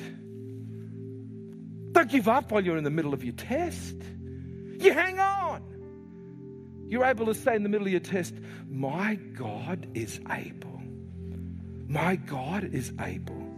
Don't 1.93 2.09
give 2.09 2.27
up 2.27 2.51
while 2.51 2.63
you're 2.63 2.77
in 2.77 2.83
the 2.83 2.91
middle 2.91 3.13
of 3.13 3.23
your 3.23 3.33
test. 3.33 3.95
You 4.79 4.93
hang 4.93 5.19
on. 5.19 5.72
You're 6.93 7.05
able 7.05 7.25
to 7.25 7.33
say 7.33 7.55
in 7.55 7.63
the 7.63 7.69
middle 7.69 7.87
of 7.87 7.91
your 7.91 7.99
test, 7.99 8.35
My 8.69 9.15
God 9.15 9.87
is 9.95 10.19
able. 10.29 10.79
My 11.87 12.17
God 12.17 12.65
is 12.65 12.93
able. 12.99 13.49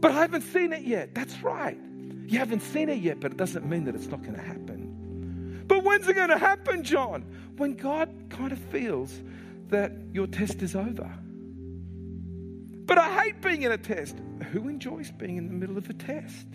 But 0.00 0.12
I 0.12 0.14
haven't 0.14 0.44
seen 0.44 0.72
it 0.72 0.80
yet. 0.80 1.14
That's 1.14 1.42
right. 1.42 1.76
You 2.24 2.38
haven't 2.38 2.60
seen 2.60 2.88
it 2.88 3.00
yet, 3.00 3.20
but 3.20 3.32
it 3.32 3.36
doesn't 3.36 3.68
mean 3.68 3.84
that 3.84 3.94
it's 3.94 4.06
not 4.06 4.22
going 4.22 4.36
to 4.36 4.40
happen. 4.40 5.62
But 5.66 5.84
when's 5.84 6.08
it 6.08 6.14
going 6.14 6.30
to 6.30 6.38
happen, 6.38 6.84
John? 6.84 7.26
When 7.58 7.74
God 7.74 8.08
kind 8.30 8.50
of 8.50 8.58
feels 8.58 9.12
that 9.68 9.92
your 10.14 10.26
test 10.26 10.62
is 10.62 10.74
over. 10.74 11.12
But 12.86 12.96
I 12.96 13.24
hate 13.24 13.42
being 13.42 13.64
in 13.64 13.72
a 13.72 13.78
test. 13.78 14.16
Who 14.52 14.68
enjoys 14.68 15.10
being 15.10 15.36
in 15.36 15.48
the 15.48 15.54
middle 15.54 15.76
of 15.76 15.90
a 15.90 15.92
test? 15.92 16.46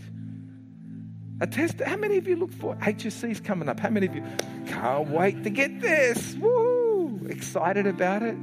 A 1.41 1.47
test. 1.47 1.79
How 1.81 1.95
many 1.95 2.17
of 2.17 2.27
you 2.27 2.35
look 2.35 2.51
for 2.51 2.75
HSC's 2.75 3.39
coming 3.39 3.69
up? 3.69 3.79
How 3.79 3.89
many 3.89 4.07
of 4.07 4.15
you 4.15 4.23
can't 4.67 5.09
wait 5.09 5.43
to 5.43 5.49
get 5.49 5.79
this? 5.79 6.35
Woo! 6.35 7.21
Excited 7.29 7.87
about 7.87 8.23
it? 8.23 8.37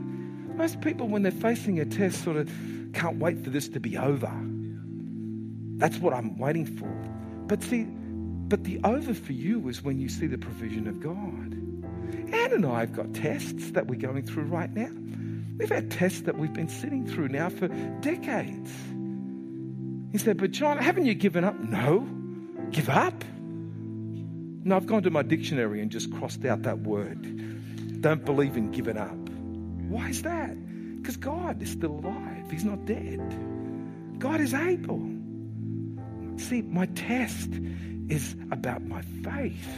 Most 0.55 0.81
people, 0.81 1.07
when 1.07 1.23
they're 1.23 1.33
facing 1.33 1.79
a 1.79 1.85
test, 1.85 2.25
sort 2.25 2.39
of 2.39 2.51
can't 2.95 3.19
wait 3.19 3.45
for 3.45 3.51
this 3.51 3.69
to 3.69 3.81
be 3.81 3.99
over. 3.99 4.33
That's 5.77 5.99
what 5.99 6.15
I'm 6.15 6.39
waiting 6.39 6.65
for. 6.65 6.89
But 7.47 7.63
see, 7.63 7.85
but 7.85 8.65
the 8.65 8.81
over 8.83 9.13
for 9.13 9.33
you 9.33 9.69
is 9.69 9.83
when 9.83 9.99
you 9.99 10.09
see 10.09 10.27
the 10.27 10.39
provision 10.39 10.89
of 10.89 11.01
God. 11.01 11.53
Anne 12.33 12.53
and 12.53 12.65
I 12.65 12.81
have 12.81 12.95
got 12.95 13.13
tests 13.13 13.73
that 13.73 13.87
we're 13.87 14.01
going 14.01 14.25
through 14.25 14.45
right 14.45 14.73
now. 14.73 14.89
We've 15.59 15.69
had 15.69 15.91
tests 15.91 16.23
that 16.23 16.39
we've 16.39 16.53
been 16.53 16.69
sitting 16.69 17.07
through 17.07 17.29
now 17.29 17.51
for 17.51 17.69
decades. 18.01 18.73
He 20.13 20.19
said, 20.19 20.39
But 20.39 20.53
John, 20.53 20.79
haven't 20.79 21.05
you 21.05 21.15
given 21.15 21.45
up? 21.45 21.59
No. 21.61 22.09
Give 22.71 22.89
up? 22.89 23.25
No, 24.65 24.77
I've 24.77 24.87
gone 24.87 25.03
to 25.05 25.11
my 25.11 25.23
dictionary 25.23 25.81
and 25.81 25.91
just 25.91 26.13
crossed 26.13 26.45
out 26.45 26.63
that 26.63 26.81
word. 26.81 28.01
Don't 28.01 28.25
believe 28.25 28.57
in 28.57 28.73
giving 28.73 28.97
up. 28.97 29.17
Why 29.89 30.09
is 30.09 30.23
that? 30.23 30.57
Because 30.97 31.17
God 31.17 31.63
is 31.63 31.71
still 31.71 31.93
alive, 31.93 32.51
He's 32.51 32.65
not 32.65 32.85
dead. 32.85 33.21
God 34.19 34.41
is 34.41 34.55
able. 34.55 35.09
See, 36.37 36.63
my 36.63 36.87
test 36.87 37.51
is 38.09 38.35
about 38.51 38.83
my 38.83 39.03
faith. 39.23 39.69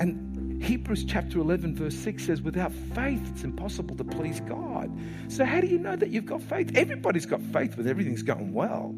And 0.00 0.62
Hebrews 0.62 1.04
chapter 1.04 1.38
11, 1.38 1.76
verse 1.76 1.94
6 1.94 2.26
says, 2.26 2.42
without 2.42 2.72
faith, 2.94 3.20
it's 3.32 3.44
impossible 3.44 3.96
to 3.96 4.04
please 4.04 4.40
God. 4.40 4.90
So, 5.28 5.44
how 5.44 5.60
do 5.60 5.66
you 5.66 5.78
know 5.78 5.96
that 5.96 6.10
you've 6.10 6.26
got 6.26 6.42
faith? 6.42 6.72
Everybody's 6.74 7.26
got 7.26 7.40
faith 7.40 7.76
when 7.76 7.88
everything's 7.88 8.22
going 8.22 8.52
well. 8.52 8.94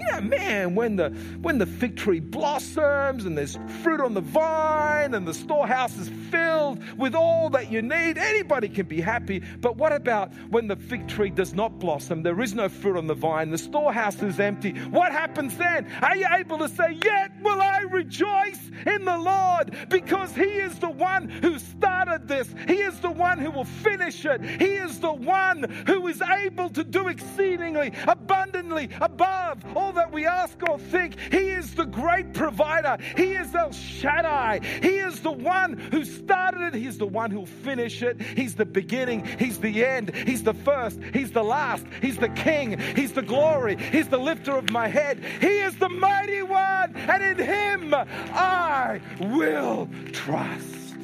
Yeah, 0.00 0.20
man, 0.20 0.74
when 0.74 0.96
the 0.96 1.10
when 1.42 1.58
the 1.58 1.66
fig 1.66 1.96
tree 1.96 2.20
blossoms 2.20 3.26
and 3.26 3.36
there's 3.36 3.58
fruit 3.82 4.00
on 4.00 4.14
the 4.14 4.22
vine 4.22 5.14
and 5.14 5.28
the 5.28 5.34
storehouse 5.34 5.96
is 5.98 6.08
filled 6.30 6.82
with 6.98 7.14
all 7.14 7.50
that 7.50 7.70
you 7.70 7.82
need, 7.82 8.16
anybody 8.16 8.68
can 8.68 8.86
be 8.86 9.00
happy. 9.00 9.40
But 9.60 9.76
what 9.76 9.92
about 9.92 10.32
when 10.48 10.68
the 10.68 10.76
fig 10.76 11.06
tree 11.06 11.28
does 11.30 11.52
not 11.52 11.78
blossom? 11.78 12.22
There 12.22 12.40
is 12.40 12.54
no 12.54 12.68
fruit 12.68 12.96
on 12.96 13.06
the 13.08 13.14
vine, 13.14 13.50
the 13.50 13.58
storehouse 13.58 14.22
is 14.22 14.40
empty. 14.40 14.72
What 14.72 15.12
happens 15.12 15.56
then? 15.58 15.86
Are 16.02 16.16
you 16.16 16.26
able 16.32 16.58
to 16.58 16.68
say, 16.68 16.98
Yet 17.04 17.32
will 17.42 17.60
I 17.60 17.80
rejoice 17.80 18.70
in 18.86 19.04
the 19.04 19.18
Lord 19.18 19.76
because 19.90 20.34
He 20.34 20.42
is 20.44 20.78
the 20.78 20.90
one 20.90 21.28
who 21.28 21.58
started 21.58 22.26
this, 22.26 22.48
He 22.66 22.76
is 22.76 22.98
the 23.00 23.10
one 23.10 23.38
who 23.38 23.50
will 23.50 23.64
finish 23.64 24.24
it. 24.24 24.42
He 24.42 24.74
is 24.74 25.00
the 25.00 25.12
one 25.12 25.64
who 25.86 26.06
is 26.06 26.22
able 26.22 26.70
to 26.70 26.84
do 26.84 27.08
exceedingly, 27.08 27.92
abundantly, 28.06 28.88
above 29.00 29.62
all 29.90 29.96
that 29.96 30.12
we 30.12 30.24
ask 30.24 30.56
or 30.68 30.78
think. 30.78 31.18
He 31.32 31.48
is 31.50 31.74
the 31.74 31.84
great 31.84 32.32
provider. 32.32 32.96
He 33.16 33.32
is 33.32 33.54
El 33.54 33.72
Shaddai. 33.72 34.60
He 34.82 34.96
is 34.98 35.20
the 35.20 35.32
one 35.32 35.76
who 35.90 36.04
started 36.04 36.62
it. 36.62 36.74
He's 36.74 36.98
the 36.98 37.06
one 37.06 37.32
who'll 37.32 37.46
finish 37.46 38.02
it. 38.02 38.20
He's 38.22 38.54
the 38.54 38.64
beginning. 38.64 39.26
He's 39.38 39.58
the 39.58 39.84
end. 39.84 40.14
He's 40.14 40.44
the 40.44 40.54
first. 40.54 41.00
He's 41.12 41.32
the 41.32 41.42
last. 41.42 41.84
He's 42.00 42.18
the 42.18 42.28
king. 42.28 42.78
He's 42.94 43.12
the 43.12 43.22
glory. 43.22 43.76
He's 43.76 44.08
the 44.08 44.18
lifter 44.18 44.52
of 44.52 44.70
my 44.70 44.86
head. 44.86 45.24
He 45.40 45.58
is 45.58 45.76
the 45.78 45.88
mighty 45.88 46.42
one. 46.42 46.94
And 46.94 47.22
in 47.22 47.44
him 47.44 47.92
I 47.92 49.00
will 49.18 49.88
trust. 50.12 50.98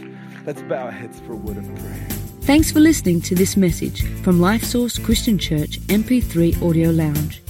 Let's 0.44 0.62
bow 0.62 0.84
our 0.84 0.92
heads 0.92 1.18
for 1.20 1.32
a 1.32 1.36
word 1.36 1.56
of 1.56 1.64
prayer. 1.74 2.06
Thanks 2.42 2.70
for 2.70 2.78
listening 2.78 3.20
to 3.22 3.34
this 3.34 3.56
message 3.56 4.04
from 4.22 4.40
Life 4.40 4.62
Source 4.62 4.96
Christian 4.96 5.38
Church 5.38 5.80
MP3 5.88 6.62
Audio 6.62 6.90
Lounge. 6.90 7.42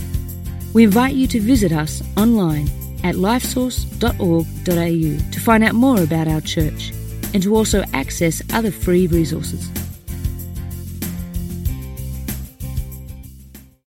We 0.76 0.84
invite 0.84 1.14
you 1.14 1.26
to 1.28 1.40
visit 1.40 1.72
us 1.72 2.02
online 2.18 2.68
at 3.02 3.14
lifesource.org.au 3.14 5.30
to 5.32 5.40
find 5.40 5.64
out 5.64 5.74
more 5.74 6.02
about 6.02 6.28
our 6.28 6.42
church 6.42 6.92
and 7.32 7.42
to 7.44 7.56
also 7.56 7.82
access 7.94 8.42
other 8.52 8.70
free 8.70 9.06
resources. 9.06 9.70